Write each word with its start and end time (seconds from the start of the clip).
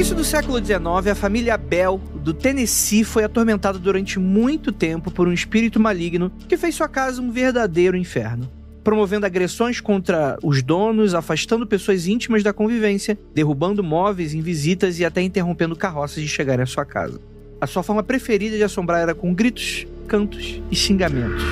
início 0.00 0.16
do 0.16 0.24
século 0.24 0.56
XIX, 0.64 1.08
a 1.12 1.14
família 1.14 1.58
Bell 1.58 2.00
do 2.14 2.32
Tennessee 2.32 3.04
foi 3.04 3.22
atormentada 3.22 3.78
durante 3.78 4.18
muito 4.18 4.72
tempo 4.72 5.10
por 5.10 5.28
um 5.28 5.32
espírito 5.32 5.78
maligno 5.78 6.32
que 6.48 6.56
fez 6.56 6.74
sua 6.74 6.88
casa 6.88 7.20
um 7.20 7.30
verdadeiro 7.30 7.94
inferno. 7.98 8.50
Promovendo 8.82 9.26
agressões 9.26 9.78
contra 9.78 10.38
os 10.42 10.62
donos, 10.62 11.14
afastando 11.14 11.66
pessoas 11.66 12.06
íntimas 12.06 12.42
da 12.42 12.50
convivência, 12.50 13.18
derrubando 13.34 13.84
móveis 13.84 14.32
em 14.32 14.40
visitas 14.40 14.98
e 14.98 15.04
até 15.04 15.20
interrompendo 15.20 15.76
carroças 15.76 16.22
de 16.22 16.28
chegarem 16.28 16.62
à 16.62 16.66
sua 16.66 16.86
casa. 16.86 17.20
A 17.60 17.66
sua 17.66 17.82
forma 17.82 18.02
preferida 18.02 18.56
de 18.56 18.64
assombrar 18.64 19.02
era 19.02 19.14
com 19.14 19.34
gritos, 19.34 19.86
cantos 20.08 20.62
e 20.70 20.74
xingamentos. 20.74 21.44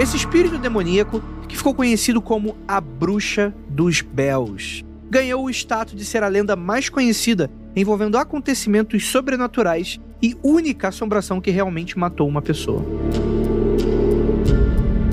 Esse 0.00 0.16
espírito 0.16 0.56
demoníaco, 0.56 1.22
que 1.46 1.54
ficou 1.54 1.74
conhecido 1.74 2.22
como 2.22 2.56
a 2.66 2.80
Bruxa 2.80 3.54
dos 3.68 4.00
Bells, 4.00 4.82
ganhou 5.12 5.44
o 5.44 5.50
status 5.50 5.94
de 5.94 6.06
ser 6.06 6.22
a 6.22 6.28
lenda 6.28 6.56
mais 6.56 6.88
conhecida 6.88 7.50
envolvendo 7.76 8.16
acontecimentos 8.16 9.08
sobrenaturais 9.08 10.00
e 10.22 10.34
única 10.42 10.88
assombração 10.88 11.38
que 11.38 11.50
realmente 11.50 11.98
matou 11.98 12.26
uma 12.26 12.40
pessoa. 12.40 12.82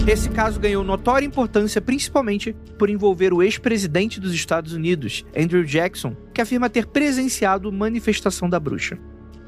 Esse 0.07 0.29
caso 0.29 0.57
ganhou 0.57 0.85
notória 0.85 1.25
importância 1.25 1.81
principalmente 1.81 2.55
por 2.77 2.89
envolver 2.89 3.33
o 3.33 3.43
ex-presidente 3.43 4.21
dos 4.21 4.33
Estados 4.33 4.71
Unidos, 4.71 5.25
Andrew 5.37 5.65
Jackson, 5.65 6.15
que 6.33 6.39
afirma 6.39 6.69
ter 6.69 6.85
presenciado 6.85 7.69
manifestação 7.69 8.49
da 8.49 8.57
bruxa. 8.57 8.97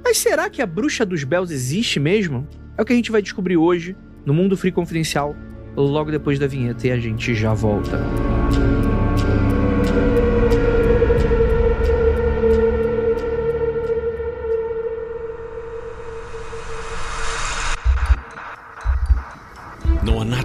Mas 0.04 0.18
será 0.18 0.50
que 0.50 0.62
a 0.62 0.66
bruxa 0.66 1.06
dos 1.06 1.23
Bells 1.23 1.54
existe 1.54 1.98
mesmo? 1.98 2.45
É 2.78 2.81
o 2.81 2.86
que 2.86 2.92
a 2.92 2.95
gente 2.95 3.12
vai 3.12 3.22
descobrir 3.22 3.56
hoje 3.56 3.95
no 4.26 4.34
Mundo 4.34 4.58
Free 4.58 4.73
Confidencial, 4.73 5.34
logo 5.78 6.12
depois 6.12 6.38
da 6.38 6.45
vinheta 6.45 6.88
e 6.88 6.92
a 6.92 7.00
gente 7.00 7.34
já 7.34 7.54
volta. 7.54 8.02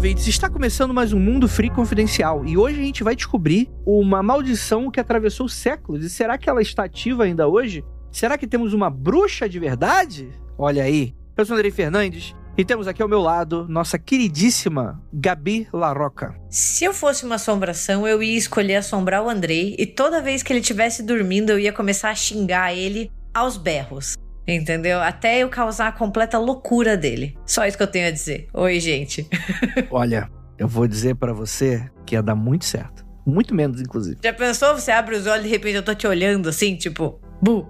Ouvintes. 0.00 0.26
Está 0.26 0.48
começando 0.48 0.94
mais 0.94 1.12
um 1.12 1.18
Mundo 1.20 1.46
Free 1.46 1.68
Confidencial 1.68 2.42
e 2.46 2.56
hoje 2.56 2.80
a 2.80 2.82
gente 2.82 3.04
vai 3.04 3.14
descobrir 3.14 3.70
uma 3.84 4.22
maldição 4.22 4.90
que 4.90 4.98
atravessou 4.98 5.46
séculos. 5.46 6.02
E 6.02 6.08
será 6.08 6.38
que 6.38 6.48
ela 6.48 6.62
está 6.62 6.84
ativa 6.84 7.24
ainda 7.24 7.46
hoje? 7.46 7.84
Será 8.10 8.38
que 8.38 8.46
temos 8.46 8.72
uma 8.72 8.88
bruxa 8.88 9.46
de 9.46 9.58
verdade? 9.58 10.30
Olha 10.56 10.84
aí. 10.84 11.14
Eu 11.36 11.44
sou 11.44 11.54
Andrei 11.54 11.70
Fernandes 11.70 12.34
e 12.56 12.64
temos 12.64 12.88
aqui 12.88 13.02
ao 13.02 13.08
meu 13.10 13.20
lado 13.20 13.66
nossa 13.68 13.98
queridíssima 13.98 14.98
Gabi 15.12 15.68
Larroca. 15.70 16.34
Se 16.48 16.82
eu 16.82 16.94
fosse 16.94 17.26
uma 17.26 17.34
assombração, 17.34 18.08
eu 18.08 18.22
ia 18.22 18.38
escolher 18.38 18.76
assombrar 18.76 19.22
o 19.22 19.28
Andrei 19.28 19.76
e 19.78 19.84
toda 19.84 20.22
vez 20.22 20.42
que 20.42 20.50
ele 20.50 20.60
estivesse 20.60 21.02
dormindo, 21.02 21.50
eu 21.50 21.58
ia 21.58 21.74
começar 21.74 22.08
a 22.08 22.14
xingar 22.14 22.74
ele 22.74 23.12
aos 23.34 23.58
berros. 23.58 24.16
Entendeu? 24.46 25.00
Até 25.00 25.38
eu 25.38 25.48
causar 25.48 25.88
a 25.88 25.92
completa 25.92 26.38
loucura 26.38 26.96
dele. 26.96 27.36
Só 27.46 27.66
isso 27.66 27.76
que 27.76 27.82
eu 27.82 27.86
tenho 27.86 28.08
a 28.08 28.10
dizer. 28.10 28.48
Oi, 28.52 28.80
gente. 28.80 29.26
Olha, 29.90 30.30
eu 30.58 30.66
vou 30.66 30.86
dizer 30.86 31.14
pra 31.14 31.32
você 31.32 31.88
que 32.04 32.14
ia 32.14 32.22
dar 32.22 32.34
muito 32.34 32.64
certo. 32.64 33.04
Muito 33.24 33.54
menos, 33.54 33.80
inclusive. 33.80 34.18
Já 34.22 34.32
pensou? 34.32 34.74
Você 34.74 34.90
abre 34.90 35.14
os 35.14 35.26
olhos 35.26 35.44
e 35.44 35.48
de 35.48 35.50
repente 35.50 35.76
eu 35.76 35.82
tô 35.82 35.94
te 35.94 36.06
olhando 36.06 36.48
assim, 36.48 36.74
tipo, 36.74 37.20
bu. 37.40 37.66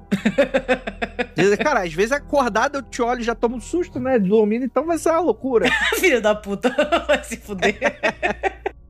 Cara, 1.62 1.82
às 1.82 1.92
vezes 1.92 2.12
acordado 2.12 2.78
eu 2.78 2.82
te 2.82 3.02
olho 3.02 3.20
e 3.20 3.24
já 3.24 3.34
tomo 3.34 3.56
um 3.56 3.60
susto, 3.60 3.98
né? 3.98 4.18
Dormindo, 4.18 4.64
então 4.64 4.86
vai 4.86 4.98
ser 4.98 5.10
uma 5.10 5.20
loucura. 5.20 5.68
Filho 5.98 6.20
da 6.20 6.34
puta, 6.34 6.74
vai 7.06 7.22
se 7.24 7.36
fuder. 7.36 7.78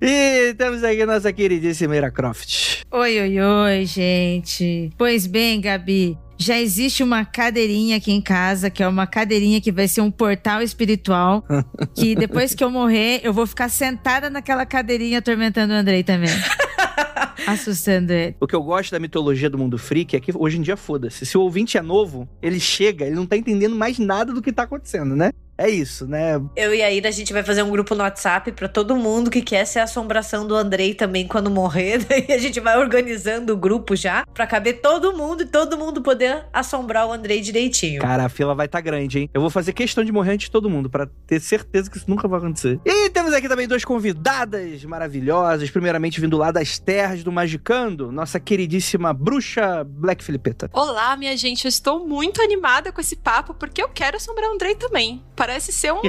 E 0.01 0.55
temos 0.55 0.83
aqui 0.83 1.05
nossa 1.05 1.33
queridíssima 1.33 1.97
Ira 1.97 2.11
Croft. 2.11 2.83
Oi, 2.91 3.21
oi, 3.21 3.41
oi, 3.41 3.85
gente. 3.85 4.91
Pois 4.97 5.27
bem, 5.27 5.61
Gabi, 5.61 6.19
já 6.41 6.59
existe 6.59 7.03
uma 7.03 7.23
cadeirinha 7.23 7.99
aqui 7.99 8.11
em 8.11 8.21
casa, 8.21 8.71
que 8.71 8.83
é 8.83 8.89
uma 8.89 9.07
cadeirinha 9.07 9.61
que 9.61 9.71
vai 9.71 9.87
ser 9.87 10.01
um 10.01 10.11
portal 10.11 10.63
espiritual. 10.63 11.45
que 11.95 12.15
depois 12.15 12.55
que 12.55 12.65
eu 12.65 12.71
morrer, 12.71 13.21
eu 13.23 13.33
vou 13.33 13.47
ficar 13.47 13.69
sentada 13.69 14.31
naquela 14.31 14.65
cadeirinha 14.65 15.19
atormentando 15.19 15.75
o 15.75 15.77
Andrei 15.77 16.03
também. 16.03 16.31
assustando 17.47 18.13
ele. 18.13 18.37
O 18.41 18.47
que 18.47 18.57
eu 18.57 18.63
gosto 18.63 18.91
da 18.91 18.99
mitologia 18.99 19.51
do 19.51 19.59
mundo 19.59 19.77
freak 19.77 20.17
é 20.17 20.21
que 20.21 20.33
hoje 20.35 20.59
em 20.59 20.63
dia 20.63 20.79
foda-se. 20.79 21.27
Se 21.27 21.37
o 21.37 21.43
ouvinte 21.43 21.77
é 21.77 21.83
novo, 21.83 22.27
ele 22.41 22.59
chega, 22.59 23.05
ele 23.05 23.17
não 23.17 23.27
tá 23.27 23.37
entendendo 23.37 23.77
mais 23.77 23.99
nada 23.99 24.33
do 24.33 24.41
que 24.41 24.51
tá 24.51 24.63
acontecendo, 24.63 25.15
né? 25.15 25.33
É 25.61 25.69
isso, 25.69 26.07
né? 26.07 26.41
Eu 26.57 26.75
e 26.75 26.83
a 26.83 26.91
Ira, 26.91 27.11
a 27.11 27.13
gente 27.13 27.35
vai 27.35 27.43
fazer 27.43 27.63
um 27.63 27.71
grupo 27.71 27.95
no 27.95 28.03
WhatsApp 28.03 28.51
pra 28.53 28.67
todo 28.67 28.97
mundo 28.97 29.31
que 29.31 29.43
quer 29.43 29.67
ser 29.67 29.81
a 29.81 29.83
assombração 29.83 30.47
do 30.47 30.55
Andrei 30.55 30.95
também 30.95 31.29
quando 31.29 31.51
morrer. 31.51 31.99
Daí 32.09 32.29
a 32.31 32.39
gente 32.39 32.59
vai 32.61 32.79
organizando 32.79 33.53
o 33.53 33.57
grupo 33.59 33.95
já 33.95 34.25
pra 34.33 34.47
caber 34.47 34.81
todo 34.81 35.13
mundo 35.13 35.43
e 35.43 35.47
todo 35.47 35.77
mundo 35.77 36.01
poder 36.01 36.47
assombrar 36.51 37.07
o 37.07 37.13
Andrei 37.13 37.43
direitinho. 37.43 38.01
Cara, 38.01 38.25
a 38.25 38.29
fila 38.31 38.55
vai 38.55 38.65
estar 38.65 38.79
tá 38.79 38.83
grande, 38.83 39.19
hein? 39.19 39.31
Eu 39.35 39.43
vou 39.43 39.51
fazer 39.51 39.75
questão 39.75 40.03
de 40.03 40.11
morrer 40.11 40.33
antes 40.33 40.47
de 40.47 40.51
todo 40.51 40.71
mundo 40.71 40.89
pra 40.89 41.07
ter 41.27 41.39
certeza 41.43 41.91
que 41.91 41.99
isso 41.99 42.09
nunca 42.09 42.27
vai 42.27 42.39
acontecer. 42.39 42.81
E 42.83 43.11
temos 43.11 43.35
aqui 43.35 43.47
também 43.47 43.69
duas 43.69 43.85
convidadas 43.85 44.83
maravilhosas. 44.85 45.69
Primeiramente, 45.69 46.23
vindo 46.23 46.39
lá 46.39 46.51
das 46.51 46.79
terras 46.79 47.23
do 47.23 47.31
Magicando, 47.31 48.11
nossa 48.11 48.41
queridíssima 48.41 49.13
bruxa 49.13 49.85
Black 49.85 50.25
Filipeta. 50.25 50.71
Olá, 50.73 51.15
minha 51.19 51.37
gente. 51.37 51.67
Eu 51.67 51.69
estou 51.69 52.09
muito 52.09 52.41
animada 52.41 52.91
com 52.91 53.01
esse 53.03 53.17
papo 53.17 53.53
porque 53.53 53.83
eu 53.83 53.91
quero 53.91 54.17
assombrar 54.17 54.49
o 54.49 54.55
Andrei 54.55 54.75
também. 54.75 55.23
Parece 55.51 55.73
ser 55.73 55.93
um, 55.93 56.01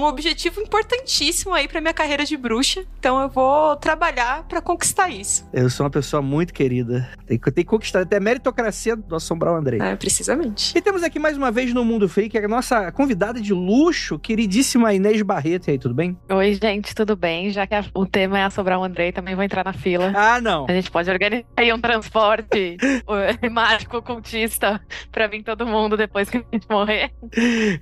um 0.00 0.04
objetivo 0.04 0.60
importantíssimo 0.60 1.54
aí 1.54 1.66
pra 1.66 1.80
minha 1.80 1.94
carreira 1.94 2.26
de 2.26 2.36
bruxa. 2.36 2.84
Então 2.98 3.18
eu 3.18 3.26
vou 3.30 3.74
trabalhar 3.76 4.42
pra 4.44 4.60
conquistar 4.60 5.08
isso. 5.08 5.48
Eu 5.50 5.70
sou 5.70 5.84
uma 5.84 5.90
pessoa 5.90 6.20
muito 6.20 6.52
querida. 6.52 7.08
Tem 7.26 7.38
que, 7.38 7.50
tem 7.50 7.64
que 7.64 7.70
conquistar 7.70 8.02
até 8.02 8.18
a 8.18 8.20
meritocracia 8.20 8.94
do 8.94 9.16
assombrar 9.16 9.54
o 9.54 9.56
Andrei. 9.56 9.80
É, 9.80 9.96
precisamente. 9.96 10.76
E 10.76 10.82
temos 10.82 11.02
aqui 11.02 11.18
mais 11.18 11.38
uma 11.38 11.50
vez 11.50 11.72
no 11.72 11.82
Mundo 11.86 12.06
Freak 12.06 12.36
a 12.36 12.46
nossa 12.46 12.92
convidada 12.92 13.40
de 13.40 13.54
luxo, 13.54 14.18
queridíssima 14.18 14.92
Inês 14.92 15.22
Barreto. 15.22 15.68
E 15.68 15.70
aí, 15.70 15.78
tudo 15.78 15.94
bem? 15.94 16.18
Oi, 16.28 16.58
gente, 16.62 16.94
tudo 16.94 17.16
bem? 17.16 17.48
Já 17.50 17.66
que 17.66 17.74
a- 17.74 17.84
o 17.94 18.04
tema 18.04 18.38
é 18.40 18.44
assombrar 18.44 18.78
o 18.78 18.84
Andrei, 18.84 19.10
também 19.10 19.34
vou 19.34 19.42
entrar 19.42 19.64
na 19.64 19.72
fila. 19.72 20.12
Ah, 20.14 20.38
não. 20.38 20.66
A 20.68 20.72
gente 20.72 20.90
pode 20.90 21.08
organizar 21.10 21.46
aí 21.56 21.72
um 21.72 21.80
transporte 21.80 22.76
mágico 23.50 23.96
ocultista 23.96 24.78
pra 25.10 25.26
vir 25.28 25.42
todo 25.42 25.66
mundo 25.66 25.96
depois 25.96 26.28
que 26.28 26.36
a 26.36 26.42
gente 26.52 26.66
morrer. 26.68 27.10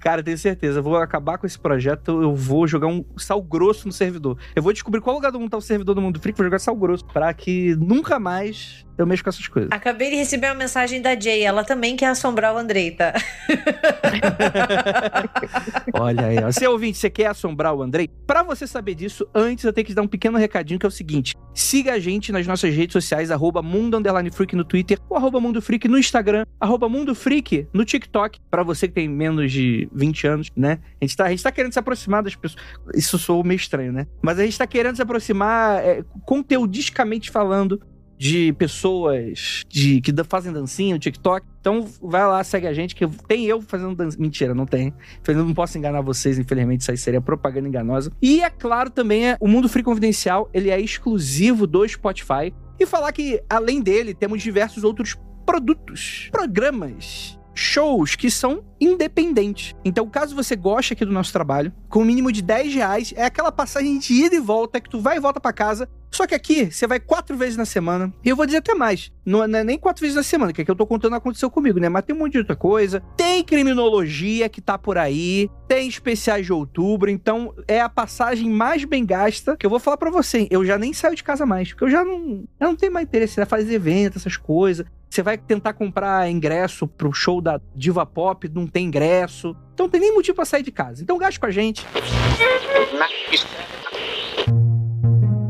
Cara, 0.00 0.22
tenho 0.22 0.38
certeza. 0.38 0.57
Eu 0.66 0.82
vou 0.82 0.96
acabar 0.96 1.38
com 1.38 1.46
esse 1.46 1.58
projeto. 1.58 2.22
Eu 2.22 2.34
vou 2.34 2.66
jogar 2.66 2.86
um 2.86 3.04
sal 3.16 3.42
grosso 3.42 3.86
no 3.86 3.92
servidor. 3.92 4.38
Eu 4.54 4.62
vou 4.62 4.72
descobrir 4.72 5.00
qual 5.00 5.16
lugar 5.16 5.30
do 5.30 5.38
mundo 5.38 5.50
tá 5.50 5.56
o 5.56 5.62
servidor 5.62 5.94
do 5.94 6.02
Mundo 6.02 6.20
Freak. 6.20 6.36
Vou 6.36 6.44
jogar 6.44 6.58
sal 6.58 6.76
grosso. 6.76 7.04
Pra 7.06 7.32
que 7.32 7.76
nunca 7.76 8.18
mais 8.18 8.86
eu 8.98 9.06
mexo 9.06 9.22
com 9.22 9.30
essas 9.30 9.46
coisas. 9.46 9.70
Acabei 9.72 10.10
de 10.10 10.16
receber 10.16 10.48
uma 10.48 10.56
mensagem 10.56 11.00
da 11.00 11.18
Jay. 11.18 11.42
Ela 11.42 11.62
também 11.62 11.96
quer 11.96 12.06
assombrar 12.06 12.52
o 12.52 12.58
Andrei, 12.58 12.90
tá? 12.90 13.14
Olha 15.94 16.26
aí, 16.26 16.38
ó. 16.42 16.50
Se 16.50 16.64
é 16.64 16.68
ouvinte, 16.68 16.98
você 16.98 17.08
quer 17.08 17.26
assombrar 17.26 17.72
o 17.74 17.82
Andrei? 17.82 18.10
Pra 18.26 18.42
você 18.42 18.66
saber 18.66 18.96
disso, 18.96 19.26
antes 19.32 19.64
eu 19.64 19.72
tenho 19.72 19.84
que 19.84 19.92
te 19.92 19.96
dar 19.96 20.02
um 20.02 20.08
pequeno 20.08 20.36
recadinho 20.36 20.80
que 20.80 20.86
é 20.86 20.88
o 20.88 20.92
seguinte: 20.92 21.36
siga 21.54 21.92
a 21.92 21.98
gente 22.00 22.32
nas 22.32 22.46
nossas 22.46 22.74
redes 22.74 22.92
sociais, 22.92 23.30
arroba 23.30 23.62
Mundo 23.62 23.98
Freak 24.32 24.56
no 24.56 24.64
Twitter, 24.64 24.98
ou 25.08 25.16
arroba 25.16 25.40
Mundo 25.40 25.62
Freak 25.62 25.86
no 25.86 25.96
Instagram, 25.96 26.44
arroba 26.58 26.88
Mundo 26.88 27.14
Freak 27.14 27.68
no 27.72 27.84
TikTok, 27.84 28.40
pra 28.50 28.64
você 28.64 28.88
que 28.88 28.94
tem 28.94 29.08
menos 29.08 29.52
de 29.52 29.88
20 29.92 30.26
anos, 30.26 30.50
né? 30.56 30.80
A 31.00 31.04
gente 31.04 31.16
tá, 31.16 31.24
a 31.24 31.30
gente 31.30 31.42
tá 31.42 31.52
querendo 31.52 31.72
se 31.72 31.78
aproximar 31.78 32.22
das 32.22 32.34
pessoas. 32.34 32.60
Isso 32.94 33.16
soou 33.16 33.44
meio 33.44 33.56
estranho, 33.56 33.92
né? 33.92 34.08
Mas 34.20 34.40
a 34.40 34.44
gente 34.44 34.58
tá 34.58 34.66
querendo 34.66 34.96
se 34.96 35.02
aproximar 35.02 35.78
é, 35.84 36.02
conteudisticamente 36.26 37.30
falando 37.30 37.80
de 38.18 38.52
pessoas 38.54 39.62
de 39.68 40.00
que 40.00 40.12
fazem 40.24 40.52
dancinha 40.52 40.94
no 40.94 40.98
TikTok. 40.98 41.46
Então 41.60 41.86
vai 42.02 42.26
lá, 42.26 42.42
segue 42.42 42.66
a 42.66 42.74
gente, 42.74 42.94
que 42.94 43.06
tem 43.26 43.46
eu 43.46 43.62
fazendo 43.62 43.94
dancinha. 43.94 44.20
Mentira, 44.20 44.54
não 44.54 44.66
tem. 44.66 44.92
Não 45.28 45.54
posso 45.54 45.78
enganar 45.78 46.00
vocês, 46.00 46.38
infelizmente, 46.38 46.80
isso 46.80 46.90
aí 46.90 46.96
seria 46.96 47.20
propaganda 47.20 47.68
enganosa. 47.68 48.10
E 48.20 48.42
é 48.42 48.50
claro 48.50 48.90
também, 48.90 49.28
é, 49.28 49.36
o 49.40 49.46
Mundo 49.46 49.68
Free 49.68 49.82
Confidencial, 49.82 50.50
ele 50.52 50.70
é 50.70 50.80
exclusivo 50.80 51.66
do 51.66 51.86
Spotify. 51.88 52.52
E 52.80 52.86
falar 52.86 53.12
que, 53.12 53.42
além 53.48 53.80
dele, 53.80 54.14
temos 54.14 54.42
diversos 54.42 54.84
outros 54.84 55.16
produtos, 55.44 56.28
programas, 56.30 57.38
shows 57.58 58.14
que 58.14 58.30
são 58.30 58.62
independentes. 58.80 59.74
Então, 59.84 60.08
caso 60.08 60.34
você 60.34 60.54
goste 60.54 60.92
aqui 60.92 61.04
do 61.04 61.12
nosso 61.12 61.32
trabalho, 61.32 61.72
com 61.88 62.00
o 62.00 62.04
mínimo 62.04 62.30
de 62.30 62.40
10 62.40 62.74
reais, 62.74 63.12
é 63.16 63.24
aquela 63.24 63.50
passagem 63.50 63.98
de 63.98 64.12
ida 64.12 64.36
e 64.36 64.40
volta 64.40 64.80
que 64.80 64.88
tu 64.88 65.00
vai 65.00 65.16
e 65.16 65.20
volta 65.20 65.40
para 65.40 65.52
casa. 65.52 65.88
Só 66.10 66.26
que 66.26 66.34
aqui, 66.34 66.70
você 66.70 66.86
vai 66.86 66.98
quatro 66.98 67.36
vezes 67.36 67.56
na 67.56 67.64
semana. 67.64 68.12
E 68.24 68.28
eu 68.28 68.36
vou 68.36 68.46
dizer 68.46 68.58
até 68.58 68.74
mais. 68.74 69.12
Não 69.24 69.44
é 69.44 69.62
nem 69.62 69.78
quatro 69.78 70.00
vezes 70.00 70.16
na 70.16 70.22
semana, 70.22 70.52
que 70.52 70.62
é 70.62 70.64
que 70.64 70.70
eu 70.70 70.76
tô 70.76 70.86
contando 70.86 71.14
aconteceu 71.14 71.50
comigo, 71.50 71.78
né? 71.78 71.88
Mas 71.88 72.04
tem 72.04 72.16
um 72.16 72.18
monte 72.18 72.32
de 72.32 72.38
outra 72.38 72.56
coisa. 72.56 73.00
Tem 73.16 73.44
criminologia 73.44 74.48
que 74.48 74.60
tá 74.60 74.78
por 74.78 74.96
aí. 74.96 75.50
Tem 75.66 75.86
especiais 75.86 76.46
de 76.46 76.52
outubro. 76.52 77.10
Então, 77.10 77.54
é 77.66 77.80
a 77.80 77.88
passagem 77.88 78.50
mais 78.50 78.84
bem 78.84 79.04
gasta 79.04 79.56
que 79.56 79.66
eu 79.66 79.70
vou 79.70 79.78
falar 79.78 79.96
para 79.96 80.10
você. 80.10 80.48
Eu 80.50 80.64
já 80.64 80.78
nem 80.78 80.92
saio 80.92 81.14
de 81.14 81.22
casa 81.22 81.44
mais. 81.44 81.68
Porque 81.68 81.84
eu 81.84 81.90
já 81.90 82.04
não, 82.04 82.44
eu 82.58 82.68
não 82.68 82.76
tenho 82.76 82.92
mais 82.92 83.06
interesse 83.06 83.40
em 83.40 83.44
fazer 83.44 83.74
evento, 83.74 84.18
essas 84.18 84.36
coisas. 84.36 84.86
Você 85.10 85.22
vai 85.22 85.38
tentar 85.38 85.72
comprar 85.72 86.30
ingresso 86.30 86.86
pro 86.86 87.12
show 87.12 87.40
da 87.40 87.60
Diva 87.74 88.04
Pop, 88.04 88.48
não 88.48 88.66
tem 88.66 88.86
ingresso. 88.86 89.56
Então 89.72 89.86
não 89.86 89.90
tem 89.90 90.00
nem 90.00 90.14
motivo 90.14 90.36
pra 90.36 90.44
sair 90.44 90.62
de 90.62 90.70
casa. 90.70 91.02
Então 91.02 91.16
gaste 91.16 91.40
com 91.40 91.46
a 91.46 91.50
gente. 91.50 91.86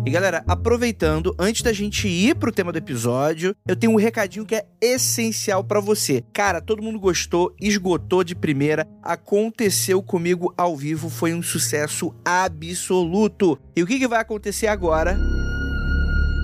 E 0.08 0.10
galera, 0.10 0.42
aproveitando, 0.48 1.36
antes 1.38 1.60
da 1.60 1.70
gente 1.70 2.08
ir 2.08 2.34
pro 2.34 2.50
tema 2.50 2.72
do 2.72 2.78
episódio, 2.78 3.54
eu 3.68 3.76
tenho 3.76 3.92
um 3.92 3.96
recadinho 3.96 4.46
que 4.46 4.54
é 4.54 4.64
essencial 4.80 5.62
para 5.62 5.80
você. 5.80 6.24
Cara, 6.32 6.62
todo 6.62 6.82
mundo 6.82 6.98
gostou, 6.98 7.54
esgotou 7.60 8.24
de 8.24 8.34
primeira, 8.34 8.88
aconteceu 9.02 10.02
comigo 10.02 10.50
ao 10.56 10.74
vivo, 10.74 11.10
foi 11.10 11.34
um 11.34 11.42
sucesso 11.42 12.14
absoluto. 12.24 13.60
E 13.76 13.82
o 13.82 13.86
que, 13.86 13.98
que 13.98 14.08
vai 14.08 14.18
acontecer 14.18 14.68
agora? 14.68 15.14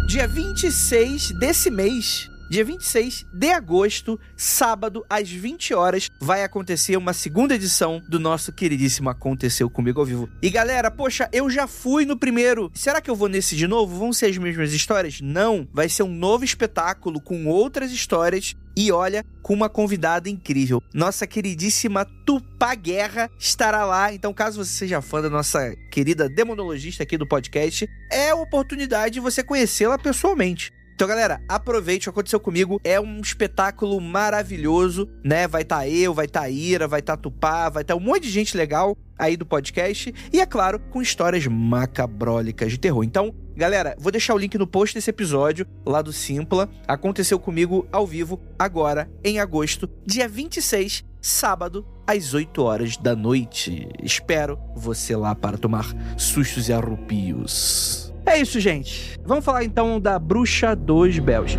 Dia 0.08 0.28
26 0.28 1.30
desse 1.38 1.70
mês, 1.70 2.28
Dia 2.54 2.64
26 2.64 3.26
de 3.32 3.50
agosto, 3.50 4.16
sábado, 4.36 5.04
às 5.10 5.28
20 5.28 5.74
horas, 5.74 6.08
vai 6.20 6.44
acontecer 6.44 6.96
uma 6.96 7.12
segunda 7.12 7.56
edição 7.56 8.00
do 8.08 8.20
nosso 8.20 8.52
queridíssimo 8.52 9.10
Aconteceu 9.10 9.68
Comigo 9.68 9.98
ao 9.98 10.06
Vivo. 10.06 10.28
E 10.40 10.48
galera, 10.48 10.88
poxa, 10.88 11.28
eu 11.32 11.50
já 11.50 11.66
fui 11.66 12.04
no 12.04 12.16
primeiro. 12.16 12.70
Será 12.72 13.00
que 13.00 13.10
eu 13.10 13.16
vou 13.16 13.26
nesse 13.26 13.56
de 13.56 13.66
novo? 13.66 13.98
Vão 13.98 14.12
ser 14.12 14.26
as 14.26 14.38
mesmas 14.38 14.72
histórias? 14.72 15.20
Não. 15.20 15.66
Vai 15.72 15.88
ser 15.88 16.04
um 16.04 16.14
novo 16.14 16.44
espetáculo 16.44 17.20
com 17.20 17.48
outras 17.48 17.90
histórias 17.90 18.54
e 18.76 18.92
olha, 18.92 19.24
com 19.42 19.52
uma 19.52 19.68
convidada 19.68 20.30
incrível. 20.30 20.80
Nossa 20.94 21.26
queridíssima 21.26 22.04
Tupá 22.24 22.76
Guerra 22.76 23.28
estará 23.36 23.84
lá. 23.84 24.14
Então, 24.14 24.32
caso 24.32 24.64
você 24.64 24.70
seja 24.70 25.02
fã 25.02 25.20
da 25.20 25.28
nossa 25.28 25.74
querida 25.90 26.28
demonologista 26.28 27.02
aqui 27.02 27.18
do 27.18 27.26
podcast, 27.26 27.88
é 28.12 28.30
a 28.30 28.36
oportunidade 28.36 29.14
de 29.14 29.20
você 29.20 29.42
conhecê-la 29.42 29.98
pessoalmente. 29.98 30.72
Então, 30.94 31.08
galera, 31.08 31.42
aproveite 31.48 32.08
o 32.08 32.12
que 32.12 32.18
aconteceu 32.18 32.38
comigo. 32.38 32.80
É 32.84 33.00
um 33.00 33.20
espetáculo 33.20 34.00
maravilhoso, 34.00 35.08
né? 35.24 35.48
Vai 35.48 35.62
estar 35.62 35.78
tá 35.78 35.88
eu, 35.88 36.14
vai 36.14 36.26
estar 36.26 36.42
tá 36.42 36.48
Ira, 36.48 36.86
vai 36.86 37.00
estar 37.00 37.16
tá 37.16 37.22
Tupá, 37.22 37.68
vai 37.68 37.82
estar 37.82 37.94
tá 37.94 38.00
um 38.00 38.02
monte 38.02 38.22
de 38.22 38.30
gente 38.30 38.56
legal 38.56 38.96
aí 39.18 39.36
do 39.36 39.44
podcast. 39.44 40.14
E, 40.32 40.40
é 40.40 40.46
claro, 40.46 40.78
com 40.78 41.02
histórias 41.02 41.48
macabrólicas 41.48 42.70
de 42.70 42.78
terror. 42.78 43.02
Então, 43.02 43.34
galera, 43.56 43.96
vou 43.98 44.12
deixar 44.12 44.34
o 44.34 44.38
link 44.38 44.56
no 44.56 44.68
post 44.68 44.94
desse 44.94 45.10
episódio, 45.10 45.66
lá 45.84 46.00
do 46.00 46.12
Simpla. 46.12 46.70
Aconteceu 46.86 47.40
comigo 47.40 47.88
ao 47.90 48.06
vivo, 48.06 48.40
agora, 48.56 49.10
em 49.24 49.40
agosto, 49.40 49.90
dia 50.06 50.28
26, 50.28 51.04
sábado, 51.20 51.84
às 52.06 52.34
8 52.34 52.62
horas 52.62 52.96
da 52.96 53.16
noite. 53.16 53.88
Espero 54.00 54.60
você 54.76 55.16
lá 55.16 55.34
para 55.34 55.58
tomar 55.58 55.86
sustos 56.16 56.68
e 56.68 56.72
arrupios. 56.72 58.03
É 58.26 58.38
isso, 58.38 58.58
gente. 58.58 59.18
Vamos 59.24 59.44
falar 59.44 59.64
então 59.64 60.00
da 60.00 60.18
Bruxa 60.18 60.74
dos 60.74 61.18
Bells. 61.18 61.58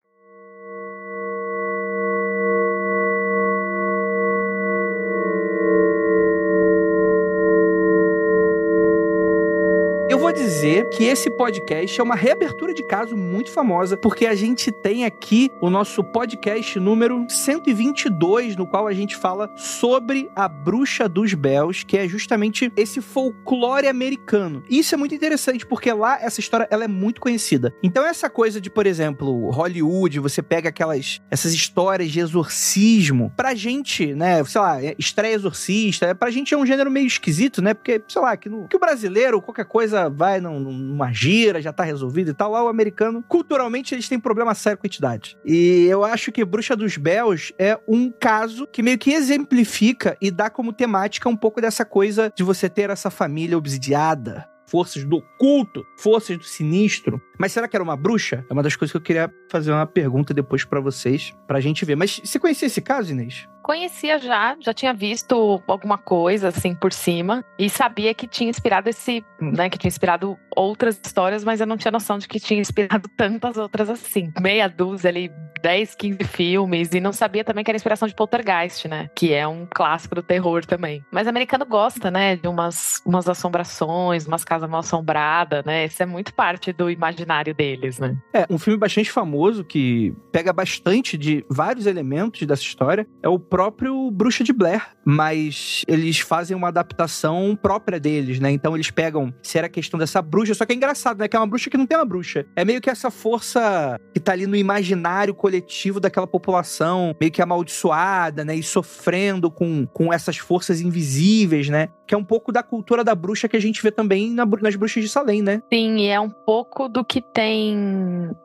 Dizer 10.51 10.89
que 10.89 11.05
esse 11.05 11.29
podcast 11.29 11.97
é 11.97 12.03
uma 12.03 12.13
reabertura 12.13 12.73
de 12.73 12.85
caso 12.85 13.15
muito 13.15 13.49
famosa, 13.49 13.95
porque 13.95 14.25
a 14.25 14.35
gente 14.35 14.69
tem 14.69 15.05
aqui 15.05 15.49
o 15.61 15.69
nosso 15.69 16.03
podcast 16.03 16.77
número 16.77 17.25
122, 17.29 18.57
no 18.57 18.67
qual 18.67 18.85
a 18.85 18.91
gente 18.91 19.15
fala 19.15 19.49
sobre 19.55 20.29
a 20.35 20.49
Bruxa 20.49 21.07
dos 21.07 21.33
Bells, 21.33 21.85
que 21.85 21.97
é 21.97 22.05
justamente 22.05 22.69
esse 22.75 22.99
folclore 22.99 23.87
americano. 23.87 24.61
Isso 24.69 24.93
é 24.93 24.97
muito 24.97 25.15
interessante, 25.15 25.65
porque 25.65 25.89
lá 25.93 26.21
essa 26.21 26.41
história 26.41 26.67
ela 26.69 26.83
é 26.83 26.87
muito 26.87 27.21
conhecida. 27.21 27.73
Então 27.81 28.05
essa 28.05 28.29
coisa 28.29 28.59
de, 28.59 28.69
por 28.69 28.85
exemplo, 28.85 29.49
Hollywood, 29.51 30.19
você 30.19 30.41
pega 30.41 30.67
aquelas 30.67 31.21
essas 31.31 31.53
histórias 31.53 32.11
de 32.11 32.19
exorcismo, 32.19 33.31
pra 33.37 33.55
gente, 33.55 34.13
né, 34.13 34.43
sei 34.43 34.59
lá, 34.59 34.79
estreia 34.99 35.33
exorcista, 35.33 36.13
pra 36.13 36.29
gente 36.29 36.53
é 36.53 36.57
um 36.57 36.65
gênero 36.65 36.91
meio 36.91 37.07
esquisito, 37.07 37.61
né? 37.61 37.73
Porque, 37.73 38.03
sei 38.05 38.21
lá, 38.21 38.35
que, 38.35 38.49
no, 38.49 38.67
que 38.67 38.75
o 38.75 38.79
brasileiro, 38.79 39.41
qualquer 39.41 39.65
coisa 39.65 40.09
vai 40.09 40.40
num, 40.41 40.59
numa 40.59 41.11
gira, 41.11 41.61
já 41.61 41.71
tá 41.71 41.83
resolvido 41.83 42.31
e 42.31 42.33
tal. 42.33 42.51
Lá 42.51 42.63
o 42.63 42.67
americano, 42.67 43.23
culturalmente, 43.27 43.93
eles 43.93 44.09
têm 44.09 44.19
problema 44.19 44.53
sério 44.55 44.77
com 44.77 44.87
entidade. 44.87 45.37
E 45.45 45.85
eu 45.89 46.03
acho 46.03 46.31
que 46.31 46.43
Bruxa 46.43 46.75
dos 46.75 46.97
Bells 46.97 47.53
é 47.57 47.79
um 47.87 48.11
caso 48.11 48.67
que 48.67 48.81
meio 48.81 48.97
que 48.97 49.13
exemplifica 49.13 50.17
e 50.21 50.31
dá 50.31 50.49
como 50.49 50.73
temática 50.73 51.29
um 51.29 51.35
pouco 51.35 51.61
dessa 51.61 51.85
coisa 51.85 52.31
de 52.35 52.43
você 52.43 52.69
ter 52.69 52.89
essa 52.89 53.09
família 53.09 53.57
obsidiada, 53.57 54.47
forças 54.71 55.03
do 55.03 55.17
oculto, 55.17 55.83
forças 55.97 56.37
do 56.37 56.45
sinistro. 56.45 57.21
Mas 57.37 57.51
será 57.51 57.67
que 57.67 57.75
era 57.75 57.83
uma 57.83 57.97
bruxa? 57.97 58.45
É 58.49 58.53
uma 58.53 58.63
das 58.63 58.75
coisas 58.75 58.91
que 58.91 58.97
eu 58.97 59.01
queria 59.01 59.29
fazer 59.49 59.71
uma 59.71 59.85
pergunta 59.85 60.33
depois 60.33 60.63
para 60.63 60.79
vocês, 60.79 61.35
pra 61.45 61.59
gente 61.59 61.83
ver. 61.83 61.97
Mas 61.97 62.21
você 62.23 62.39
conhecia 62.39 62.67
esse 62.67 62.81
caso, 62.81 63.11
Inês? 63.11 63.47
Conhecia 63.61 64.17
já, 64.19 64.55
já 64.59 64.73
tinha 64.73 64.93
visto 64.93 65.61
alguma 65.67 65.97
coisa 65.97 66.49
assim 66.49 66.75
por 66.75 66.91
cima 66.91 67.43
e 67.57 67.69
sabia 67.69 68.13
que 68.13 68.27
tinha 68.27 68.49
inspirado 68.49 68.89
esse, 68.89 69.23
né, 69.39 69.69
que 69.69 69.77
tinha 69.77 69.89
inspirado 69.89 70.37
outras 70.55 70.99
histórias, 71.03 71.43
mas 71.43 71.61
eu 71.61 71.67
não 71.67 71.77
tinha 71.77 71.91
noção 71.91 72.17
de 72.17 72.27
que 72.27 72.39
tinha 72.39 72.59
inspirado 72.59 73.09
tantas 73.15 73.57
outras 73.57 73.89
assim. 73.89 74.31
Meia 74.39 74.67
dúzia 74.67 75.09
ali, 75.09 75.31
10, 75.61 75.95
15 75.95 76.23
filmes 76.23 76.93
e 76.93 76.99
não 76.99 77.13
sabia 77.13 77.43
também 77.43 77.63
que 77.63 77.71
era 77.71 77.75
inspiração 77.75 78.07
de 78.07 78.15
Poltergeist, 78.15 78.87
né, 78.87 79.09
que 79.15 79.33
é 79.33 79.47
um 79.47 79.67
clássico 79.69 80.15
do 80.15 80.23
terror 80.23 80.65
também. 80.65 81.03
Mas 81.11 81.27
americano 81.27 81.65
gosta, 81.65 82.09
né, 82.09 82.35
de 82.35 82.47
umas 82.47 83.01
umas 83.05 83.27
assombrações, 83.27 84.25
umas 84.25 84.43
casas 84.43 84.69
mal 84.69 84.79
assombradas, 84.79 85.63
né? 85.65 85.85
Isso 85.85 86.01
é 86.01 86.05
muito 86.05 86.33
parte 86.33 86.71
do 86.73 86.89
imaginário 86.89 87.53
deles, 87.53 87.99
né? 87.99 88.17
É, 88.33 88.45
um 88.49 88.57
filme 88.57 88.77
bastante 88.77 89.11
famoso 89.11 89.63
que 89.63 90.13
pega 90.31 90.51
bastante 90.53 91.17
de 91.17 91.45
vários 91.49 91.85
elementos 91.85 92.45
dessa 92.47 92.63
história 92.63 93.07
é 93.21 93.29
o 93.29 93.39
próprio 93.51 94.09
Bruxa 94.09 94.45
de 94.45 94.53
Blair, 94.53 94.81
mas 95.03 95.83
eles 95.85 96.19
fazem 96.19 96.55
uma 96.55 96.69
adaptação 96.69 97.53
própria 97.61 97.99
deles, 97.99 98.39
né? 98.39 98.49
Então 98.49 98.73
eles 98.75 98.89
pegam 98.89 99.33
se 99.43 99.57
era 99.57 99.67
questão 99.67 99.99
dessa 99.99 100.21
bruxa, 100.21 100.53
só 100.53 100.65
que 100.65 100.71
é 100.71 100.75
engraçado, 100.75 101.19
né? 101.19 101.27
Que 101.27 101.35
é 101.35 101.39
uma 101.39 101.45
bruxa 101.45 101.69
que 101.69 101.77
não 101.77 101.85
tem 101.85 101.97
uma 101.97 102.05
bruxa. 102.05 102.45
É 102.55 102.63
meio 102.63 102.79
que 102.79 102.89
essa 102.89 103.11
força 103.11 103.99
que 104.13 104.21
tá 104.21 104.31
ali 104.31 104.47
no 104.47 104.55
imaginário 104.55 105.35
coletivo 105.35 105.99
daquela 105.99 106.25
população, 106.25 107.13
meio 107.19 107.29
que 107.29 107.41
amaldiçoada, 107.41 108.45
né? 108.45 108.55
E 108.55 108.63
sofrendo 108.63 109.51
com, 109.51 109.85
com 109.85 110.13
essas 110.13 110.37
forças 110.37 110.79
invisíveis, 110.79 111.67
né? 111.67 111.89
Que 112.11 112.15
é 112.15 112.17
um 112.17 112.25
pouco 112.25 112.51
da 112.51 112.61
cultura 112.61 113.05
da 113.05 113.15
bruxa 113.15 113.47
que 113.47 113.55
a 113.55 113.59
gente 113.61 113.81
vê 113.81 113.89
também 113.89 114.31
na, 114.31 114.45
nas 114.45 114.75
bruxas 114.75 115.01
de 115.01 115.07
Salem, 115.07 115.41
né? 115.41 115.63
Sim, 115.71 115.95
e 115.95 116.07
é 116.07 116.19
um 116.19 116.29
pouco 116.29 116.89
do 116.89 117.05
que 117.05 117.21
tem 117.21 117.73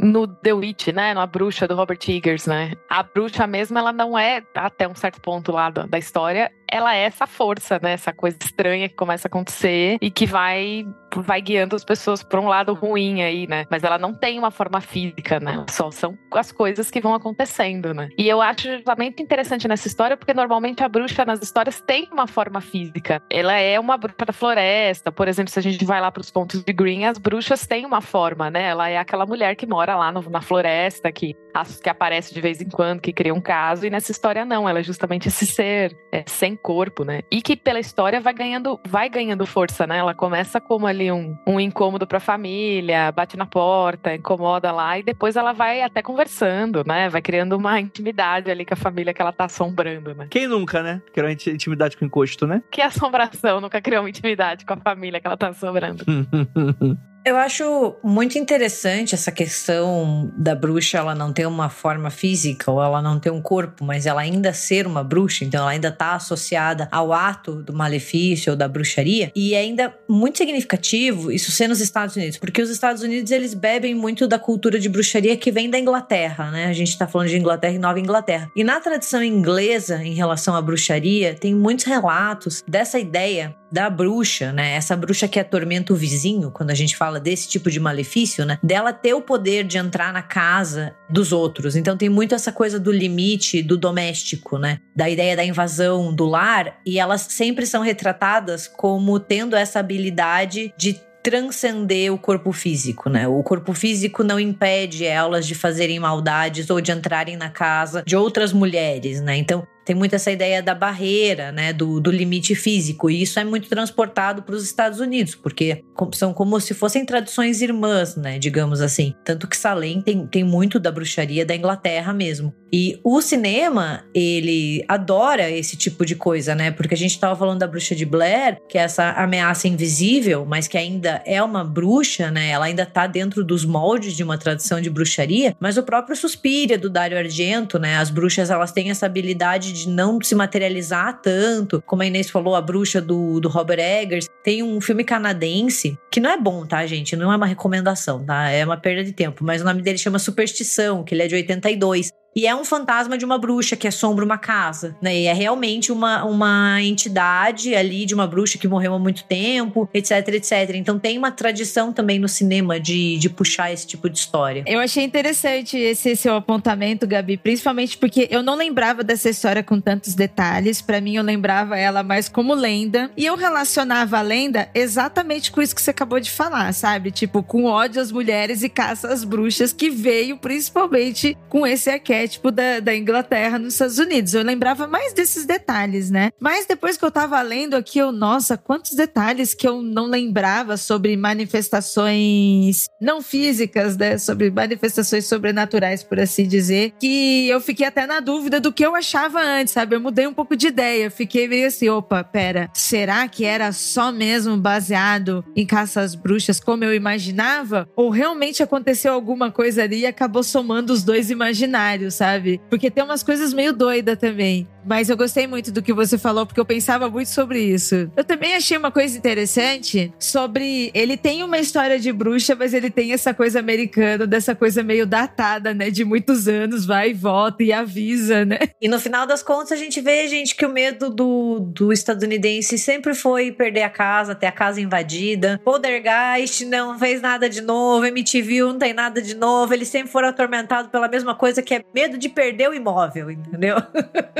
no 0.00 0.28
The 0.28 0.52
Witch, 0.52 0.86
né? 0.94 1.12
Na 1.12 1.26
bruxa 1.26 1.66
do 1.66 1.74
Robert 1.74 1.98
Eggers, 2.06 2.46
né? 2.46 2.74
A 2.88 3.02
bruxa 3.02 3.44
mesmo, 3.44 3.76
ela 3.76 3.92
não 3.92 4.16
é, 4.16 4.40
até 4.54 4.86
um 4.86 4.94
certo 4.94 5.20
ponto 5.20 5.50
lá 5.50 5.68
da, 5.68 5.84
da 5.84 5.98
história, 5.98 6.48
ela 6.70 6.94
é 6.94 7.02
essa 7.02 7.26
força, 7.26 7.78
né? 7.82 7.92
Essa 7.92 8.12
coisa 8.12 8.36
estranha 8.42 8.88
que 8.88 8.94
começa 8.94 9.26
a 9.26 9.30
acontecer 9.30 9.98
e 10.00 10.10
que 10.10 10.26
vai 10.26 10.86
vai 11.14 11.40
guiando 11.40 11.74
as 11.74 11.84
pessoas 11.84 12.22
para 12.22 12.40
um 12.40 12.46
lado 12.46 12.74
ruim 12.74 13.22
aí, 13.22 13.46
né? 13.46 13.64
Mas 13.70 13.82
ela 13.82 13.98
não 13.98 14.12
tem 14.12 14.38
uma 14.38 14.50
forma 14.50 14.80
física, 14.80 15.40
né? 15.40 15.64
Só 15.70 15.90
são 15.90 16.18
as 16.32 16.52
coisas 16.52 16.90
que 16.90 17.00
vão 17.00 17.14
acontecendo, 17.14 17.94
né? 17.94 18.08
E 18.18 18.28
eu 18.28 18.42
acho 18.42 18.70
justamente 18.70 19.22
interessante 19.22 19.66
nessa 19.66 19.88
história 19.88 20.16
porque 20.16 20.34
normalmente 20.34 20.82
a 20.82 20.88
bruxa 20.88 21.24
nas 21.24 21.40
histórias 21.42 21.80
tem 21.80 22.08
uma 22.12 22.26
forma 22.26 22.60
física. 22.60 23.22
Ela 23.30 23.54
é 23.54 23.78
uma 23.80 23.96
bruxa 23.96 24.26
da 24.26 24.32
floresta. 24.32 25.10
Por 25.10 25.28
exemplo, 25.28 25.50
se 25.50 25.58
a 25.58 25.62
gente 25.62 25.84
vai 25.84 26.00
lá 26.00 26.10
para 26.10 26.20
os 26.20 26.30
pontos 26.30 26.62
de 26.62 26.72
Green, 26.72 27.04
as 27.04 27.18
bruxas 27.18 27.66
têm 27.66 27.86
uma 27.86 28.00
forma, 28.00 28.50
né? 28.50 28.64
Ela 28.64 28.88
é 28.88 28.98
aquela 28.98 29.24
mulher 29.24 29.54
que 29.56 29.66
mora 29.66 29.96
lá 29.96 30.12
no, 30.12 30.22
na 30.28 30.40
floresta, 30.40 31.10
que, 31.10 31.34
que 31.64 31.88
aparece 31.88 32.34
de 32.34 32.40
vez 32.40 32.60
em 32.60 32.68
quando, 32.68 33.00
que 33.00 33.12
cria 33.12 33.34
um 33.34 33.40
caso. 33.40 33.86
E 33.86 33.90
nessa 33.90 34.10
história 34.10 34.44
não, 34.44 34.68
ela 34.68 34.80
é 34.80 34.82
justamente 34.82 35.28
esse 35.28 35.46
ser 35.46 35.96
é, 36.12 36.24
sem 36.26 36.56
corpo, 36.56 37.04
né? 37.04 37.22
E 37.30 37.40
que 37.40 37.56
pela 37.56 37.78
história 37.78 38.20
vai 38.20 38.34
ganhando, 38.34 38.80
vai 38.86 39.08
ganhando 39.08 39.46
força, 39.46 39.86
né? 39.86 39.98
Ela 39.98 40.14
começa 40.14 40.60
como 40.60 40.86
ali 40.86 41.10
um, 41.10 41.36
um 41.46 41.60
incômodo 41.60 42.06
para 42.06 42.18
a 42.18 42.20
família, 42.20 43.12
bate 43.12 43.36
na 43.36 43.46
porta, 43.46 44.14
incomoda 44.14 44.72
lá 44.72 44.98
e 44.98 45.02
depois 45.02 45.36
ela 45.36 45.52
vai 45.52 45.82
até 45.82 46.02
conversando, 46.02 46.82
né? 46.86 47.08
Vai 47.08 47.22
criando 47.22 47.54
uma 47.54 47.80
intimidade 47.80 48.50
ali 48.50 48.64
com 48.64 48.74
a 48.74 48.76
família 48.76 49.14
que 49.14 49.22
ela 49.22 49.32
tá 49.32 49.44
assombrando, 49.44 50.14
né? 50.14 50.26
Quem 50.30 50.46
nunca, 50.46 50.82
né? 50.82 51.02
Criou 51.12 51.30
intimidade 51.30 51.96
com 51.96 52.04
encosto, 52.04 52.46
né? 52.46 52.62
Que 52.70 52.82
assombração, 52.82 53.60
nunca 53.60 53.80
criou 53.80 54.02
uma 54.02 54.10
intimidade 54.10 54.64
com 54.64 54.74
a 54.74 54.76
família 54.76 55.20
que 55.20 55.26
ela 55.26 55.36
tá 55.36 55.48
assombrando. 55.48 56.04
Eu 57.26 57.36
acho 57.36 57.96
muito 58.04 58.38
interessante 58.38 59.12
essa 59.12 59.32
questão 59.32 60.32
da 60.36 60.54
bruxa 60.54 60.98
ela 60.98 61.12
não 61.12 61.32
ter 61.32 61.44
uma 61.44 61.68
forma 61.68 62.08
física 62.08 62.70
ou 62.70 62.80
ela 62.80 63.02
não 63.02 63.18
ter 63.18 63.32
um 63.32 63.42
corpo, 63.42 63.84
mas 63.84 64.06
ela 64.06 64.20
ainda 64.20 64.52
ser 64.52 64.86
uma 64.86 65.02
bruxa, 65.02 65.44
então 65.44 65.62
ela 65.62 65.72
ainda 65.72 65.88
está 65.88 66.14
associada 66.14 66.86
ao 66.92 67.12
ato 67.12 67.64
do 67.64 67.72
malefício 67.72 68.52
ou 68.52 68.56
da 68.56 68.68
bruxaria. 68.68 69.32
E 69.34 69.54
é 69.54 69.58
ainda 69.58 69.92
muito 70.08 70.38
significativo 70.38 71.32
isso 71.32 71.50
ser 71.50 71.66
nos 71.66 71.80
Estados 71.80 72.14
Unidos, 72.14 72.38
porque 72.38 72.62
os 72.62 72.70
Estados 72.70 73.02
Unidos 73.02 73.32
eles 73.32 73.54
bebem 73.54 73.92
muito 73.92 74.28
da 74.28 74.38
cultura 74.38 74.78
de 74.78 74.88
bruxaria 74.88 75.36
que 75.36 75.50
vem 75.50 75.68
da 75.68 75.80
Inglaterra, 75.80 76.52
né? 76.52 76.66
A 76.66 76.72
gente 76.72 76.90
está 76.90 77.08
falando 77.08 77.28
de 77.28 77.36
Inglaterra 77.36 77.74
e 77.74 77.78
Nova 77.80 77.98
Inglaterra. 77.98 78.48
E 78.54 78.62
na 78.62 78.78
tradição 78.78 79.20
inglesa 79.20 80.00
em 80.00 80.14
relação 80.14 80.54
à 80.54 80.62
bruxaria, 80.62 81.34
tem 81.34 81.56
muitos 81.56 81.86
relatos 81.86 82.62
dessa 82.68 83.00
ideia 83.00 83.56
da 83.76 83.90
bruxa, 83.90 84.52
né? 84.52 84.72
Essa 84.72 84.96
bruxa 84.96 85.28
que 85.28 85.38
atormenta 85.38 85.92
o 85.92 85.96
vizinho, 85.96 86.50
quando 86.50 86.70
a 86.70 86.74
gente 86.74 86.96
fala 86.96 87.20
desse 87.20 87.46
tipo 87.46 87.70
de 87.70 87.78
malefício, 87.78 88.46
né? 88.46 88.58
Dela 88.62 88.90
ter 88.90 89.12
o 89.12 89.20
poder 89.20 89.64
de 89.64 89.76
entrar 89.76 90.14
na 90.14 90.22
casa 90.22 90.94
dos 91.10 91.30
outros. 91.30 91.76
Então 91.76 91.94
tem 91.94 92.08
muito 92.08 92.34
essa 92.34 92.50
coisa 92.50 92.80
do 92.80 92.90
limite 92.90 93.62
do 93.62 93.76
doméstico, 93.76 94.56
né? 94.56 94.78
Da 94.96 95.10
ideia 95.10 95.36
da 95.36 95.44
invasão 95.44 96.14
do 96.14 96.24
lar, 96.24 96.78
e 96.86 96.98
elas 96.98 97.20
sempre 97.28 97.66
são 97.66 97.82
retratadas 97.82 98.66
como 98.66 99.20
tendo 99.20 99.54
essa 99.54 99.78
habilidade 99.78 100.72
de 100.78 100.98
transcender 101.22 102.10
o 102.14 102.16
corpo 102.16 102.52
físico, 102.52 103.10
né? 103.10 103.28
O 103.28 103.42
corpo 103.42 103.74
físico 103.74 104.24
não 104.24 104.40
impede 104.40 105.04
elas 105.04 105.46
de 105.46 105.54
fazerem 105.54 106.00
maldades 106.00 106.70
ou 106.70 106.80
de 106.80 106.92
entrarem 106.92 107.36
na 107.36 107.50
casa 107.50 108.02
de 108.06 108.16
outras 108.16 108.54
mulheres, 108.54 109.20
né? 109.20 109.36
Então, 109.36 109.66
tem 109.86 109.94
muito 109.94 110.14
essa 110.16 110.32
ideia 110.32 110.60
da 110.60 110.74
barreira, 110.74 111.52
né, 111.52 111.72
do, 111.72 112.00
do 112.00 112.10
limite 112.10 112.56
físico, 112.56 113.08
e 113.08 113.22
isso 113.22 113.38
é 113.38 113.44
muito 113.44 113.68
transportado 113.68 114.42
para 114.42 114.56
os 114.56 114.64
Estados 114.64 114.98
Unidos, 114.98 115.36
porque 115.36 115.84
são 116.12 116.34
como 116.34 116.60
se 116.60 116.74
fossem 116.74 117.06
tradições 117.06 117.62
irmãs, 117.62 118.16
né, 118.16 118.36
digamos 118.36 118.80
assim. 118.80 119.14
Tanto 119.24 119.46
que 119.46 119.56
Salem 119.56 120.02
tem, 120.02 120.26
tem 120.26 120.42
muito 120.42 120.80
da 120.80 120.90
bruxaria 120.90 121.46
da 121.46 121.54
Inglaterra 121.54 122.12
mesmo. 122.12 122.52
E 122.72 122.98
o 123.04 123.20
cinema, 123.20 124.04
ele 124.14 124.84
adora 124.88 125.50
esse 125.50 125.76
tipo 125.76 126.04
de 126.04 126.16
coisa, 126.16 126.54
né, 126.54 126.70
porque 126.70 126.94
a 126.94 126.98
gente 126.98 127.12
estava 127.12 127.36
falando 127.36 127.60
da 127.60 127.66
bruxa 127.66 127.94
de 127.94 128.04
Blair, 128.04 128.58
que 128.68 128.76
é 128.76 128.82
essa 128.82 129.12
ameaça 129.12 129.68
invisível, 129.68 130.44
mas 130.44 130.66
que 130.66 130.76
ainda 130.76 131.22
é 131.24 131.42
uma 131.42 131.64
bruxa, 131.64 132.30
né, 132.30 132.50
ela 132.50 132.66
ainda 132.66 132.82
está 132.82 133.06
dentro 133.06 133.44
dos 133.44 133.64
moldes 133.64 134.14
de 134.14 134.22
uma 134.22 134.36
tradição 134.36 134.80
de 134.80 134.90
bruxaria, 134.90 135.54
mas 135.60 135.76
o 135.76 135.82
próprio 135.82 136.16
Suspiria, 136.16 136.76
do 136.76 136.90
Dario 136.90 137.18
Argento, 137.18 137.78
né, 137.78 137.96
as 137.96 138.10
bruxas 138.10 138.50
elas 138.50 138.72
têm 138.72 138.90
essa 138.90 139.06
habilidade 139.06 139.72
de 139.72 139.88
não 139.88 140.20
se 140.20 140.34
materializar 140.34 141.20
tanto. 141.22 141.82
Como 141.86 142.02
a 142.02 142.06
Inês 142.06 142.28
falou, 142.28 142.54
a 142.54 142.60
bruxa 142.60 143.00
do, 143.00 143.40
do 143.40 143.48
Robert 143.48 143.78
Eggers. 143.78 144.28
Tem 144.42 144.62
um 144.62 144.80
filme 144.80 145.04
canadense 145.04 145.98
que 146.10 146.20
não 146.20 146.30
é 146.30 146.36
bom, 146.36 146.66
tá, 146.66 146.84
gente? 146.86 147.16
Não 147.16 147.32
é 147.32 147.36
uma 147.36 147.46
recomendação, 147.46 148.24
tá? 148.24 148.50
É 148.50 148.64
uma 148.64 148.76
perda 148.76 149.04
de 149.04 149.12
tempo. 149.12 149.44
Mas 149.44 149.62
o 149.62 149.64
nome 149.64 149.82
dele 149.82 149.98
chama 149.98 150.18
Superstição, 150.18 151.02
que 151.02 151.14
ele 151.14 151.22
é 151.22 151.26
de 151.26 151.34
82. 151.34 152.10
E 152.36 152.46
é 152.46 152.54
um 152.54 152.66
fantasma 152.66 153.16
de 153.16 153.24
uma 153.24 153.38
bruxa 153.38 153.76
que 153.76 153.88
assombra 153.88 154.22
uma 154.22 154.36
casa, 154.36 154.94
né? 155.00 155.16
E 155.16 155.24
é 155.24 155.32
realmente 155.32 155.90
uma, 155.90 156.22
uma 156.24 156.82
entidade 156.82 157.74
ali 157.74 158.04
de 158.04 158.14
uma 158.14 158.26
bruxa 158.26 158.58
que 158.58 158.68
morreu 158.68 158.92
há 158.92 158.98
muito 158.98 159.24
tempo, 159.24 159.88
etc, 159.94 160.28
etc. 160.34 160.74
Então 160.74 160.98
tem 160.98 161.16
uma 161.16 161.30
tradição 161.30 161.94
também 161.94 162.18
no 162.18 162.28
cinema 162.28 162.78
de, 162.78 163.16
de 163.16 163.30
puxar 163.30 163.72
esse 163.72 163.86
tipo 163.86 164.10
de 164.10 164.18
história. 164.18 164.64
Eu 164.66 164.80
achei 164.80 165.02
interessante 165.02 165.78
esse 165.78 166.14
seu 166.14 166.34
apontamento, 166.34 167.06
Gabi, 167.06 167.38
principalmente 167.38 167.96
porque 167.96 168.28
eu 168.30 168.42
não 168.42 168.54
lembrava 168.54 169.02
dessa 169.02 169.30
história 169.30 169.62
com 169.62 169.80
tantos 169.80 170.14
detalhes. 170.14 170.82
Para 170.82 171.00
mim, 171.00 171.16
eu 171.16 171.22
lembrava 171.22 171.78
ela 171.78 172.02
mais 172.02 172.28
como 172.28 172.52
lenda. 172.52 173.10
E 173.16 173.24
eu 173.24 173.34
relacionava 173.34 174.18
a 174.18 174.22
lenda 174.22 174.68
exatamente 174.74 175.50
com 175.50 175.62
isso 175.62 175.74
que 175.74 175.80
você 175.80 175.90
acabou 175.90 176.20
de 176.20 176.30
falar, 176.30 176.74
sabe? 176.74 177.10
Tipo, 177.10 177.42
com 177.42 177.64
ódio 177.64 178.02
às 178.02 178.12
mulheres 178.12 178.62
e 178.62 178.68
caça 178.68 179.08
às 179.08 179.24
bruxas, 179.24 179.72
que 179.72 179.88
veio 179.88 180.36
principalmente 180.36 181.34
com 181.48 181.66
esse 181.66 181.88
arquétipo 181.88 182.25
arquétipo 182.26 182.50
da, 182.50 182.80
da 182.80 182.94
Inglaterra 182.94 183.58
nos 183.58 183.74
Estados 183.74 183.98
Unidos. 183.98 184.34
Eu 184.34 184.42
lembrava 184.42 184.86
mais 184.86 185.12
desses 185.12 185.46
detalhes, 185.46 186.10
né? 186.10 186.30
Mas 186.40 186.66
depois 186.66 186.96
que 186.96 187.04
eu 187.04 187.10
tava 187.10 187.40
lendo 187.40 187.74
aqui, 187.74 187.98
eu, 187.98 188.10
nossa, 188.12 188.56
quantos 188.56 188.94
detalhes 188.94 189.54
que 189.54 189.66
eu 189.66 189.80
não 189.80 190.06
lembrava 190.06 190.76
sobre 190.76 191.16
manifestações 191.16 192.86
não 193.00 193.22
físicas, 193.22 193.96
né? 193.96 194.18
Sobre 194.18 194.50
manifestações 194.50 195.26
sobrenaturais, 195.26 196.02
por 196.02 196.18
assim 196.18 196.46
dizer, 196.46 196.92
que 196.98 197.48
eu 197.48 197.60
fiquei 197.60 197.86
até 197.86 198.06
na 198.06 198.20
dúvida 198.20 198.60
do 198.60 198.72
que 198.72 198.84
eu 198.84 198.94
achava 198.94 199.40
antes, 199.40 199.72
sabe? 199.72 199.94
Eu 199.94 200.00
mudei 200.00 200.26
um 200.26 200.34
pouco 200.34 200.56
de 200.56 200.66
ideia. 200.66 201.10
fiquei 201.10 201.46
meio 201.46 201.68
assim, 201.68 201.88
opa, 201.88 202.24
pera, 202.24 202.68
será 202.74 203.26
que 203.28 203.44
era 203.44 203.72
só 203.72 204.10
mesmo 204.10 204.56
baseado 204.56 205.44
em 205.54 205.64
caça 205.64 206.00
às 206.00 206.14
bruxas 206.14 206.58
como 206.58 206.84
eu 206.84 206.94
imaginava? 206.94 207.88
Ou 207.94 208.10
realmente 208.10 208.62
aconteceu 208.62 209.12
alguma 209.12 209.50
coisa 209.50 209.84
ali 209.84 210.00
e 210.00 210.06
acabou 210.06 210.42
somando 210.42 210.92
os 210.92 211.04
dois 211.04 211.30
imaginários? 211.30 212.15
Sabe? 212.16 212.60
Porque 212.68 212.90
tem 212.90 213.04
umas 213.04 213.22
coisas 213.22 213.52
meio 213.52 213.72
doidas 213.72 214.18
também. 214.18 214.66
Mas 214.86 215.10
eu 215.10 215.16
gostei 215.16 215.48
muito 215.48 215.72
do 215.72 215.82
que 215.82 215.92
você 215.92 216.16
falou, 216.16 216.46
porque 216.46 216.60
eu 216.60 216.64
pensava 216.64 217.10
muito 217.10 217.28
sobre 217.28 217.60
isso. 217.60 218.08
Eu 218.16 218.24
também 218.24 218.54
achei 218.54 218.78
uma 218.78 218.92
coisa 218.92 219.18
interessante 219.18 220.12
sobre. 220.16 220.92
Ele 220.94 221.16
tem 221.16 221.42
uma 221.42 221.58
história 221.58 221.98
de 221.98 222.12
bruxa, 222.12 222.54
mas 222.54 222.72
ele 222.72 222.88
tem 222.88 223.12
essa 223.12 223.34
coisa 223.34 223.58
americana, 223.58 224.28
dessa 224.28 224.54
coisa 224.54 224.84
meio 224.84 225.04
datada, 225.04 225.74
né? 225.74 225.90
De 225.90 226.04
muitos 226.04 226.46
anos, 226.46 226.86
vai 226.86 227.10
e 227.10 227.14
volta 227.14 227.64
e 227.64 227.72
avisa, 227.72 228.44
né? 228.44 228.58
E 228.80 228.86
no 228.86 229.00
final 229.00 229.26
das 229.26 229.42
contas, 229.42 229.72
a 229.72 229.76
gente 229.76 230.00
vê, 230.00 230.28
gente, 230.28 230.54
que 230.54 230.64
o 230.64 230.72
medo 230.72 231.10
do, 231.10 231.58
do 231.60 231.92
estadunidense 231.92 232.78
sempre 232.78 233.12
foi 233.12 233.50
perder 233.50 233.82
a 233.82 233.90
casa, 233.90 234.36
ter 234.36 234.46
a 234.46 234.52
casa 234.52 234.80
invadida. 234.80 235.60
Poltergeist 235.64 236.64
não 236.64 236.96
fez 236.96 237.20
nada 237.20 237.48
de 237.48 237.60
novo, 237.60 238.06
MTV 238.06 238.60
não 238.60 238.78
tem 238.78 238.94
nada 238.94 239.20
de 239.20 239.34
novo. 239.34 239.74
Eles 239.74 239.88
sempre 239.88 240.12
foram 240.12 240.28
atormentados 240.28 240.92
pela 240.92 241.08
mesma 241.08 241.34
coisa 241.34 241.60
que 241.60 241.74
é 241.74 241.82
medo 241.96 242.18
de 242.18 242.28
perder 242.28 242.68
o 242.68 242.74
imóvel, 242.74 243.30
entendeu? 243.30 243.76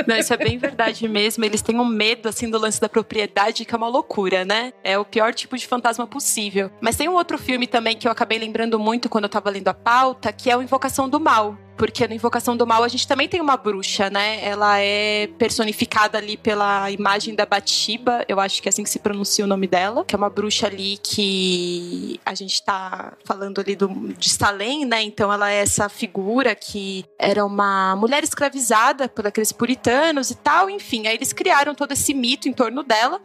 Não, 0.05 0.15
isso 0.15 0.31
é 0.31 0.37
bem 0.37 0.59
verdade 0.59 1.07
mesmo. 1.07 1.43
Eles 1.43 1.63
têm 1.63 1.79
um 1.79 1.85
medo, 1.85 2.29
assim, 2.29 2.47
do 2.47 2.59
lance 2.59 2.79
da 2.79 2.87
propriedade, 2.87 3.65
que 3.65 3.73
é 3.73 3.77
uma 3.77 3.87
loucura, 3.87 4.45
né? 4.45 4.71
É 4.83 4.95
o 4.99 5.03
pior 5.03 5.33
tipo 5.33 5.57
de 5.57 5.65
fantasma 5.65 6.05
possível. 6.05 6.69
Mas 6.79 6.95
tem 6.95 7.09
um 7.09 7.15
outro 7.15 7.35
filme 7.35 7.65
também 7.65 7.97
que 7.97 8.07
eu 8.07 8.11
acabei 8.11 8.37
lembrando 8.37 8.77
muito 8.77 9.09
quando 9.09 9.23
eu 9.23 9.29
tava 9.29 9.49
lendo 9.49 9.69
a 9.69 9.73
pauta, 9.73 10.31
que 10.31 10.51
é 10.51 10.55
o 10.55 10.61
Invocação 10.61 11.09
do 11.09 11.19
Mal 11.19 11.57
porque 11.77 12.07
na 12.07 12.15
Invocação 12.15 12.57
do 12.57 12.65
Mal 12.65 12.83
a 12.83 12.87
gente 12.87 13.07
também 13.07 13.29
tem 13.29 13.39
uma 13.39 13.55
bruxa, 13.55 14.09
né? 14.09 14.43
Ela 14.43 14.79
é 14.79 15.27
personificada 15.37 16.17
ali 16.17 16.35
pela 16.35 16.89
imagem 16.89 17.35
da 17.35 17.45
Batiba, 17.45 18.25
eu 18.27 18.39
acho 18.39 18.61
que 18.61 18.67
é 18.67 18.71
assim 18.71 18.83
que 18.83 18.89
se 18.89 18.99
pronuncia 18.99 19.45
o 19.45 19.47
nome 19.47 19.67
dela, 19.67 20.03
que 20.03 20.15
é 20.15 20.17
uma 20.17 20.29
bruxa 20.29 20.67
ali 20.67 20.97
que 20.97 22.19
a 22.25 22.33
gente 22.33 22.63
tá 22.63 23.13
falando 23.23 23.61
ali 23.61 23.75
do, 23.75 23.87
de 24.13 24.29
Salem, 24.29 24.85
né? 24.85 25.03
Então 25.03 25.31
ela 25.31 25.51
é 25.51 25.57
essa 25.57 25.87
figura 25.87 26.55
que 26.55 27.05
era 27.19 27.45
uma 27.45 27.95
mulher 27.95 28.23
escravizada 28.23 29.07
por 29.07 29.27
aqueles 29.27 29.51
puritanos 29.51 30.31
e 30.31 30.35
tal, 30.35 30.69
enfim. 30.69 31.07
Aí 31.07 31.15
eles 31.15 31.31
criaram 31.31 31.75
todo 31.75 31.91
esse 31.91 32.13
mito 32.13 32.49
em 32.49 32.53
torno 32.53 32.83
dela. 32.83 33.21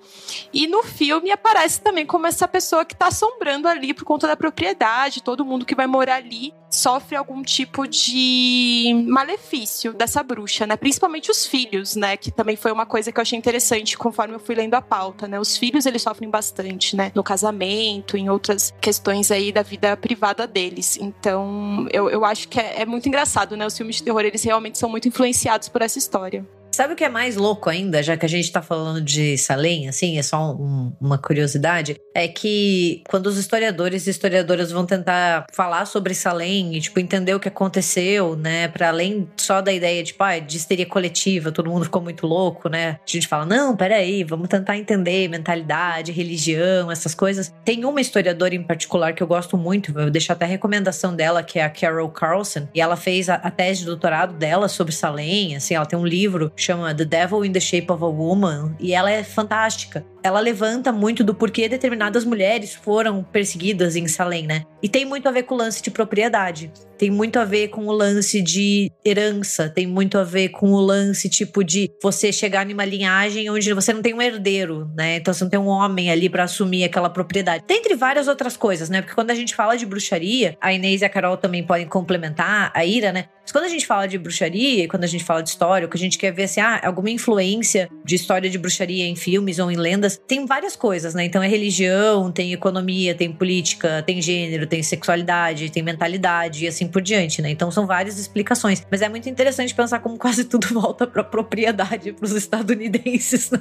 E 0.53 0.67
no 0.67 0.83
filme 0.83 1.31
aparece 1.31 1.81
também 1.81 2.05
como 2.05 2.27
essa 2.27 2.47
pessoa 2.47 2.85
que 2.85 2.95
tá 2.95 3.07
assombrando 3.07 3.67
ali 3.67 3.95
por 3.95 4.05
conta 4.05 4.27
da 4.27 4.37
propriedade, 4.37 5.23
todo 5.23 5.45
mundo 5.45 5.65
que 5.65 5.75
vai 5.75 5.87
morar 5.87 6.17
ali 6.17 6.53
sofre 6.75 7.17
algum 7.17 7.43
tipo 7.43 7.87
de 7.87 9.05
malefício 9.07 9.93
dessa 9.93 10.23
bruxa, 10.23 10.67
né? 10.67 10.77
Principalmente 10.77 11.31
os 11.31 11.47
filhos, 11.47 11.95
né? 11.95 12.17
Que 12.17 12.31
também 12.31 12.57
foi 12.57 12.73
uma 12.73 12.87
coisa 12.87 13.13
que 13.13 13.19
eu 13.19 13.23
achei 13.23 13.39
interessante 13.39 13.97
conforme 13.97 14.35
eu 14.35 14.41
fui 14.41 14.55
lendo 14.55 14.75
a 14.75 14.83
pauta, 14.83 15.29
né? 15.29 15.39
Os 15.39 15.57
filhos, 15.57 15.87
eles 15.87 16.03
sofrem 16.03 16.31
bastante, 16.31 16.97
né? 16.97 17.13
No 17.15 17.23
casamento, 17.23 18.17
em 18.17 18.31
outras 18.31 18.73
questões 18.81 19.31
aí 19.31 19.53
da 19.53 19.63
vida 19.63 19.97
privada 19.97 20.47
deles. 20.47 20.97
Então, 20.97 21.87
eu, 21.93 22.09
eu 22.09 22.25
acho 22.25 22.49
que 22.49 22.59
é, 22.59 22.83
é 22.83 22.87
muito 22.87 23.07
engraçado, 23.07 23.57
né? 23.57 23.67
Os 23.67 23.77
filmes 23.77 23.97
de 23.97 24.05
terror, 24.05 24.23
eles 24.23 24.43
realmente 24.43 24.79
são 24.79 24.89
muito 24.89 25.07
influenciados 25.07 25.69
por 25.69 25.83
essa 25.83 25.99
história. 25.99 26.47
Sabe 26.73 26.95
o 26.95 26.97
que 26.97 27.05
é 27.05 27.09
mais 27.09 27.37
louco 27.37 27.69
ainda, 27.69 28.03
já 28.03 28.17
que 28.17 28.25
a 28.25 28.29
gente 28.29 28.51
tá 28.51 28.63
falando 28.63 29.01
de 29.03 29.37
Salem, 29.37 29.91
assim, 29.91 30.19
é 30.19 30.23
só 30.23 30.53
um, 30.55 30.91
uma 30.99 31.19
curiosidade? 31.19 31.97
É 32.15 32.27
que 32.27 33.03
quando 33.11 33.27
os 33.27 33.37
historiadores 33.37 34.07
e 34.07 34.11
historiadoras 34.11 34.73
vão 34.73 34.87
tentar 34.87 35.45
falar 35.53 35.85
sobre 35.85 36.15
Salem 36.15 36.75
e, 36.75 36.81
tipo, 36.81 36.99
entender 36.99 37.35
o 37.35 37.41
que 37.41 37.49
aconteceu, 37.49 38.37
né, 38.37 38.69
para 38.69 38.89
além 38.89 39.29
só 39.37 39.61
da 39.61 39.71
ideia 39.71 40.03
de, 40.03 40.15
pai, 40.15 40.41
de 40.41 40.57
histeria 40.57 40.87
coletiva, 40.87 41.53
todo 41.53 41.71
mundo 41.71 41.85
ficou 41.85 42.01
muito 42.01 42.27
louco, 42.27 42.71
né? 42.71 42.99
A 43.07 43.11
gente 43.11 43.29
fala, 43.29 43.45
não, 43.45 43.77
peraí, 43.77 44.25
vamos 44.25 44.49
tentar 44.49 44.79
entender 44.79 45.29
mentalidade, 45.29 46.11
religião, 46.11 46.91
essas 46.91 47.15
coisas. 47.15 47.53
Tem 47.67 47.85
uma 47.85 48.01
historiadora 48.01 48.55
em 48.55 48.63
particular 48.63 49.13
que 49.13 49.23
eu 49.23 49.27
gosto 49.27 49.59
muito, 49.59 49.93
vou 49.93 50.11
deixar 50.11 50.33
até 50.33 50.47
a 50.47 50.49
recomendação 50.49 51.15
dela, 51.15 51.43
que 51.43 51.59
é 51.59 51.65
a 51.65 51.71
Carol 51.71 52.09
Carlson, 52.09 52.67
e 52.75 52.81
ela 52.81 52.97
fez 52.97 53.29
a, 53.29 53.35
a 53.35 53.51
tese 53.51 53.81
de 53.81 53.87
doutorado 53.87 54.33
dela 54.33 54.69
sobre 54.69 54.95
Salem, 54.95 55.55
assim, 55.55 55.75
ela 55.75 55.85
tem 55.85 55.99
um 55.99 56.07
livro 56.07 56.51
chama 56.63 56.95
The 56.95 57.05
Devil 57.05 57.45
in 57.45 57.53
the 57.53 57.61
Shape 57.61 57.91
of 57.91 58.03
a 58.05 58.09
Woman, 58.09 58.77
e 58.79 58.95
ela 58.95 59.11
é 59.11 59.25
fantástica. 59.25 60.05
Ela 60.23 60.41
levanta 60.41 60.93
muito 60.93 61.25
do 61.25 61.35
porquê 61.35 61.69
determinadas 61.69 62.25
mulheres 62.25 62.75
foram 62.75 63.25
perseguidas 63.25 63.97
em 63.97 64.07
Salem, 64.07 64.47
né? 64.47 64.63
E 64.83 64.89
tem 64.89 65.05
muito 65.05 65.29
a 65.29 65.33
ver 65.33 65.45
com 65.45 65.55
o 65.55 65.59
lance 65.59 65.83
de 65.83 65.91
propriedade. 65.91 66.73
Tem 66.99 67.11
muito 67.11 67.39
a 67.39 67.45
ver 67.45 67.69
com 67.69 67.87
o 67.87 67.93
lance 67.93 68.41
de 68.41 68.89
herança, 69.05 69.69
tem 69.69 69.89
muito 69.89 70.17
a 70.17 70.23
ver 70.23 70.51
com 70.51 70.71
o 70.73 70.81
lance 70.81 71.29
tipo 71.29 71.65
de 71.65 71.91
você 72.01 72.33
chegar 72.33 72.65
numa 72.65 72.85
linhagem 72.85 73.51
onde 73.51 73.73
você 73.73 73.93
não 73.93 74.03
tem 74.03 74.15
um 74.15 74.23
herdeiro, 74.23 74.89
né? 74.97 75.17
Então 75.17 75.35
você 75.35 75.43
não 75.43 75.51
tem 75.51 75.59
um 75.59 75.67
homem 75.67 76.11
ali 76.11 76.29
para 76.29 76.45
assumir 76.45 76.85
aquela 76.85 77.11
propriedade. 77.11 77.65
Dentre 77.67 77.97
várias 77.97 78.29
outras 78.29 78.57
coisas, 78.57 78.89
né? 78.89 79.01
Porque 79.03 79.17
quando 79.17 79.33
a 79.33 79.35
gente 79.35 79.55
fala 79.55 79.77
de 79.77 79.85
bruxaria, 79.85 80.57
a 80.61 80.73
Inês 80.73 81.03
e 81.03 81.05
a 81.05 81.09
Carol 81.09 81.37
também 81.37 81.65
podem 81.65 81.89
complementar, 81.89 82.71
a 82.73 82.85
Ira, 82.85 83.13
né? 83.13 83.27
Mas 83.43 83.51
quando 83.51 83.65
a 83.65 83.69
gente 83.69 83.87
fala 83.87 84.07
de 84.07 84.17
bruxaria, 84.19 84.87
quando 84.89 85.03
a 85.03 85.09
gente 85.09 85.25
fala 85.25 85.43
de 85.43 85.49
história, 85.49 85.87
o 85.87 85.91
que 85.91 85.97
a 85.97 86.01
gente 86.01 86.17
quer 86.17 86.33
ver 86.33 86.45
assim, 86.45 86.61
ah, 86.61 86.81
alguma 86.85 87.11
influência 87.11 87.89
de 88.05 88.15
história 88.15 88.49
de 88.49 88.57
bruxaria 88.57 89.05
em 89.05 89.17
filmes 89.17 89.59
ou 89.59 89.71
em 89.71 89.77
lendas, 89.77 90.12
tem 90.17 90.47
várias 90.47 90.77
coisas, 90.77 91.15
né? 91.15 91.25
Então 91.25 91.43
é 91.43 91.49
religião, 91.49 92.31
tem 92.31 92.53
economia, 92.53 93.15
tem 93.15 93.33
política, 93.33 94.03
tem 94.03 94.21
gênero, 94.21 94.67
tem 94.67 94.83
sexualidade, 94.83 95.71
tem 95.71 95.83
mentalidade 95.83 96.65
e 96.65 96.69
assim 96.69 96.87
por 96.87 97.03
diante, 97.03 97.41
né? 97.41 97.51
Então 97.51 97.71
são 97.71 97.87
várias 97.87 98.19
explicações. 98.19 98.83
Mas 98.91 99.03
é 99.03 99.09
muito 99.09 99.29
interessante 99.29 99.75
pensar 99.75 100.01
como 100.01 100.17
quase 100.19 100.45
tudo 100.45 100.69
volta 100.69 101.07
pra 101.07 101.25
propriedade 101.25 102.13
pros 102.19 102.33
estadunidenses, 102.33 103.51
né? 103.51 103.61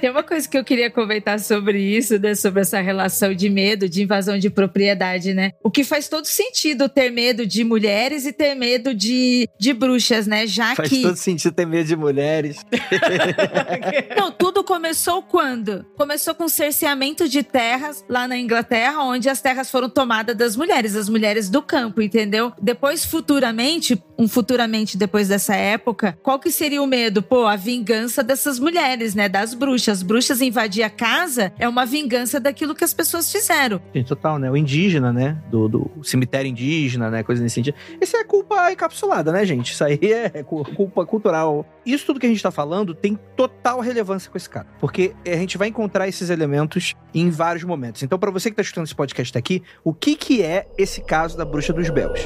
Tem 0.00 0.10
uma 0.10 0.22
coisa 0.22 0.48
que 0.48 0.58
eu 0.58 0.64
queria 0.64 0.90
comentar 0.90 1.40
sobre 1.40 1.80
isso, 1.80 2.18
né? 2.18 2.34
Sobre 2.34 2.62
essa 2.62 2.80
relação 2.80 3.34
de 3.34 3.48
medo, 3.48 3.88
de 3.88 4.02
invasão 4.02 4.38
de 4.38 4.50
propriedade, 4.50 5.34
né? 5.34 5.52
O 5.62 5.70
que 5.70 5.84
faz 5.84 6.08
todo 6.08 6.26
sentido 6.26 6.88
ter 6.88 7.10
medo 7.10 7.46
de 7.46 7.64
mulheres 7.64 8.26
e 8.26 8.32
ter 8.32 8.54
medo 8.54 8.94
de 8.94 9.46
de, 9.58 9.72
bruxas, 9.72 10.26
né? 10.26 10.46
Já 10.46 10.74
Faz 10.74 10.88
que. 10.88 10.96
Faz 10.96 11.02
todo 11.02 11.16
sentido 11.16 11.54
ter 11.54 11.66
medo 11.66 11.86
de 11.86 11.96
mulheres. 11.96 12.58
Não, 14.16 14.30
tudo 14.30 14.64
começou 14.64 15.22
quando? 15.22 15.85
Começou 15.96 16.34
com 16.34 16.48
cerceamento 16.48 17.28
de 17.28 17.42
terras 17.42 18.04
lá 18.08 18.26
na 18.26 18.36
Inglaterra, 18.36 19.02
onde 19.02 19.28
as 19.28 19.40
terras 19.40 19.70
foram 19.70 19.88
tomadas 19.88 20.36
das 20.36 20.56
mulheres, 20.56 20.96
as 20.96 21.08
mulheres 21.08 21.48
do 21.48 21.62
campo, 21.62 22.02
entendeu? 22.02 22.52
Depois, 22.60 23.04
futuramente, 23.04 24.02
um 24.18 24.26
futuramente 24.26 24.96
depois 24.96 25.28
dessa 25.28 25.54
época, 25.54 26.18
qual 26.22 26.38
que 26.38 26.50
seria 26.50 26.82
o 26.82 26.86
medo? 26.86 27.22
Pô, 27.22 27.46
a 27.46 27.56
vingança 27.56 28.22
dessas 28.22 28.58
mulheres, 28.58 29.14
né? 29.14 29.28
Das 29.28 29.54
bruxas. 29.54 29.98
As 29.98 30.02
bruxas 30.02 30.40
invadir 30.40 30.82
a 30.82 30.90
casa 30.90 31.52
é 31.58 31.68
uma 31.68 31.86
vingança 31.86 32.40
daquilo 32.40 32.74
que 32.74 32.84
as 32.84 32.92
pessoas 32.92 33.30
fizeram. 33.30 33.80
Sim, 33.92 34.02
total, 34.02 34.38
né? 34.38 34.50
O 34.50 34.56
indígena, 34.56 35.12
né? 35.12 35.38
Do, 35.50 35.68
do 35.68 35.90
cemitério 36.02 36.50
indígena, 36.50 37.10
né? 37.10 37.22
Coisa 37.22 37.42
nesse 37.42 37.54
sentido. 37.54 37.76
Isso 38.00 38.16
é 38.16 38.24
culpa 38.24 38.72
encapsulada 38.72 39.26
né, 39.32 39.44
gente? 39.44 39.72
Isso 39.72 39.84
aí 39.84 39.98
é 40.02 40.42
culpa 40.42 41.04
cultural. 41.04 41.66
Isso 41.84 42.06
tudo 42.06 42.20
que 42.20 42.26
a 42.26 42.28
gente 42.28 42.42
tá 42.42 42.50
falando 42.50 42.94
tem 42.94 43.18
total 43.36 43.80
relevância 43.80 44.30
com 44.30 44.36
esse 44.36 44.48
cara. 44.48 44.66
Porque 44.80 45.14
a 45.24 45.36
gente 45.36 45.58
vai 45.58 45.68
encontrar 45.76 46.08
esses 46.08 46.30
elementos 46.30 46.94
em 47.14 47.28
vários 47.28 47.64
momentos. 47.64 48.02
Então, 48.02 48.18
para 48.18 48.30
você 48.30 48.50
que 48.50 48.56
tá 48.56 48.62
escutando 48.62 48.86
esse 48.86 48.94
podcast 48.94 49.36
aqui, 49.36 49.62
o 49.84 49.92
que 49.92 50.16
que 50.16 50.42
é 50.42 50.66
esse 50.78 51.02
caso 51.02 51.36
da 51.36 51.44
Bruxa 51.44 51.72
dos 51.72 51.90
Belos? 51.90 52.20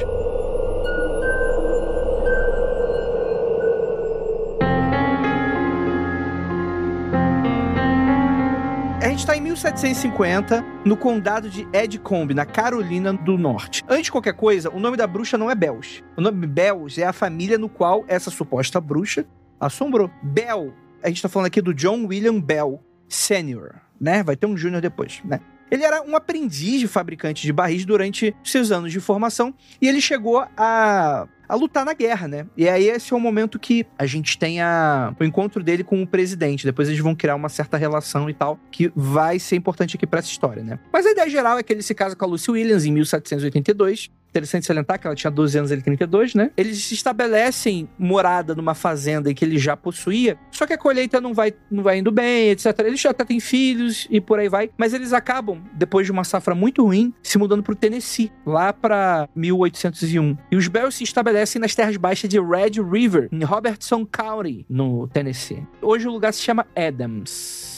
gente 9.21 9.29
está 9.29 9.37
em 9.37 9.41
1750, 9.41 10.65
no 10.83 10.97
condado 10.97 11.47
de 11.47 11.67
Edcombe, 11.71 12.33
na 12.33 12.43
Carolina 12.43 13.13
do 13.13 13.37
Norte. 13.37 13.83
Antes 13.87 14.05
de 14.05 14.11
qualquer 14.11 14.33
coisa, 14.33 14.71
o 14.71 14.79
nome 14.79 14.97
da 14.97 15.05
bruxa 15.05 15.37
não 15.37 15.51
é 15.51 15.53
Bells. 15.53 16.03
O 16.17 16.21
nome 16.21 16.47
Bells 16.47 16.99
é 16.99 17.05
a 17.05 17.13
família 17.13 17.55
no 17.55 17.69
qual 17.69 18.03
essa 18.07 18.31
suposta 18.31 18.81
bruxa 18.81 19.23
assombrou. 19.59 20.09
Bell, 20.23 20.73
a 21.03 21.07
gente 21.07 21.17
está 21.17 21.29
falando 21.29 21.45
aqui 21.47 21.61
do 21.61 21.71
John 21.71 22.07
William 22.07 22.39
Bell 22.39 22.81
Sr., 23.13 23.75
né? 23.99 24.23
Vai 24.23 24.35
ter 24.35 24.47
um 24.47 24.57
júnior 24.57 24.81
depois, 24.81 25.21
né? 25.23 25.39
Ele 25.69 25.83
era 25.83 26.01
um 26.01 26.15
aprendiz 26.15 26.81
de 26.81 26.87
fabricante 26.87 27.43
de 27.43 27.53
barris 27.53 27.85
durante 27.85 28.35
seus 28.43 28.71
anos 28.71 28.91
de 28.91 28.99
formação 28.99 29.53
e 29.81 29.87
ele 29.87 30.01
chegou 30.01 30.45
a 30.57 31.27
a 31.51 31.55
lutar 31.55 31.83
na 31.83 31.93
guerra, 31.93 32.29
né? 32.29 32.47
E 32.55 32.69
aí 32.69 32.87
esse 32.87 33.11
é 33.11 33.15
o 33.15 33.19
momento 33.19 33.59
que 33.59 33.85
a 33.99 34.05
gente 34.05 34.37
tem 34.37 34.61
a, 34.61 35.13
o 35.19 35.23
encontro 35.25 35.61
dele 35.61 35.83
com 35.83 36.01
o 36.01 36.07
presidente. 36.07 36.63
Depois 36.63 36.87
eles 36.87 37.01
vão 37.01 37.13
criar 37.13 37.35
uma 37.35 37.49
certa 37.49 37.75
relação 37.75 38.29
e 38.29 38.33
tal, 38.33 38.57
que 38.71 38.89
vai 38.95 39.37
ser 39.37 39.57
importante 39.57 39.97
aqui 39.97 40.07
para 40.07 40.19
essa 40.19 40.29
história, 40.29 40.63
né? 40.63 40.79
Mas 40.93 41.05
a 41.05 41.11
ideia 41.11 41.29
geral 41.29 41.57
é 41.59 41.63
que 41.63 41.73
ele 41.73 41.81
se 41.81 41.93
casa 41.93 42.15
com 42.15 42.23
a 42.23 42.27
Lucy 42.29 42.51
Williams 42.51 42.85
em 42.85 42.93
1782 42.93 44.09
Interessante 44.31 44.65
salientar 44.65 44.97
que 44.97 45.05
ela 45.05 45.15
tinha 45.15 45.29
12 45.29 45.57
anos, 45.57 45.71
ele 45.71 45.81
32, 45.81 46.35
né? 46.35 46.51
Eles 46.55 46.89
estabelecem 46.89 47.89
morada 47.99 48.55
numa 48.55 48.73
fazenda 48.73 49.33
que 49.33 49.43
ele 49.43 49.57
já 49.57 49.75
possuía, 49.75 50.37
só 50.51 50.65
que 50.65 50.71
a 50.71 50.77
colheita 50.77 51.19
não 51.19 51.33
vai, 51.33 51.53
não 51.69 51.83
vai 51.83 51.99
indo 51.99 52.11
bem, 52.11 52.49
etc. 52.49 52.67
Eles 52.79 53.01
já 53.01 53.09
até 53.09 53.25
têm 53.25 53.41
filhos 53.41 54.07
e 54.09 54.21
por 54.21 54.39
aí 54.39 54.47
vai, 54.47 54.69
mas 54.77 54.93
eles 54.93 55.11
acabam, 55.11 55.61
depois 55.73 56.05
de 56.05 56.13
uma 56.13 56.23
safra 56.23 56.55
muito 56.55 56.85
ruim, 56.85 57.13
se 57.21 57.37
mudando 57.37 57.61
pro 57.61 57.75
Tennessee, 57.75 58.31
lá 58.45 58.71
para 58.71 59.27
1801. 59.35 60.37
E 60.49 60.55
os 60.55 60.69
Bells 60.69 60.97
se 60.97 61.03
estabelecem 61.03 61.59
nas 61.59 61.75
terras 61.75 61.97
baixas 61.97 62.29
de 62.29 62.39
Red 62.39 62.81
River, 62.81 63.27
em 63.33 63.43
Robertson 63.43 64.05
County, 64.05 64.65
no 64.69 65.09
Tennessee. 65.09 65.67
Hoje 65.81 66.07
o 66.07 66.11
lugar 66.11 66.33
se 66.33 66.41
chama 66.41 66.65
Adams. 66.73 67.70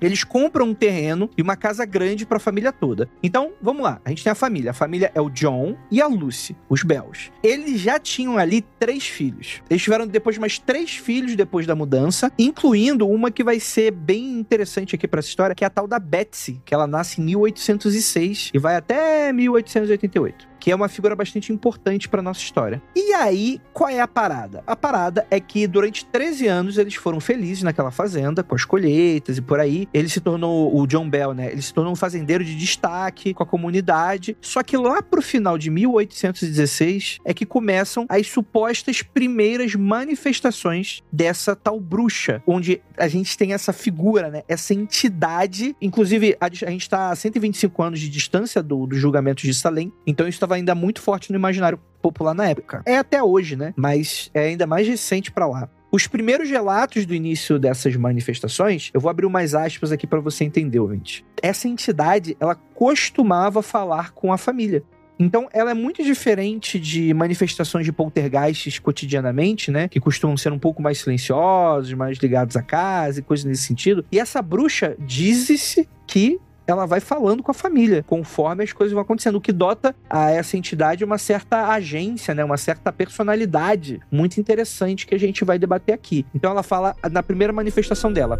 Eles 0.00 0.24
compram 0.24 0.66
um 0.66 0.74
terreno 0.74 1.30
e 1.36 1.42
uma 1.42 1.56
casa 1.56 1.84
grande 1.84 2.26
para 2.26 2.36
a 2.36 2.40
família 2.40 2.72
toda. 2.72 3.08
Então, 3.22 3.52
vamos 3.60 3.82
lá. 3.82 4.00
A 4.04 4.10
gente 4.10 4.22
tem 4.22 4.30
a 4.30 4.34
família. 4.34 4.70
A 4.70 4.74
família 4.74 5.10
é 5.14 5.20
o 5.20 5.30
John 5.30 5.76
e 5.90 6.00
a 6.00 6.06
Lucy, 6.06 6.56
os 6.68 6.82
Bells. 6.82 7.30
Eles 7.42 7.80
já 7.80 7.98
tinham 7.98 8.38
ali 8.38 8.62
três 8.78 9.06
filhos. 9.06 9.62
Eles 9.68 9.82
tiveram 9.82 10.06
depois 10.06 10.38
mais 10.38 10.58
três 10.58 10.96
filhos 10.96 11.34
depois 11.34 11.66
da 11.66 11.74
mudança, 11.74 12.32
incluindo 12.38 13.08
uma 13.08 13.30
que 13.30 13.44
vai 13.44 13.60
ser 13.60 13.90
bem 13.90 14.38
interessante 14.38 14.94
aqui 14.94 15.08
para 15.08 15.20
essa 15.20 15.28
história, 15.28 15.54
que 15.54 15.64
é 15.64 15.66
a 15.66 15.70
tal 15.70 15.86
da 15.86 15.98
Betsy, 15.98 16.60
que 16.64 16.74
ela 16.74 16.86
nasce 16.86 17.20
em 17.20 17.24
1806 17.24 18.50
e 18.52 18.58
vai 18.58 18.76
até 18.76 19.32
1888 19.32 20.55
que 20.66 20.72
é 20.72 20.74
uma 20.74 20.88
figura 20.88 21.14
bastante 21.14 21.52
importante 21.52 22.08
para 22.08 22.20
nossa 22.20 22.40
história. 22.40 22.82
E 22.96 23.12
aí, 23.12 23.60
qual 23.72 23.88
é 23.88 24.00
a 24.00 24.08
parada? 24.08 24.64
A 24.66 24.74
parada 24.74 25.24
é 25.30 25.38
que 25.38 25.64
durante 25.64 26.04
13 26.04 26.48
anos 26.48 26.76
eles 26.76 26.96
foram 26.96 27.20
felizes 27.20 27.62
naquela 27.62 27.92
fazenda, 27.92 28.42
com 28.42 28.56
as 28.56 28.64
colheitas 28.64 29.38
e 29.38 29.40
por 29.40 29.60
aí. 29.60 29.88
Ele 29.94 30.08
se 30.08 30.20
tornou, 30.20 30.76
o 30.76 30.84
John 30.88 31.08
Bell, 31.08 31.34
né? 31.34 31.52
Ele 31.52 31.62
se 31.62 31.72
tornou 31.72 31.92
um 31.92 31.96
fazendeiro 31.96 32.44
de 32.44 32.56
destaque 32.56 33.32
com 33.32 33.44
a 33.44 33.46
comunidade. 33.46 34.36
Só 34.40 34.60
que 34.60 34.76
lá 34.76 35.00
pro 35.00 35.22
final 35.22 35.56
de 35.56 35.70
1816 35.70 37.20
é 37.24 37.32
que 37.32 37.46
começam 37.46 38.04
as 38.08 38.26
supostas 38.26 39.02
primeiras 39.02 39.72
manifestações 39.76 41.00
dessa 41.12 41.54
tal 41.54 41.78
bruxa, 41.78 42.42
onde 42.44 42.82
a 42.98 43.06
gente 43.06 43.38
tem 43.38 43.52
essa 43.52 43.72
figura, 43.72 44.30
né? 44.30 44.42
Essa 44.48 44.74
entidade. 44.74 45.76
Inclusive, 45.80 46.36
a, 46.40 46.48
gente 46.48 46.82
está 46.82 47.10
a 47.10 47.14
125 47.14 47.82
anos 47.84 48.00
de 48.00 48.08
distância 48.08 48.60
do, 48.60 48.84
do 48.84 48.96
julgamento 48.96 49.42
de 49.42 49.54
Salem, 49.54 49.92
então 50.04 50.26
isso 50.26 50.34
estava 50.34 50.55
ainda 50.56 50.74
muito 50.74 51.00
forte 51.00 51.30
no 51.30 51.38
imaginário 51.38 51.78
popular 52.02 52.34
na 52.34 52.48
época. 52.48 52.82
É 52.86 52.98
até 52.98 53.22
hoje, 53.22 53.56
né? 53.56 53.72
Mas 53.76 54.30
é 54.34 54.46
ainda 54.46 54.66
mais 54.66 54.86
recente 54.86 55.30
para 55.30 55.46
lá. 55.46 55.68
Os 55.90 56.06
primeiros 56.06 56.50
relatos 56.50 57.06
do 57.06 57.14
início 57.14 57.58
dessas 57.58 57.96
manifestações, 57.96 58.90
eu 58.92 59.00
vou 59.00 59.10
abrir 59.10 59.24
umas 59.24 59.54
aspas 59.54 59.92
aqui 59.92 60.06
para 60.06 60.20
você 60.20 60.44
entender, 60.44 60.78
ouvinte. 60.78 61.24
Essa 61.42 61.68
entidade, 61.68 62.36
ela 62.38 62.54
costumava 62.54 63.62
falar 63.62 64.12
com 64.12 64.32
a 64.32 64.36
família. 64.36 64.82
Então, 65.18 65.48
ela 65.52 65.70
é 65.70 65.74
muito 65.74 66.02
diferente 66.04 66.78
de 66.78 67.14
manifestações 67.14 67.86
de 67.86 67.92
poltergeists 67.92 68.78
cotidianamente, 68.78 69.70
né? 69.70 69.88
Que 69.88 69.98
costumam 69.98 70.36
ser 70.36 70.52
um 70.52 70.58
pouco 70.58 70.82
mais 70.82 70.98
silenciosos, 70.98 71.92
mais 71.94 72.18
ligados 72.18 72.56
à 72.56 72.62
casa 72.62 73.20
e 73.20 73.22
coisas 73.22 73.46
nesse 73.46 73.62
sentido. 73.62 74.04
E 74.12 74.18
essa 74.18 74.42
bruxa 74.42 74.94
diz-se 74.98 75.88
que 76.06 76.38
ela 76.66 76.86
vai 76.86 77.00
falando 77.00 77.42
com 77.42 77.50
a 77.50 77.54
família, 77.54 78.02
conforme 78.02 78.64
as 78.64 78.72
coisas 78.72 78.92
vão 78.92 79.02
acontecendo, 79.02 79.36
o 79.36 79.40
que 79.40 79.52
dota 79.52 79.94
a 80.10 80.30
essa 80.30 80.56
entidade 80.56 81.04
uma 81.04 81.18
certa 81.18 81.68
agência, 81.68 82.34
né, 82.34 82.44
uma 82.44 82.56
certa 82.56 82.92
personalidade 82.92 84.00
muito 84.10 84.38
interessante 84.40 85.06
que 85.06 85.14
a 85.14 85.18
gente 85.18 85.44
vai 85.44 85.58
debater 85.58 85.94
aqui. 85.94 86.26
Então 86.34 86.50
ela 86.50 86.62
fala 86.62 86.96
na 87.10 87.22
primeira 87.22 87.52
manifestação 87.52 88.12
dela. 88.12 88.38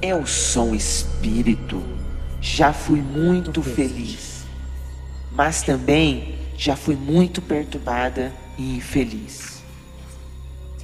Eu 0.00 0.26
sou 0.26 0.68
um 0.68 0.74
espírito. 0.74 1.82
Já 2.40 2.74
fui 2.74 3.00
muito 3.00 3.62
feliz, 3.62 4.44
mas 5.32 5.62
também 5.62 6.34
já 6.58 6.76
fui 6.76 6.94
muito 6.94 7.40
perturbada 7.40 8.30
e 8.58 8.76
infeliz. 8.76 9.62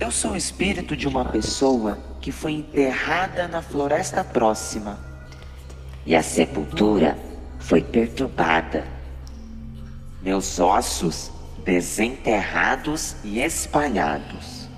Eu 0.01 0.11
sou 0.11 0.33
o 0.33 0.37
espírito 0.37 0.97
de 0.97 1.07
uma 1.07 1.27
pessoa 1.27 1.99
que 2.21 2.31
foi 2.31 2.53
enterrada 2.53 3.49
na 3.49 3.63
floresta 3.63 4.23
próxima. 4.23 4.99
E 6.05 6.15
a 6.15 6.23
sepultura 6.23 7.19
foi 7.59 7.83
perturbada. 7.83 8.85
Meus 10.23 10.59
ossos 10.59 11.31
desenterrados 11.65 13.17
e 13.23 13.41
espalhados. 13.41 14.69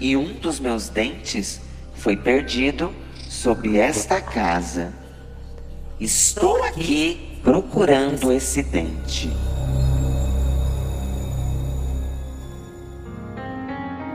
E 0.00 0.16
um 0.16 0.34
dos 0.34 0.58
meus 0.58 0.88
dentes 0.88 1.60
foi 1.94 2.16
perdido 2.16 2.92
sob 3.28 3.78
esta 3.78 4.20
casa. 4.20 4.92
Estou 6.00 6.62
aqui 6.64 7.38
procurando 7.42 8.32
esse 8.32 8.62
dente. 8.62 9.30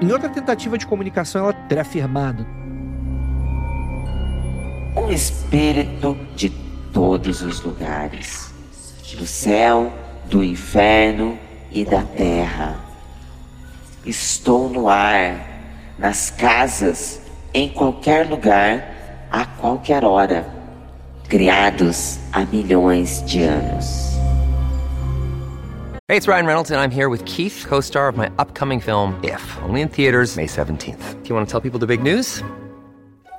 Em 0.01 0.12
outra 0.12 0.29
tentativa 0.29 0.77
de 0.77 0.88
comunicação, 0.88 1.43
ela 1.43 1.53
teria 1.53 1.82
afirmado: 1.82 2.45
Um 4.95 5.12
espírito 5.12 6.17
de 6.36 6.49
todos 6.91 7.41
os 7.41 7.62
lugares 7.62 8.52
do 9.15 9.25
céu, 9.25 9.91
do 10.25 10.43
inferno 10.43 11.38
e 11.71 11.86
da 11.86 12.04
terra. 12.04 12.78
Estou 14.06 14.69
no 14.69 14.88
ar, 14.88 15.45
nas 15.97 16.30
casas, 16.30 17.21
em 17.54 17.69
qualquer 17.69 18.28
lugar, 18.28 19.28
a 19.32 19.45
qualquer 19.45 20.04
hora, 20.04 20.45
criados 21.28 22.19
há 22.32 22.45
milhões 22.45 23.23
de 23.25 23.43
anos. 23.43 24.10
Hey, 26.08 26.17
it's 26.17 26.28
Ryan 26.28 26.47
Reynolds, 26.47 26.71
and 26.71 26.80
I'm 26.80 26.89
here 26.89 27.08
with 27.08 27.23
Keith, 27.25 27.65
co 27.69 27.82
star 27.82 28.08
of 28.08 28.17
my 28.17 28.32
upcoming 28.39 28.80
film, 28.80 29.19
If, 29.23 29.41
only 29.62 29.82
in 29.82 29.89
theaters, 29.89 30.36
May 30.36 30.47
17th. 30.47 31.21
Do 31.21 31.30
you 31.30 31.36
want 31.36 31.47
to 31.47 31.52
tell 31.52 31.62
people 31.62 31.80
the 31.80 31.86
big 31.86 32.02
news? 32.02 32.41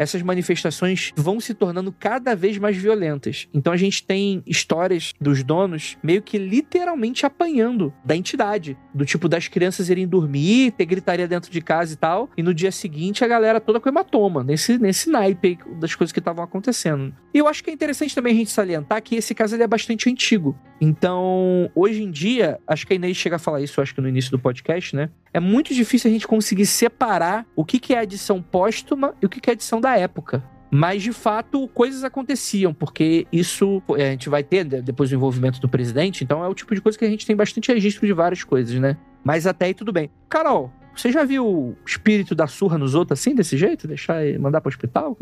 essas 0.00 0.22
manifestações 0.22 1.12
vão 1.14 1.38
se 1.38 1.52
tornando 1.52 1.92
cada 1.92 2.34
vez 2.34 2.56
mais 2.56 2.74
violentas. 2.74 3.46
Então 3.52 3.70
a 3.70 3.76
gente 3.76 4.02
tem 4.02 4.42
histórias 4.46 5.12
dos 5.20 5.44
donos 5.44 5.98
meio 6.02 6.22
que 6.22 6.38
literalmente 6.38 7.26
apanhando 7.26 7.92
da 8.02 8.16
entidade. 8.16 8.78
Do 8.94 9.04
tipo 9.04 9.28
das 9.28 9.46
crianças 9.46 9.90
irem 9.90 10.08
dormir, 10.08 10.72
ter 10.72 10.86
gritaria 10.86 11.28
dentro 11.28 11.50
de 11.50 11.60
casa 11.60 11.92
e 11.92 11.96
tal. 11.96 12.30
E 12.34 12.42
no 12.42 12.54
dia 12.54 12.72
seguinte 12.72 13.22
a 13.22 13.28
galera 13.28 13.60
toda 13.60 13.78
com 13.78 13.90
hematoma, 13.90 14.42
nesse, 14.42 14.78
nesse 14.78 15.10
naipe 15.10 15.58
das 15.78 15.94
coisas 15.94 16.12
que 16.12 16.18
estavam 16.18 16.42
acontecendo. 16.42 17.14
E 17.34 17.38
eu 17.38 17.46
acho 17.46 17.62
que 17.62 17.68
é 17.68 17.72
interessante 17.72 18.14
também 18.14 18.32
a 18.32 18.36
gente 18.36 18.50
salientar 18.50 19.02
que 19.02 19.16
esse 19.16 19.34
caso 19.34 19.54
ele 19.54 19.64
é 19.64 19.68
bastante 19.68 20.08
antigo. 20.08 20.58
Então, 20.80 21.70
hoje 21.74 22.02
em 22.02 22.10
dia, 22.10 22.58
acho 22.66 22.86
que 22.86 22.94
a 22.94 22.96
Inês 22.96 23.18
chega 23.18 23.36
a 23.36 23.38
falar 23.38 23.60
isso, 23.60 23.82
acho 23.82 23.94
que 23.94 24.00
no 24.00 24.08
início 24.08 24.30
do 24.30 24.38
podcast, 24.38 24.96
né? 24.96 25.10
É 25.32 25.38
muito 25.38 25.72
difícil 25.72 26.10
a 26.10 26.12
gente 26.12 26.26
conseguir 26.26 26.66
separar 26.66 27.46
o 27.54 27.64
que, 27.64 27.78
que 27.78 27.94
é 27.94 28.02
edição 28.02 28.42
póstuma 28.42 29.14
e 29.22 29.26
o 29.26 29.28
que, 29.28 29.40
que 29.40 29.50
é 29.50 29.52
edição 29.52 29.80
da 29.80 29.96
época. 29.96 30.42
Mas, 30.70 31.02
de 31.02 31.12
fato, 31.12 31.66
coisas 31.68 32.04
aconteciam, 32.04 32.72
porque 32.72 33.26
isso 33.32 33.82
a 33.92 34.10
gente 34.10 34.28
vai 34.28 34.44
ter 34.44 34.64
depois 34.64 35.10
do 35.10 35.16
envolvimento 35.16 35.60
do 35.60 35.68
presidente, 35.68 36.22
então 36.22 36.44
é 36.44 36.48
o 36.48 36.54
tipo 36.54 36.74
de 36.74 36.80
coisa 36.80 36.96
que 36.96 37.04
a 37.04 37.08
gente 37.08 37.26
tem 37.26 37.34
bastante 37.34 37.72
registro 37.72 38.06
de 38.06 38.12
várias 38.12 38.44
coisas, 38.44 38.78
né? 38.78 38.96
Mas 39.24 39.46
até 39.46 39.66
aí 39.66 39.74
tudo 39.74 39.92
bem. 39.92 40.10
Carol, 40.28 40.72
você 40.94 41.10
já 41.10 41.24
viu 41.24 41.46
o 41.46 41.76
espírito 41.86 42.34
da 42.34 42.46
surra 42.46 42.76
nos 42.76 42.94
outros 42.94 43.18
assim, 43.18 43.34
desse 43.34 43.56
jeito? 43.56 43.86
Deixar 43.86 44.20
mandar 44.38 44.60
para 44.60 44.68
o 44.68 44.72
hospital? 44.72 45.16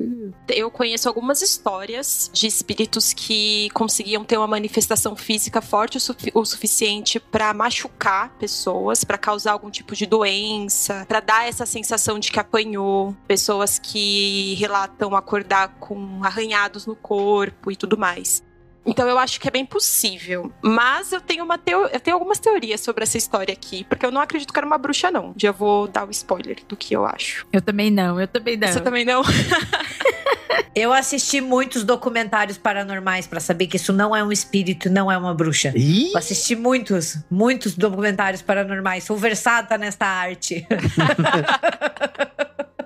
Eu 0.48 0.70
conheço 0.70 1.08
algumas 1.08 1.42
histórias 1.42 2.30
de 2.32 2.46
espíritos 2.46 3.12
que 3.12 3.68
conseguiam 3.70 4.24
ter 4.24 4.36
uma 4.36 4.46
manifestação 4.46 5.14
física 5.14 5.60
forte 5.60 5.98
o, 5.98 6.40
o 6.40 6.44
suficiente 6.44 7.20
para 7.20 7.52
machucar 7.54 8.30
pessoas, 8.38 9.04
para 9.04 9.18
causar 9.18 9.52
algum 9.52 9.70
tipo 9.70 9.94
de 9.94 10.06
doença, 10.06 11.04
para 11.08 11.20
dar 11.20 11.48
essa 11.48 11.66
sensação 11.66 12.18
de 12.18 12.30
que 12.30 12.40
apanhou. 12.40 13.16
Pessoas 13.26 13.78
que 13.78 14.54
relatam 14.54 15.14
acordar 15.14 15.76
com 15.78 16.20
arranhados 16.24 16.86
no 16.86 16.96
corpo 16.96 17.70
e 17.70 17.76
tudo 17.76 17.96
mais. 17.96 18.42
Então 18.86 19.08
eu 19.08 19.18
acho 19.18 19.40
que 19.40 19.48
é 19.48 19.50
bem 19.50 19.66
possível. 19.66 20.52
Mas 20.62 21.12
eu 21.12 21.20
tenho 21.20 21.44
uma 21.44 21.58
teo... 21.58 21.86
eu 21.86 22.00
tenho 22.00 22.16
algumas 22.16 22.38
teorias 22.38 22.80
sobre 22.80 23.02
essa 23.04 23.18
história 23.18 23.52
aqui, 23.52 23.84
porque 23.84 24.04
eu 24.04 24.10
não 24.10 24.20
acredito 24.20 24.52
que 24.52 24.58
era 24.58 24.66
uma 24.66 24.78
bruxa, 24.78 25.10
não. 25.10 25.34
Já 25.36 25.52
vou 25.52 25.86
dar 25.86 26.06
o 26.06 26.10
spoiler 26.10 26.58
do 26.68 26.76
que 26.76 26.94
eu 26.94 27.04
acho. 27.04 27.46
Eu 27.52 27.60
também 27.60 27.90
não, 27.90 28.20
eu 28.20 28.26
também 28.26 28.56
não. 28.56 28.68
Você 28.68 28.80
também 28.80 29.04
não? 29.04 29.22
eu 30.74 30.92
assisti 30.92 31.40
muitos 31.40 31.84
documentários 31.84 32.56
paranormais 32.56 33.26
para 33.26 33.40
saber 33.40 33.66
que 33.66 33.76
isso 33.76 33.92
não 33.92 34.14
é 34.14 34.22
um 34.22 34.32
espírito, 34.32 34.88
não 34.88 35.10
é 35.10 35.18
uma 35.18 35.34
bruxa. 35.34 35.72
Ih? 35.74 36.12
Eu 36.12 36.18
assisti 36.18 36.56
muitos, 36.56 37.18
muitos 37.30 37.74
documentários 37.76 38.42
paranormais. 38.42 39.04
Sou 39.04 39.16
versada 39.16 39.76
nesta 39.76 40.06
arte. 40.06 40.66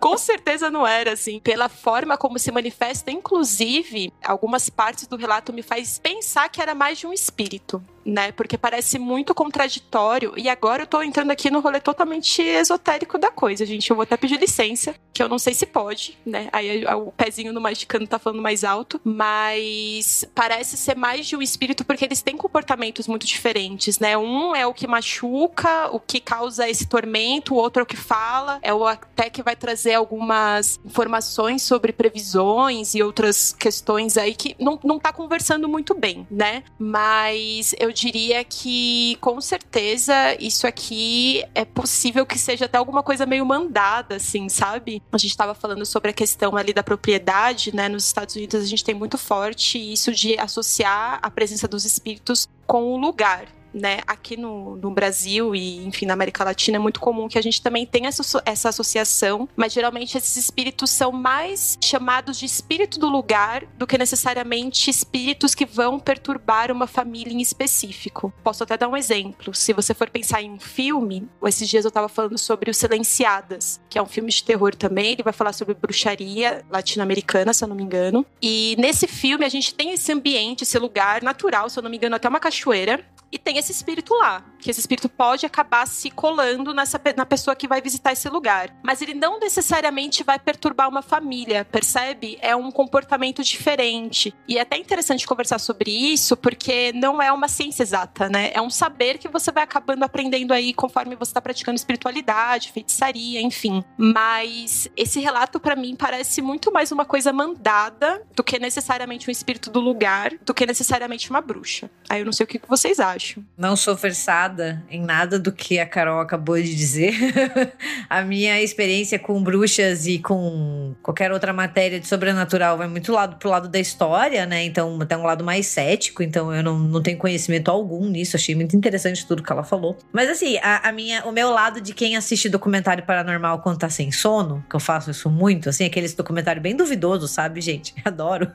com 0.03 0.19
certeza 0.19 0.69
não 0.69 0.85
era, 0.85 1.13
assim, 1.13 1.39
pela 1.39 1.69
forma 1.69 2.19
como 2.19 2.37
se 2.37 2.51
manifesta. 2.51 3.13
Inclusive, 3.13 4.13
algumas 4.21 4.69
partes 4.69 5.07
do 5.07 5.17
relato 5.17 5.53
me 5.53 5.63
faz 5.63 5.97
pensar 5.97 6.49
que 6.49 6.61
era 6.61 6.75
mais 6.75 6.99
de 6.99 7.07
um 7.07 7.13
espírito 7.13 7.81
né? 8.05 8.33
Porque 8.33 8.59
parece 8.59 8.99
muito 8.99 9.35
contraditório. 9.35 10.33
E 10.37 10.49
agora 10.49 10.83
eu 10.83 10.87
tô 10.87 11.03
entrando 11.03 11.31
aqui 11.31 11.51
no 11.51 11.61
rolê 11.61 11.81
totalmente 11.81 12.43
esotérico 12.43 13.19
da 13.19 13.31
coisa, 13.31 13.65
gente. 13.65 13.91
Eu 13.91 13.97
vou 13.97 14.03
até 14.03 14.17
pedir 14.17 14.39
licença, 14.39 14.95
que 15.13 15.23
eu 15.23 15.29
não 15.29 15.39
sei 15.39 15.55
se 15.55 15.67
pode, 15.67 16.19
né? 16.25 16.49
Aí 16.53 16.85
o 16.87 17.13
pezinho 17.13 17.53
no 17.53 17.61
magicano 17.61 18.07
tá 18.07 18.19
falando 18.19 18.43
mais 18.43 18.65
alto. 18.65 19.01
Mas 19.05 20.25
parece 20.35 20.77
ser 20.77 20.97
mais 20.97 21.27
de 21.27 21.37
um 21.37 21.43
espírito 21.43 21.85
porque 21.85 22.05
eles 22.05 22.23
têm 22.23 22.37
comportamentos 22.37 23.07
muito 23.07 23.27
diferentes, 23.27 23.99
né? 23.99 24.17
Um 24.17 24.55
é 24.55 24.67
o 24.67 24.75
que 24.75 24.87
machuca, 24.87 25.89
o 25.93 26.01
que 26.01 26.21
causa 26.21 26.69
esse 26.69 26.87
tormento, 26.87 27.55
o 27.55 27.57
outro 27.57 27.81
é 27.81 27.83
o 27.83 27.87
que 27.87 27.97
fala, 27.97 28.59
é 28.63 28.73
o 28.73 28.87
até 28.87 29.31
que 29.31 29.43
vai 29.43 29.57
trazer 29.57 29.95
algumas 29.95 30.81
informações 30.85 31.63
sobre 31.63 31.93
previsões 31.93 32.95
e 32.95 33.03
outras 33.03 33.53
questões 33.53 34.17
aí 34.17 34.35
que 34.35 34.57
não, 34.59 34.79
não 34.83 34.99
tá 34.99 35.13
conversando 35.13 35.69
muito 35.69 35.95
bem, 35.95 36.27
né? 36.31 36.63
Mas 36.79 37.75
eu 37.79 37.92
eu 37.93 37.95
diria 37.95 38.43
que 38.43 39.19
com 39.21 39.39
certeza 39.39 40.15
isso 40.41 40.67
aqui 40.67 41.45
é 41.55 41.63
possível 41.65 42.25
que 42.25 42.39
seja 42.39 42.65
até 42.65 42.79
alguma 42.79 43.03
coisa 43.03 43.27
meio 43.27 43.45
mandada, 43.45 44.17
assim, 44.17 44.49
sabe? 44.49 45.03
A 45.13 45.19
gente 45.19 45.31
estava 45.31 45.55
falando 45.55 45.85
sobre 45.85 46.11
a 46.11 46.15
questão 46.15 46.57
ali 46.57 46.73
da 46.73 46.83
propriedade, 46.83 47.75
né? 47.77 47.91
Nos 47.91 48.07
Estados 48.07 48.35
Unidos 48.35 48.63
a 48.63 48.67
gente 48.67 48.83
tem 48.83 48.95
muito 48.95 49.19
forte 49.19 49.79
isso 49.79 50.11
de 50.11 50.39
associar 50.39 51.19
a 51.23 51.31
presença 51.31 51.69
dos 51.69 51.85
espíritos 51.85 52.49
com 52.67 52.95
o 52.95 52.97
lugar 52.97 53.47
né, 53.73 54.01
aqui 54.07 54.37
no, 54.37 54.77
no, 54.77 54.91
Brasil 54.91 55.55
e, 55.55 55.85
enfim, 55.87 56.07
na 56.07 56.15
América 56.15 56.45
Latina 56.45 56.77
é 56.77 56.79
muito 56.79 57.01
comum 57.01 57.29
que 57.29 57.39
a 57.39 57.43
gente 57.43 57.63
também 57.63 57.87
tenha 57.87 58.09
essa, 58.09 58.43
essa 58.45 58.69
associação, 58.69 59.49
mas 59.57 59.73
geralmente 59.73 60.17
esses 60.17 60.37
espíritos 60.37 60.91
são 60.91 61.13
mais 61.13 61.79
chamados 61.83 62.39
de 62.39 62.47
espírito 62.47 62.99
do 62.99 63.09
lugar 63.09 63.65
do 63.79 63.87
que 63.87 63.97
necessariamente 63.97 64.91
espíritos 64.91 65.55
que 65.55 65.65
vão 65.65 65.99
perturbar 65.99 66.71
uma 66.71 66.87
família 66.87 67.33
em 67.33 67.41
específico. 67.41 68.33
Posso 68.43 68.63
até 68.63 68.77
dar 68.77 68.89
um 68.89 68.97
exemplo. 68.97 69.55
Se 69.55 69.73
você 69.73 69.95
for 69.95 70.11
pensar 70.11 70.43
em 70.43 70.51
um 70.51 70.61
filme, 70.61 71.29
esses 71.45 71.69
dias 71.69 71.85
eu 71.85 71.89
estava 71.89 72.09
falando 72.09 72.39
sobre 72.39 72.71
o 72.71 72.75
Silenciadas, 72.75 73.81
que 73.89 73.99
é 73.99 74.03
um 74.03 74.07
filme 74.07 74.31
de 74.31 74.43
terror 74.43 74.75
também, 74.75 75.13
ele 75.13 75.23
vai 75.23 75.33
falar 75.33 75.53
sobre 75.53 75.75
bruxaria 75.75 76.65
latino-americana, 76.71 77.53
se 77.53 77.65
eu 77.65 77.69
não 77.69 77.77
me 77.77 77.83
engano. 77.83 78.27
E 78.41 78.77
nesse 78.79 79.07
filme 79.07 79.45
a 79.45 79.49
gente 79.49 79.75
tem 79.75 79.93
esse 79.93 80.13
ambiente, 80.13 80.63
esse 80.63 80.79
lugar 80.79 81.23
natural, 81.23 81.69
se 81.69 81.79
eu 81.79 81.83
não 81.83 81.91
me 81.91 81.97
engano, 81.97 82.17
até 82.17 82.29
uma 82.29 82.41
cachoeira, 82.41 83.05
e 83.33 83.39
tem 83.39 83.57
esse 83.57 83.73
espírito 83.73 84.15
lá, 84.15 84.45
que 84.59 84.71
esse 84.71 84.79
espírito 84.79 85.09
pode 85.09 85.47
acabar 85.47 85.87
se 85.87 86.11
colando 86.11 86.75
nessa, 86.75 87.01
na 87.17 87.25
pessoa 87.25 87.57
que 87.57 87.67
vai 87.67 87.81
visitar 87.81 88.13
esse 88.13 88.29
lugar. 88.29 88.77
Mas 88.83 89.01
ele 89.01 89.15
não 89.15 89.41
necessariamente 89.41 90.23
vai 90.23 90.39
perturbar 90.39 90.87
uma 90.87 91.01
família, 91.01 91.65
percebe? 91.65 92.39
É 92.43 92.55
um 92.55 92.71
comportamento 92.71 93.43
diferente. 93.43 94.35
E 94.47 94.59
é 94.59 94.61
até 94.61 94.77
interessante 94.77 95.27
conversar 95.27 95.59
sobre 95.59 95.91
isso, 95.91 96.37
porque 96.37 96.93
não 96.95 97.23
é 97.23 97.33
uma 97.33 97.49
ciência 97.49 97.83
exata, 97.83 98.29
né? 98.29 98.51
É 98.53 98.61
um 98.61 98.69
saber 98.69 99.17
que 99.17 99.29
você 99.29 99.51
vai 99.51 99.63
acabando 99.63 100.03
aprendendo 100.03 100.53
aí 100.53 100.75
conforme 100.75 101.17
você 101.17 101.31
está 101.31 101.41
praticando 101.41 101.77
espiritualidade, 101.77 102.71
feitiçaria, 102.71 103.41
enfim. 103.41 103.83
Mas 103.97 104.89
esse 104.95 105.21
relato, 105.21 105.59
para 105.59 105.75
mim, 105.75 105.97
parece 105.97 106.43
muito 106.43 106.71
mais 106.71 106.93
uma 106.93 107.07
coisa 107.07 107.33
mandada 107.33 108.23
do 108.37 108.45
que 108.45 108.59
necessariamente 108.59 109.31
um 109.31 109.33
espírito 109.33 109.71
do 109.71 109.81
lugar, 109.81 110.33
do 110.45 110.53
que 110.53 110.67
necessariamente 110.67 111.31
uma 111.31 111.41
bruxa. 111.41 111.91
Aí 112.11 112.21
eu 112.21 112.27
não 112.27 112.33
sei 112.33 112.45
o 112.45 112.47
que 112.47 112.61
vocês 112.69 113.01
acham 113.01 113.22
acho. 113.23 113.43
Não 113.57 113.77
sou 113.77 113.95
versada 113.95 114.83
em 114.91 115.01
nada 115.01 115.39
do 115.39 115.53
que 115.53 115.79
a 115.79 115.87
Carol 115.87 116.21
acabou 116.21 116.57
de 116.57 116.75
dizer. 116.75 117.15
a 118.11 118.23
minha 118.23 118.61
experiência 118.61 119.19
com 119.19 119.43
bruxas 119.43 120.07
e 120.07 120.19
com 120.19 120.95
qualquer 121.03 121.31
outra 121.33 121.53
matéria 121.53 122.01
de 122.01 122.07
sobrenatural 122.07 122.77
vai 122.77 122.89
muito 122.89 123.13
lado 123.13 123.37
pro 123.37 123.49
lado 123.49 123.69
da 123.69 123.79
história, 123.79 124.45
né? 124.45 124.65
Então, 124.65 124.99
até 125.01 125.17
um 125.17 125.23
lado 125.23 125.45
mais 125.45 125.67
cético. 125.67 126.23
Então, 126.23 126.53
eu 126.55 126.63
não, 126.63 126.79
não 126.79 127.03
tenho 127.03 127.19
conhecimento 127.19 127.71
algum 127.71 128.07
nisso. 128.07 128.37
Achei 128.37 128.55
muito 128.55 128.77
interessante 128.77 129.27
tudo 129.27 129.43
que 129.43 129.53
ela 129.53 129.63
falou. 129.63 129.97
Mas, 130.13 130.29
assim, 130.29 130.59
a, 130.59 130.89
a 130.89 130.93
minha, 130.93 131.25
o 131.25 131.33
meu 131.33 131.51
lado 131.51 131.81
de 131.81 131.95
quem 131.95 132.17
assiste 132.17 132.49
documentário 132.49 133.05
paranormal 133.05 133.61
quando 133.61 133.79
tá 133.79 133.89
sem 133.89 134.11
sono, 134.11 134.65
que 134.69 134.77
eu 134.77 134.81
faço 134.81 135.11
isso 135.11 135.31
muito, 135.31 135.69
assim, 135.69 135.85
aqueles 135.85 136.15
documentários 136.15 136.63
bem 136.63 136.75
duvidosos, 136.75 137.31
sabe, 137.31 137.61
gente? 137.61 137.95
Adoro. 138.05 138.51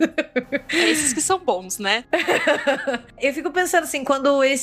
É 0.69 0.89
esses 0.89 1.13
que 1.13 1.21
são 1.21 1.39
bons, 1.39 1.79
né? 1.79 2.03
eu 3.21 3.33
fico 3.33 3.51
pensando 3.51 3.83
assim, 3.83 4.03
quando 4.03 4.43
esse. 4.43 4.56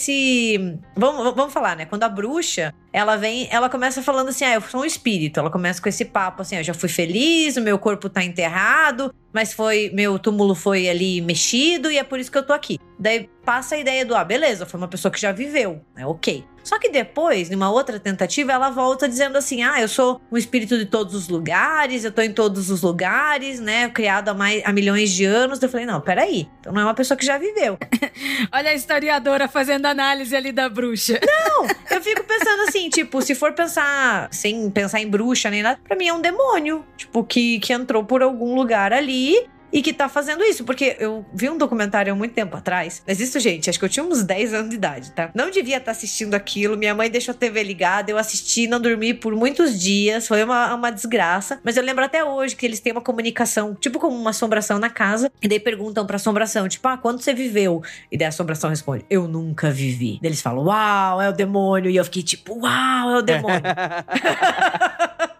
Vamos, 0.96 1.34
vamos 1.34 1.52
falar, 1.52 1.76
né? 1.76 1.86
Quando 1.86 2.02
a 2.04 2.08
bruxa 2.08 2.74
ela 2.94 3.16
vem, 3.16 3.48
ela 3.50 3.68
começa 3.68 4.00
falando 4.04 4.28
assim: 4.28 4.44
ah, 4.44 4.54
eu 4.54 4.60
sou 4.60 4.82
um 4.82 4.84
espírito. 4.84 5.40
Ela 5.40 5.50
começa 5.50 5.82
com 5.82 5.88
esse 5.88 6.04
papo 6.04 6.42
assim: 6.42 6.54
eu 6.54 6.62
já 6.62 6.72
fui 6.72 6.88
feliz, 6.88 7.56
o 7.56 7.60
meu 7.60 7.76
corpo 7.76 8.08
tá 8.08 8.22
enterrado, 8.22 9.12
mas 9.32 9.52
foi 9.52 9.90
meu 9.92 10.16
túmulo 10.16 10.54
foi 10.54 10.88
ali 10.88 11.20
mexido 11.20 11.90
e 11.90 11.98
é 11.98 12.04
por 12.04 12.20
isso 12.20 12.30
que 12.30 12.38
eu 12.38 12.46
tô 12.46 12.52
aqui. 12.52 12.78
Daí 12.96 13.28
passa 13.44 13.74
a 13.74 13.78
ideia 13.78 14.06
do: 14.06 14.14
ah, 14.14 14.22
beleza, 14.22 14.64
foi 14.64 14.78
uma 14.78 14.86
pessoa 14.86 15.10
que 15.10 15.20
já 15.20 15.32
viveu, 15.32 15.84
né? 15.96 16.06
Ok. 16.06 16.44
Só 16.64 16.78
que 16.78 16.88
depois, 16.88 17.50
numa 17.50 17.70
outra 17.70 18.00
tentativa, 18.00 18.50
ela 18.50 18.70
volta 18.70 19.06
dizendo 19.06 19.36
assim: 19.36 19.62
ah, 19.62 19.80
eu 19.80 19.88
sou 19.88 20.20
um 20.32 20.36
espírito 20.36 20.78
de 20.78 20.86
todos 20.86 21.14
os 21.14 21.28
lugares, 21.28 22.04
eu 22.04 22.10
tô 22.10 22.22
em 22.22 22.32
todos 22.32 22.70
os 22.70 22.80
lugares, 22.80 23.60
né? 23.60 23.90
Criado 23.90 24.30
há, 24.30 24.34
mais, 24.34 24.62
há 24.64 24.72
milhões 24.72 25.10
de 25.10 25.24
anos. 25.26 25.62
Eu 25.62 25.68
falei: 25.68 25.84
não, 25.84 26.00
peraí, 26.00 26.48
então 26.60 26.72
não 26.72 26.80
é 26.80 26.84
uma 26.84 26.94
pessoa 26.94 27.18
que 27.18 27.26
já 27.26 27.36
viveu. 27.36 27.76
Olha 28.50 28.70
a 28.70 28.74
historiadora 28.74 29.46
fazendo 29.46 29.84
análise 29.84 30.34
ali 30.34 30.52
da 30.52 30.68
bruxa. 30.68 31.20
Não, 31.22 31.66
eu 31.90 32.00
fico 32.00 32.24
pensando 32.24 32.62
assim, 32.62 32.83
tipo, 32.90 33.20
se 33.22 33.34
for 33.34 33.52
pensar 33.52 34.28
sem 34.30 34.70
pensar 34.70 35.00
em 35.00 35.08
bruxa 35.08 35.50
nem 35.50 35.62
nada, 35.62 35.78
pra 35.84 35.96
mim 35.96 36.08
é 36.08 36.12
um 36.12 36.20
demônio, 36.20 36.84
tipo, 36.96 37.24
que, 37.24 37.58
que 37.60 37.72
entrou 37.72 38.04
por 38.04 38.22
algum 38.22 38.54
lugar 38.54 38.92
ali 38.92 39.48
e 39.74 39.82
que 39.82 39.92
tá 39.92 40.08
fazendo 40.08 40.44
isso. 40.44 40.62
Porque 40.64 40.96
eu 41.00 41.26
vi 41.34 41.50
um 41.50 41.58
documentário 41.58 42.12
há 42.12 42.16
muito 42.16 42.32
tempo 42.32 42.56
atrás. 42.56 43.02
Mas 43.04 43.18
isso, 43.18 43.40
gente, 43.40 43.68
acho 43.68 43.78
que 43.78 43.84
eu 43.84 43.88
tinha 43.88 44.04
uns 44.04 44.22
10 44.22 44.54
anos 44.54 44.70
de 44.70 44.76
idade, 44.76 45.10
tá? 45.10 45.30
Não 45.34 45.50
devia 45.50 45.78
estar 45.78 45.86
tá 45.86 45.90
assistindo 45.90 46.34
aquilo. 46.34 46.76
Minha 46.78 46.94
mãe 46.94 47.10
deixou 47.10 47.32
a 47.32 47.36
TV 47.36 47.60
ligada, 47.64 48.08
eu 48.08 48.16
assisti, 48.16 48.68
não 48.68 48.80
dormi 48.80 49.12
por 49.12 49.34
muitos 49.34 49.80
dias. 49.80 50.28
Foi 50.28 50.44
uma, 50.44 50.72
uma 50.76 50.90
desgraça. 50.92 51.60
Mas 51.64 51.76
eu 51.76 51.82
lembro 51.82 52.04
até 52.04 52.24
hoje 52.24 52.54
que 52.54 52.64
eles 52.64 52.78
têm 52.78 52.92
uma 52.92 53.00
comunicação, 53.00 53.74
tipo 53.74 53.98
como 53.98 54.16
uma 54.16 54.30
assombração 54.30 54.78
na 54.78 54.88
casa. 54.88 55.32
E 55.42 55.48
daí 55.48 55.58
perguntam 55.58 56.06
pra 56.06 56.16
assombração, 56.16 56.68
tipo, 56.68 56.86
ah, 56.86 56.96
quando 56.96 57.20
você 57.20 57.34
viveu? 57.34 57.82
E 58.12 58.16
daí 58.16 58.26
a 58.26 58.28
assombração 58.28 58.70
responde, 58.70 59.04
eu 59.10 59.26
nunca 59.26 59.72
vivi. 59.72 60.20
Daí 60.22 60.30
eles 60.30 60.40
falam, 60.40 60.64
uau, 60.64 61.20
é 61.20 61.28
o 61.28 61.32
demônio. 61.32 61.90
E 61.90 61.96
eu 61.96 62.04
fiquei 62.04 62.22
tipo, 62.22 62.60
uau, 62.60 63.10
é 63.10 63.18
o 63.18 63.22
demônio. 63.22 63.62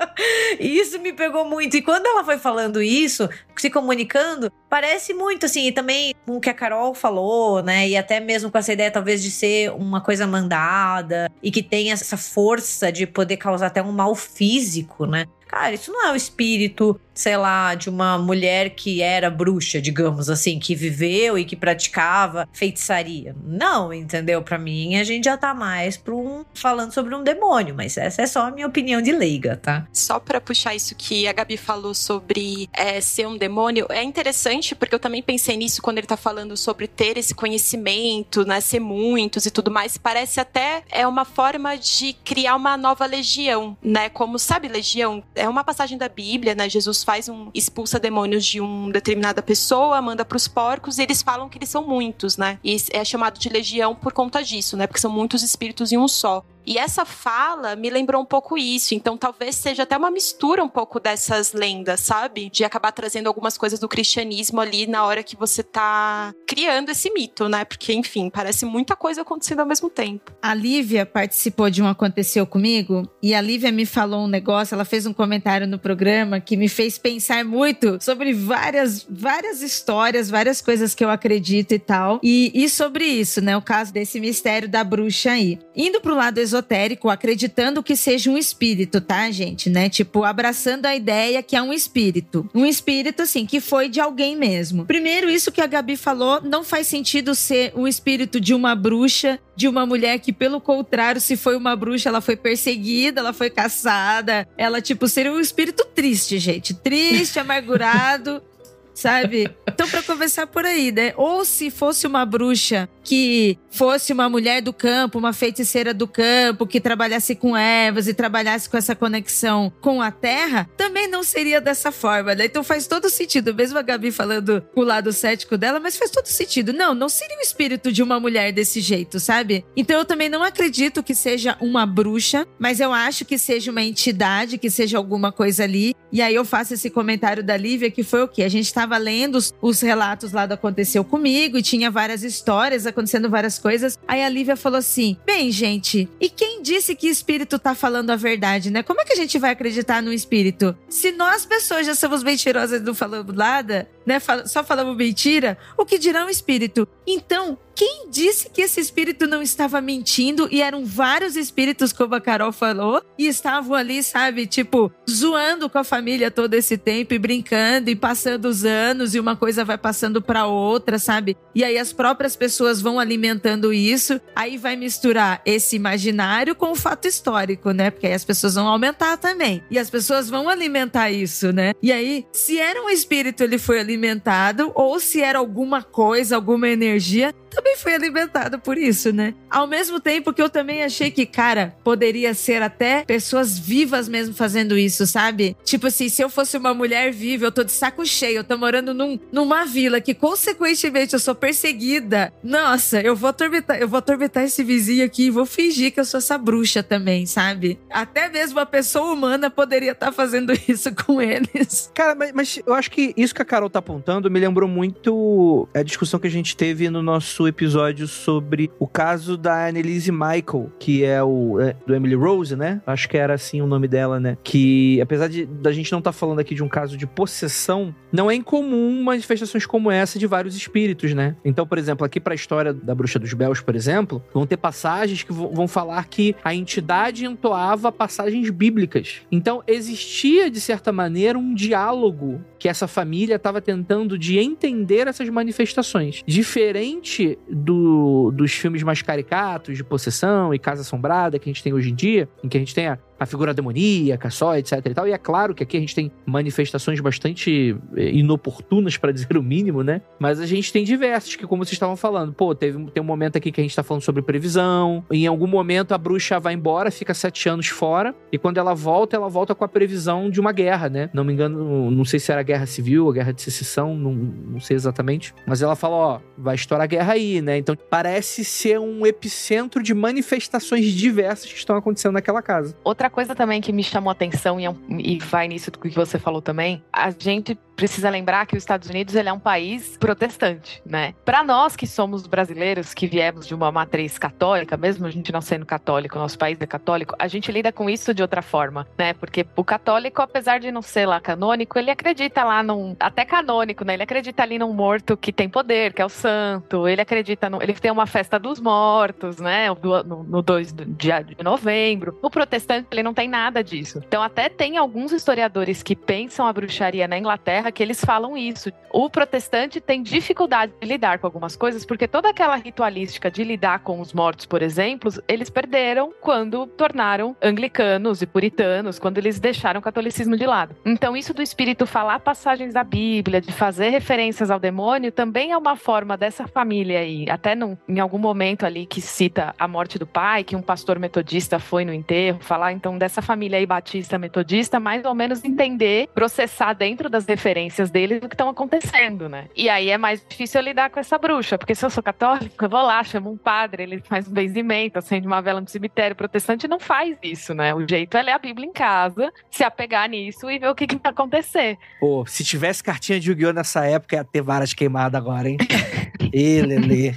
E 0.59 0.79
isso 0.79 0.99
me 1.01 1.13
pegou 1.13 1.45
muito. 1.45 1.77
E 1.77 1.83
quando 1.83 2.07
ela 2.07 2.25
foi 2.25 2.39
falando 2.39 2.83
isso, 2.83 3.29
se 3.57 3.71
comunicando, 3.71 4.53
parece 4.69 5.13
muito 5.13 5.47
assim. 5.47 5.67
E 5.67 5.73
também 5.73 6.15
com 6.25 6.37
o 6.37 6.41
que 6.41 6.51
a 6.51 6.55
Carol 6.55 6.95
falou, 6.95 7.63
né? 7.63 7.89
E 7.89 7.97
até 7.97 8.21
mesmo 8.21 8.51
com 8.51 8.59
essa 8.59 8.73
ideia, 8.73 8.91
talvez, 8.91 9.23
de 9.23 9.31
ser 9.31 9.73
uma 9.73 10.01
coisa 10.01 10.27
mandada 10.27 11.31
e 11.43 11.51
que 11.51 11.63
tem 11.63 11.91
essa 11.91 12.17
força 12.17 12.93
de 12.93 13.07
poder 13.07 13.37
causar 13.37 13.67
até 13.67 13.83
um 13.83 13.93
mal 13.93 14.15
físico, 14.15 15.07
né? 15.07 15.27
Cara, 15.55 15.73
isso 15.73 15.93
não 15.93 16.09
é 16.09 16.13
o 16.13 16.17
espírito 16.17 17.01
sei 17.15 17.37
lá, 17.37 17.75
de 17.75 17.89
uma 17.89 18.19
mulher 18.19 18.71
que 18.71 19.01
era 19.01 19.31
bruxa, 19.31 19.81
digamos 19.81 20.29
assim, 20.29 20.59
que 20.59 20.75
viveu 20.75 21.39
e 21.39 21.45
que 21.45 21.55
praticava 21.55 22.49
feitiçaria. 22.53 23.35
Não, 23.45 23.93
entendeu? 23.93 24.43
Para 24.43 24.59
mim, 24.59 24.97
a 24.97 25.05
gente 25.05 25.25
já 25.25 25.37
tá 25.37 25.55
mais 25.55 25.97
para 25.97 26.13
um 26.13 26.45
falando 26.53 26.93
sobre 26.93 27.15
um 27.15 27.23
demônio, 27.23 27.75
mas 27.75 27.97
essa 27.97 28.23
é 28.23 28.27
só 28.27 28.49
a 28.49 28.51
minha 28.51 28.67
opinião 28.67 29.01
de 29.01 29.13
leiga, 29.13 29.57
tá? 29.57 29.87
Só 29.93 30.19
para 30.19 30.41
puxar 30.41 30.75
isso 30.75 30.95
que 30.97 31.29
a 31.29 31.33
Gabi 31.33 31.57
falou 31.57 31.95
sobre 31.95 32.69
é, 32.73 33.01
ser 33.01 33.29
um 33.29 33.37
demônio, 33.37 33.87
é 33.91 34.03
interessante 34.03 34.75
porque 34.75 34.95
eu 34.95 34.99
também 34.99 35.23
pensei 35.23 35.57
nisso 35.57 35.81
quando 35.81 35.99
ele 35.99 36.07
tá 36.07 36.17
falando 36.17 36.57
sobre 36.57 36.89
ter 36.89 37.17
esse 37.17 37.35
conhecimento, 37.35 38.45
né, 38.45 38.61
ser 38.61 38.81
muitos 38.81 39.47
e 39.47 39.51
tudo 39.51 39.71
mais. 39.71 39.97
Parece 39.97 40.41
até 40.41 40.83
é 40.91 41.07
uma 41.07 41.25
forma 41.25 41.77
de 41.77 42.13
criar 42.25 42.57
uma 42.57 42.77
nova 42.77 43.07
legião, 43.07 43.77
né? 43.83 44.09
Como 44.09 44.39
sabe, 44.39 44.67
legião 44.67 45.23
é 45.45 45.49
uma 45.49 45.63
passagem 45.63 45.99
da 45.99 46.09
Bíblia, 46.09 46.55
né? 46.55 46.69
Jesus 46.69 47.05
faz 47.05 47.29
um 47.29 47.51
expulsa 47.55 48.01
demônios 48.01 48.45
de 48.45 48.61
uma 48.61 48.91
determinada 48.93 49.43
pessoa, 49.43 50.01
manda 50.01 50.25
para 50.25 50.37
os 50.37 50.49
porcos, 50.49 50.99
e 50.99 51.03
eles 51.03 51.23
falam 51.23 51.49
que 51.49 51.59
eles 51.59 51.69
são 51.69 51.87
muitos, 51.87 52.37
né? 52.37 52.59
E 52.65 52.77
é 52.93 53.05
chamado 53.05 53.39
de 53.39 53.49
legião 53.49 53.95
por 53.95 54.13
conta 54.13 54.43
disso, 54.43 54.77
né? 54.77 54.87
Porque 54.87 55.01
são 55.01 55.11
muitos 55.11 55.43
espíritos 55.43 55.93
em 55.93 55.99
um 55.99 56.09
só. 56.09 56.45
E 56.67 56.79
essa 56.79 57.05
fala 57.05 57.77
me 57.77 57.91
lembrou 57.91 58.23
um 58.23 58.27
pouco 58.27 58.57
isso. 58.57 58.95
Então 58.95 59.17
talvez 59.17 59.55
seja 59.57 59.83
até 59.83 59.97
uma 59.97 60.11
mistura 60.11 60.63
um 60.63 60.69
pouco 60.69 60.99
dessas 60.99 61.53
lendas, 61.53 62.01
sabe? 62.01 62.51
De 62.51 62.65
acabar 62.65 62.93
trazendo 62.93 63.27
algumas 63.27 63.57
coisas 63.57 63.79
do 63.79 63.89
cristianismo 63.89 64.61
ali 64.61 64.87
na 64.87 65.05
hora 65.05 65.23
que 65.23 65.37
você 65.37 65.63
tá 65.63 66.35
criando 66.47 66.91
esse 66.91 67.11
mito, 67.11 67.49
né? 67.49 67.65
Porque, 67.65 67.93
enfim, 67.93 68.31
parece 68.31 68.65
muita 68.65 68.97
coisa 68.97 69.23
acontecendo 69.23 69.61
ao 69.61 69.67
mesmo 69.67 69.91
tempo. 69.91 70.33
A 70.43 70.55
Lívia 70.55 71.05
participou 71.05 71.71
de 71.71 71.83
um 71.83 71.87
Aconteceu 71.87 72.47
Comigo 72.47 73.09
e 73.23 73.35
a 73.35 73.41
Lívia 73.41 73.73
me 73.73 73.87
falou 73.87 74.25
um 74.25 74.29
negócio, 74.29 74.75
ela 74.75 74.85
fez 74.85 75.07
um 75.07 75.13
comentário 75.13 75.67
no 75.67 75.79
programa 75.79 76.41
que 76.41 76.57
me 76.57 76.69
fez 76.69 76.99
pensar 76.99 77.45
muito 77.45 77.99
sobre 78.01 78.33
várias, 78.33 79.07
várias 79.09 79.63
histórias, 79.63 80.31
várias 80.31 80.61
coisas 80.61 80.95
que 80.95 81.05
eu 81.05 81.11
acredito 81.11 81.73
e 81.73 81.79
tal. 81.79 82.21
E, 82.23 82.51
e 82.55 82.69
sobre 82.69 83.05
isso, 83.05 83.41
né? 83.41 83.57
O 83.57 83.63
caso 83.63 83.93
desse 83.93 84.21
mistério 84.21 84.69
da 84.69 84.85
bruxa 84.85 85.33
aí. 85.33 85.59
Indo 85.75 86.01
pro 86.01 86.15
lado 86.15 86.39
esotérico, 86.55 87.11
acreditando 87.11 87.83
que 87.83 87.97
seja 87.97 88.31
um 88.31 88.39
espírito, 88.39 89.01
tá, 89.01 89.31
gente? 89.31 89.69
Né? 89.69 89.89
Tipo, 89.89 90.25
abraçando 90.25 90.87
a 90.87 90.95
ideia 90.95 91.43
que 91.43 91.57
é 91.57 91.63
um 91.63 91.73
espírito. 91.73 92.49
Um 92.55 92.65
espírito, 92.65 93.23
assim, 93.23 93.45
que 93.45 93.61
foi 93.61 93.89
de 93.89 94.01
alguém 94.01 94.37
mesmo. 94.37 94.85
Primeiro, 94.87 95.29
isso 95.29 95.51
que 95.51 95.61
a 95.61 95.67
Gabi 95.67 95.97
falou, 95.97 96.41
não 96.41 96.63
faz 96.63 96.87
sentido 96.87 97.35
ser 97.35 97.73
um 97.75 97.89
espírito 97.89 98.41
de 98.41 98.55
uma 98.55 98.75
bruxa, 98.75 99.39
de 99.57 99.67
uma 99.69 99.85
mulher 99.85 100.19
que, 100.21 100.33
pelo 100.33 100.61
contrário, 100.61 101.21
se 101.21 101.37
foi 101.37 101.57
uma 101.57 101.75
bruxa, 101.75 102.09
ela 102.09 102.21
foi 102.21 102.37
perseguida, 102.37 103.21
ela 103.21 103.33
foi 103.33 103.51
caçada. 103.51 104.49
Ela, 104.57 104.81
tipo, 104.81 105.09
seria 105.09 105.33
um 105.33 105.41
espírito 105.41 105.85
triste, 105.95 106.39
gente. 106.39 106.75
Triste, 106.75 107.39
amargurado 107.39 108.43
sabe? 108.95 109.51
Então, 109.69 109.89
para 109.89 110.03
conversar 110.03 110.47
por 110.47 110.65
aí, 110.65 110.93
né? 110.93 111.13
Ou 111.17 111.45
se 111.45 111.71
fosse 111.71 112.07
uma 112.07 112.25
bruxa 112.25 112.89
que 113.05 113.59
fosse 113.71 114.13
uma 114.13 114.29
mulher 114.29 114.63
do 114.63 114.73
campo, 114.73 115.19
uma 115.19 115.33
feiticeira 115.33 115.93
do 115.93 116.09
campo, 116.09 116.67
que 116.67 116.81
trabalhasse 116.81 117.35
com 117.35 117.57
ervas 117.57 118.09
e 118.09 118.15
trabalhasse 118.15 118.69
com 118.69 118.77
essa 118.77 118.95
conexão 118.95 119.73
com 119.81 120.01
a 120.01 120.11
terra, 120.11 120.69
também 120.77 121.07
não 121.09 121.23
seria 121.23 121.61
dessa 121.61 121.93
forma, 121.93 122.35
né? 122.35 122.47
Então 122.47 122.65
faz 122.65 122.87
todo 122.87 123.11
sentido, 123.11 123.55
mesmo 123.55 123.79
a 123.79 123.83
Gabi 123.83 124.11
falando 124.11 124.65
o 124.75 124.83
lado 124.83 125.13
cético 125.13 125.59
dela, 125.59 125.79
mas 125.79 125.97
faz 125.97 126.11
todo 126.11 126.27
sentido. 126.27 126.73
Não, 126.73 126.95
não 126.95 127.09
seria 127.09 127.37
o 127.39 127.43
espírito 127.43 127.93
de 127.93 128.03
uma 128.03 128.19
mulher 128.19 128.53
desse 128.53 128.81
jeito, 128.81 129.21
sabe? 129.21 129.65
Então 129.77 129.99
eu 129.99 130.05
também 130.05 130.29
não 130.29 130.43
acredito 130.43 131.03
que 131.03 131.15
seja 131.15 131.57
uma 131.61 131.85
bruxa, 131.85 132.47
mas 132.59 132.81
eu 132.81 132.93
acho 132.93 133.25
que 133.25 133.37
seja 133.37 133.71
uma 133.71 133.83
entidade, 133.83 134.59
que 134.59 134.71
seja 134.71 134.97
alguma 134.97 135.31
coisa 135.31 135.65
ali. 135.65 135.95
E 136.13 136.23
aí 136.23 136.35
eu 136.35 136.45
faço 136.45 136.75
esse 136.75 136.89
comentário 136.89 137.43
da 137.43 137.57
Lívia, 137.57 137.91
que 137.91 138.05
foi 138.05 138.23
o 138.23 138.29
quê? 138.29 138.45
A 138.45 138.49
gente 138.49 138.67
estava 138.67 138.97
lendo 138.97 139.35
os, 139.37 139.53
os, 139.61 139.81
relatos 139.81 140.33
lá 140.33 140.47
do 140.47 140.55
Aconteceu 140.55 141.05
Comigo 141.05 141.59
e 141.59 141.63
tinha 141.63 141.91
várias 141.91 142.23
histórias 142.23 142.87
acontecendo 142.95 143.29
várias 143.29 143.59
coisas. 143.59 143.99
Aí 144.09 144.23
a 144.23 144.29
Lívia 144.29 144.57
falou 144.57 144.79
assim: 144.79 145.17
Bem, 145.27 145.51
gente, 145.51 146.09
e 146.21 146.31
quem 146.31 146.63
disse 146.63 146.95
que 146.95 147.09
espírito 147.09 147.59
tá 147.59 147.75
falando 147.75 148.11
a 148.11 148.17
verdade, 148.17 148.71
né? 148.71 148.83
Como 148.83 149.01
é 149.01 149.05
que 149.05 149.13
a 149.13 149.17
gente 149.17 149.39
vai 149.39 149.51
acreditar 149.51 150.01
no 150.03 150.13
espírito? 150.13 150.77
Se 150.89 151.13
nós 151.13 151.45
pessoas 151.45 151.87
já 151.87 151.95
somos 151.95 152.23
mentirosas 152.23 152.81
e 152.81 152.85
não 152.85 152.95
falamos 152.95 153.35
nada, 153.35 153.89
né? 154.07 154.19
Só 154.47 154.63
falamos 154.63 154.97
mentira, 154.97 155.59
o 155.77 155.85
que 155.85 155.99
dirá 155.99 156.25
o 156.27 156.31
espírito? 156.31 156.87
Então, 157.07 157.59
quem 157.75 158.09
disse 158.09 158.49
que 158.51 158.63
esse 158.63 158.81
espírito 158.81 159.27
não 159.27 159.43
estava 159.43 159.81
mentindo 159.81 160.49
e 160.51 160.63
eram 160.63 160.85
vários 160.85 161.37
espíritos, 161.37 161.93
como 161.93 162.15
a 162.15 162.21
Carol 162.21 162.53
falou, 162.53 163.03
e 163.19 163.27
estavam 163.27 163.75
ali, 163.75 164.03
sabe, 164.03 164.47
tipo, 164.47 164.93
zoando 165.11 165.69
com 165.69 165.79
a 165.79 165.85
família 165.85 166.31
todo 166.31 166.55
esse 166.55 166.79
tempo 166.79 167.15
e 167.15 167.19
brincando 167.19 167.91
e 167.91 167.97
passando 167.97 168.45
os 168.47 168.65
anos 168.65 169.15
e 169.15 169.21
uma 169.21 169.35
coisa 169.35 169.65
vai 169.65 169.77
passando 169.77 170.23
para 170.23 170.47
outra, 170.47 170.99
sabe? 170.99 171.37
E 171.55 171.65
aí 171.65 171.77
as 171.77 171.93
próprias 171.93 172.37
pessoas 172.37 172.81
vão 172.81 173.01
alimentando 173.01 173.73
isso, 173.73 174.21
aí 174.37 174.57
vai 174.57 174.77
misturar 174.77 175.43
esse 175.45 175.75
imaginário 175.75 176.55
com 176.55 176.71
o 176.71 176.77
fato 176.77 177.09
histórico, 177.09 177.73
né? 177.73 177.91
Porque 177.91 178.07
aí 178.07 178.13
as 178.15 178.25
pessoas 178.25 178.55
vão 178.55 178.69
aumentar 178.69 179.17
também. 179.17 179.63
E 179.69 179.79
as 179.79 179.91
pessoas 179.91 180.31
vão 180.31 180.49
alimentar 180.49 181.11
isso, 181.11 181.53
né? 181.53 181.73
E 181.83 181.91
aí, 181.91 182.25
se 182.33 182.59
era 182.59 182.81
um 182.83 182.89
espírito, 182.89 183.43
ele 183.43 183.59
foi 183.59 183.81
ali 183.81 183.94
alimentado 183.95 184.73
ou 184.75 184.99
se 184.99 185.23
era 185.23 185.39
alguma 185.39 185.83
coisa, 185.83 186.35
alguma 186.35 186.69
energia, 186.69 187.33
também 187.55 187.77
foi 187.77 187.95
alimentado 187.95 188.59
por 188.59 188.77
isso, 188.77 189.13
né? 189.13 189.33
Ao 189.49 189.67
mesmo 189.67 190.01
tempo 190.01 190.33
que 190.33 190.43
eu 190.43 190.51
também 190.51 190.83
achei 190.83 191.11
que, 191.11 191.25
cara, 191.25 191.77
poderia 191.85 192.35
ser 192.35 192.61
até 192.61 193.05
pessoas 193.05 193.57
vivas 193.57 194.09
mesmo 194.09 194.35
fazendo 194.35 194.77
isso, 194.77 195.07
sabe? 195.07 195.57
Tipo 195.65 195.87
assim, 195.87 196.09
se 196.09 196.21
eu 196.21 196.29
fosse 196.29 196.57
uma 196.57 196.75
mulher 196.75 197.13
viva, 197.13 197.47
eu 197.47 197.53
tô 197.53 197.63
de 197.63 197.71
saco 197.71 198.05
cheio, 198.05 198.39
eu 198.39 198.45
tô 198.45 198.59
morando 198.59 198.93
num, 198.93 199.19
numa 199.31 199.65
vila 199.65 200.01
que 200.01 200.15
consequentemente 200.15 201.15
eu 201.15 201.21
sou 201.21 201.35
perseguida. 201.35 202.33
Nossa, 202.43 203.01
eu 203.01 203.15
vou 203.15 203.31
atormentar, 203.31 203.79
eu 203.79 203.87
vou 203.87 203.99
atormentar 203.99 204.43
esse 204.43 204.65
vizinho 204.65 205.05
aqui 205.05 205.27
e 205.27 205.31
vou 205.31 205.47
fingir 205.47 205.93
que 205.93 206.01
eu 206.01 206.05
sou 206.05 206.19
essa 206.19 206.37
bruxa 206.37 206.83
também, 206.83 207.25
sabe? 207.25 207.79
Até 207.89 208.29
mesmo 208.29 208.59
a 208.59 208.67
pessoa 208.67 209.13
humana 209.13 209.49
poderia 209.49 209.93
estar 209.93 210.07
tá 210.07 210.13
fazendo 210.13 210.53
isso 210.67 210.93
com 210.95 211.23
eles. 211.23 211.91
Cara, 211.95 212.17
mas, 212.17 212.33
mas 212.33 212.61
eu 212.67 212.75
acho 212.75 212.91
que 212.91 213.15
isso 213.17 213.35
que 213.35 213.43
a 213.43 213.45
Carol 213.45 213.71
tá 213.71 213.81
apontando 213.85 214.31
me 214.31 214.41
lembrou 214.41 214.67
muito 214.67 215.69
a 215.75 215.83
discussão 215.83 216.19
que 216.19 216.27
a 216.27 216.31
gente 216.31 216.57
teve 216.57 216.89
no 216.89 217.03
nosso 217.03 217.47
episódio 217.47 218.09
sobre 218.09 218.71
o 218.79 218.89
caso 218.89 219.37
da 219.37 219.69
Annelise 219.69 220.11
Michael, 220.11 220.73
que 220.79 221.05
é 221.05 221.23
o 221.23 221.61
é, 221.61 221.77
do 221.87 221.95
Emily 221.95 222.15
Rose, 222.15 222.57
né? 222.57 222.81
Acho 222.87 223.07
que 223.07 223.19
era 223.19 223.35
assim 223.35 223.61
o 223.61 223.67
nome 223.67 223.87
dela, 223.87 224.19
né? 224.19 224.39
Que 224.43 224.99
apesar 225.03 225.29
de 225.29 225.45
da 225.45 225.71
gente 225.71 225.93
não 225.93 225.99
estar 225.99 226.13
tá 226.13 226.17
falando 226.17 226.39
aqui 226.39 226.55
de 226.55 226.63
um 226.63 226.69
caso 226.69 226.97
de 226.97 227.07
possessão, 227.07 227.95
não 228.11 228.31
é 228.31 228.35
incomum 228.35 229.03
manifestações 229.03 229.67
como 229.67 229.91
essa 229.91 230.19
de 230.19 230.27
vários 230.27 230.57
espíritos, 230.57 231.13
né? 231.13 231.37
Então, 231.45 231.67
por 231.67 231.77
exemplo, 231.77 232.07
aqui 232.07 232.19
para 232.19 232.33
a 232.33 232.35
história 232.35 232.73
da 232.73 232.95
bruxa 232.95 233.19
dos 233.19 233.35
Bells, 233.35 233.63
por 233.63 233.77
exemplo, 233.77 234.25
vão 234.33 234.47
ter 234.47 234.57
passagens 234.57 235.23
que 235.23 235.33
vão 235.33 235.69
falar 235.69 236.07
que 236.07 236.35
a 236.43 236.55
entidade 236.55 237.27
entoava 237.27 237.93
passagens 237.93 238.49
bíblicas. 238.49 239.21
Então, 239.31 239.63
existia 239.67 240.51
de 240.51 240.61
certa 240.61 240.91
maneira 240.91 241.39
um 241.39 241.55
diálogo 241.55 242.41
que 242.59 242.69
essa 242.69 242.89
família 242.89 243.37
estava 243.37 243.61
tentando 243.75 244.19
de 244.19 244.39
entender 244.39 245.07
essas 245.09 245.29
manifestações. 245.29 246.23
Diferente 246.27 247.39
do, 247.49 248.31
dos 248.31 248.53
filmes 248.53 248.83
mais 248.83 249.03
caricatos 249.03 249.77
de 249.77 249.85
possessão 249.85 250.55
e 250.55 250.59
casa 250.59 250.83
assombrada 250.83 251.39
que 251.39 251.49
a 251.49 251.53
gente 251.53 251.63
tem 251.63 251.73
hoje 251.73 251.91
em 251.91 251.95
dia, 251.95 252.29
em 252.43 252.49
que 252.49 252.57
a 252.57 252.61
gente 252.61 252.75
tem 252.75 252.87
a 252.87 252.99
a 253.19 253.27
figura 253.27 253.55
demoníaca 253.55 254.31
só, 254.31 254.57
etc 254.57 254.81
e 254.85 254.95
tal. 254.95 255.09
E 255.09 255.13
é 255.13 255.19
claro 255.19 255.55
que 255.55 255.63
aqui 255.63 255.77
a 255.77 255.81
gente 255.81 255.95
tem 255.95 256.11
manifestações 256.27 257.01
bastante 257.01 257.77
eh, 257.97 258.11
inoportunas, 258.11 258.97
para 258.97 259.13
dizer 259.13 259.37
o 259.37 259.43
mínimo, 259.43 259.83
né? 259.83 260.03
Mas 260.19 260.41
a 260.41 260.47
gente 260.47 260.73
tem 260.73 260.85
diversas, 260.85 261.37
que 261.37 261.47
como 261.47 261.65
vocês 261.65 261.73
estavam 261.75 261.97
falando, 261.97 262.33
pô, 262.33 262.55
teve, 262.55 262.85
tem 262.91 263.03
um 263.03 263.07
momento 263.07 263.37
aqui 263.37 263.51
que 263.51 263.61
a 263.61 263.65
gente 263.65 263.75
tá 263.75 263.83
falando 263.83 264.03
sobre 264.03 264.23
previsão. 264.23 265.05
Em 265.11 265.27
algum 265.27 265.47
momento 265.47 265.93
a 265.93 265.99
bruxa 265.99 266.39
vai 266.41 266.55
embora, 266.55 266.91
fica 266.91 267.15
sete 267.15 267.49
anos 267.49 267.69
fora, 267.69 268.15
e 268.33 268.39
quando 268.39 268.59
ela 268.59 268.75
volta, 268.75 269.17
ela 269.17 269.29
volta 269.29 269.55
com 269.55 269.65
a 269.65 269.69
previsão 269.69 270.31
de 270.31 270.41
uma 270.41 270.53
guerra, 270.53 270.89
né? 270.89 271.11
Não 271.13 271.25
me 271.25 271.33
engano, 271.33 271.91
não 271.91 272.05
sei 272.05 272.19
se 272.19 272.33
era 272.33 272.43
guerra 272.43 272.67
civil 272.67 273.07
ou 273.07 273.13
guerra 273.13 273.33
de 273.33 273.43
secessão, 273.43 273.97
não, 273.97 274.13
não 274.13 274.61
sei 274.61 274.77
exatamente. 274.77 275.35
Mas 275.47 275.63
ela 275.63 275.77
fala, 275.77 275.95
ó, 275.95 276.21
vai 276.37 276.55
estourar 276.55 276.85
a 276.85 276.87
guerra 276.87 277.13
aí, 277.13 277.41
né? 277.41 277.59
Então 277.59 277.77
parece 277.91 278.45
ser 278.45 278.79
um 278.79 279.07
epicentro 279.07 279.83
de 279.83 279.95
manifestações 279.95 280.87
diversas 280.87 281.53
que 281.53 281.59
estão 281.59 281.77
acontecendo 281.77 282.15
naquela 282.15 282.43
casa. 282.43 282.77
Outra 282.83 283.04
coisa 283.11 283.35
também 283.35 283.61
que 283.61 283.73
me 283.73 283.83
chamou 283.83 284.11
atenção 284.11 284.59
e, 284.61 284.67
é 284.67 284.75
e 284.91 285.19
vai 285.19 285.49
nisso 285.49 285.71
que 285.71 285.89
você 285.89 286.19
falou 286.19 286.43
também, 286.43 286.83
a 286.93 287.11
gente 287.11 287.59
precisa 287.77 288.11
lembrar 288.11 288.47
que 288.47 288.57
os 288.57 288.63
Estados 288.63 288.89
Unidos 288.89 289.15
ele 289.15 289.29
é 289.29 289.33
um 289.33 289.39
país 289.39 289.97
protestante, 289.99 290.83
né? 290.85 291.15
Para 291.25 291.43
nós 291.43 291.77
que 291.77 291.87
somos 291.87 292.27
brasileiros, 292.27 292.95
que 292.95 293.07
viemos 293.07 293.47
de 293.47 293.55
uma 293.55 293.71
matriz 293.71 294.19
católica, 294.19 294.77
mesmo 294.77 295.07
a 295.07 295.11
gente 295.11 295.33
não 295.33 295.41
sendo 295.41 295.67
católico, 295.67 296.19
nosso 296.19 296.39
país 296.39 296.61
é 296.61 296.67
católico, 296.67 297.15
a 297.19 297.29
gente 297.29 297.51
lida 297.51 297.73
com 297.73 297.89
isso 297.89 298.15
de 298.15 298.23
outra 298.23 298.43
forma, 298.43 298.87
né? 298.97 299.13
Porque 299.15 299.47
o 299.57 299.65
católico, 299.65 300.23
apesar 300.23 300.59
de 300.59 300.71
não 300.71 300.83
ser 300.83 301.07
lá 301.07 301.21
canônico, 301.21 301.79
ele 301.79 301.91
acredita 301.91 302.45
lá 302.45 302.63
num 302.63 302.97
até 302.99 303.25
canônico, 303.25 303.85
né? 303.85 303.95
Ele 303.95 304.03
acredita 304.03 304.43
ali 304.43 304.59
num 304.59 304.73
morto 304.73 305.17
que 305.17 305.33
tem 305.33 305.49
poder, 305.49 305.93
que 305.93 306.03
é 306.03 306.05
o 306.05 306.09
santo. 306.09 306.89
Ele 306.89 307.01
acredita 307.01 307.51
no, 307.51 307.63
ele 307.63 307.75
tem 307.75 307.91
uma 307.91 308.07
festa 308.07 308.39
dos 308.39 308.61
mortos, 308.61 309.39
né? 309.39 309.69
No, 309.69 310.43
2 310.43 310.73
de 310.73 311.43
novembro. 311.43 312.19
O 312.23 312.31
protestante 312.31 312.89
ele 312.91 313.03
não 313.03 313.15
tem 313.15 313.29
nada 313.29 313.63
disso. 313.63 314.03
Então 314.07 314.23
até 314.23 314.49
tem 314.49 314.77
alguns 314.77 315.13
historiadores 315.13 315.83
que 315.83 315.97
pensam 315.97 316.47
a 316.47 316.53
bruxaria 316.53 317.07
na 317.09 317.19
Inglaterra 317.19 317.64
Que 317.73 317.83
eles 317.83 318.05
falam 318.05 318.37
isso. 318.37 318.71
O 318.93 319.11
protestante 319.11 319.81
tem 319.81 320.03
dificuldade 320.03 320.73
de 320.81 320.87
lidar 320.87 321.19
com 321.19 321.27
algumas 321.27 321.57
coisas, 321.57 321.85
porque 321.85 322.07
toda 322.07 322.29
aquela 322.29 322.57
ritualística 322.57 323.31
de 323.31 323.43
lidar 323.43 323.81
com 323.81 324.01
os 324.01 324.13
mortos, 324.13 324.47
por 324.47 324.63
exemplo, 324.63 325.11
eles 325.27 325.51
perderam 325.51 326.13
quando 326.21 326.67
tornaram 326.67 327.35
anglicanos 327.43 328.23
e 328.23 328.27
puritanos, 328.27 328.99
quando 328.99 329.19
eles 329.19 329.41
deixaram 329.41 329.81
o 329.81 329.83
catolicismo 329.83 330.37
de 330.37 330.47
lado. 330.47 330.77
Então, 330.85 331.17
isso 331.17 331.33
do 331.35 331.43
espírito 331.43 331.87
falar 331.87 332.21
passagens 332.21 332.75
da 332.75 332.85
Bíblia, 332.85 333.41
de 333.41 333.53
fazer 333.53 333.89
referências 333.89 334.51
ao 334.51 334.61
demônio, 334.61 335.11
também 335.11 335.53
é 335.53 335.59
uma 335.59 335.77
forma 335.77 336.17
dessa 336.17 336.47
família 336.47 337.01
aí, 337.01 337.27
até 337.29 337.55
num, 337.55 337.77
em 337.89 337.99
algum 337.99 338.19
momento 338.19 338.65
ali 338.65 338.87
que 338.87 339.01
cita 339.01 339.55
a 339.59 339.67
morte 339.67 339.99
do 339.99 340.07
pai, 340.07 340.45
que 340.45 340.55
um 340.55 340.63
pastor 340.63 340.99
metodista 340.99 341.59
foi 341.59 341.85
no 341.85 341.93
enterro, 341.93 342.39
falar 342.41 342.73
então 342.73 342.99
dessa 342.99 343.23
família 343.23 343.59
aí 343.59 343.67
batista 343.67 344.19
metodista, 344.19 344.79
mais 344.79 345.05
ou 345.05 345.15
menos 345.15 345.45
entender, 345.45 346.09
processar 346.15 346.75
dentro 346.75 347.09
das 347.09 347.27
referências 347.27 347.54
referências 347.55 347.91
deles 347.91 348.21
do 348.21 348.29
que 348.29 348.35
estão 348.35 348.49
acontecendo, 348.49 349.29
né? 349.29 349.47
E 349.55 349.69
aí 349.69 349.89
é 349.89 349.97
mais 349.97 350.25
difícil 350.29 350.61
eu 350.61 350.65
lidar 350.65 350.91
com 350.91 350.99
essa 350.99 351.17
bruxa, 351.17 351.57
porque 351.57 351.75
se 351.75 351.85
eu 351.85 351.91
sou 351.91 352.03
católico, 352.03 352.65
eu 352.65 352.69
vou 352.69 352.83
lá, 352.83 353.03
chamo 353.05 353.31
um 353.31 353.37
padre, 353.37 353.85
ele 353.85 354.01
faz 354.01 354.27
um 354.27 354.33
benzimento, 354.33 354.99
acende 354.99 355.27
uma 355.27 355.41
vela 355.41 355.61
no 355.61 355.69
cemitério. 355.69 356.17
Protestante 356.17 356.67
não 356.67 356.81
faz 356.81 357.17
isso, 357.23 357.55
né? 357.55 357.73
O 357.73 357.89
jeito 357.89 358.17
é 358.17 358.23
ler 358.23 358.33
a 358.33 358.39
Bíblia 358.39 358.67
em 358.67 358.73
casa, 358.73 359.33
se 359.51 359.63
apegar 359.63 360.09
nisso 360.09 360.51
e 360.51 360.59
ver 360.59 360.69
o 360.69 360.75
que, 360.75 360.87
que 360.87 360.97
vai 360.97 361.13
acontecer. 361.13 361.79
Pô, 362.01 362.25
se 362.27 362.43
tivesse 362.43 362.83
cartinha 362.83 363.21
de 363.21 363.31
Yu-Gi-Oh! 363.31 363.53
nessa 363.53 363.85
época, 363.87 364.17
ia 364.17 364.25
ter 364.25 364.43
varas 364.43 364.75
queimadas 364.75 365.21
agora, 365.21 365.49
hein? 365.49 365.59
Ê, 366.33 366.61
Lelê. 366.63 367.15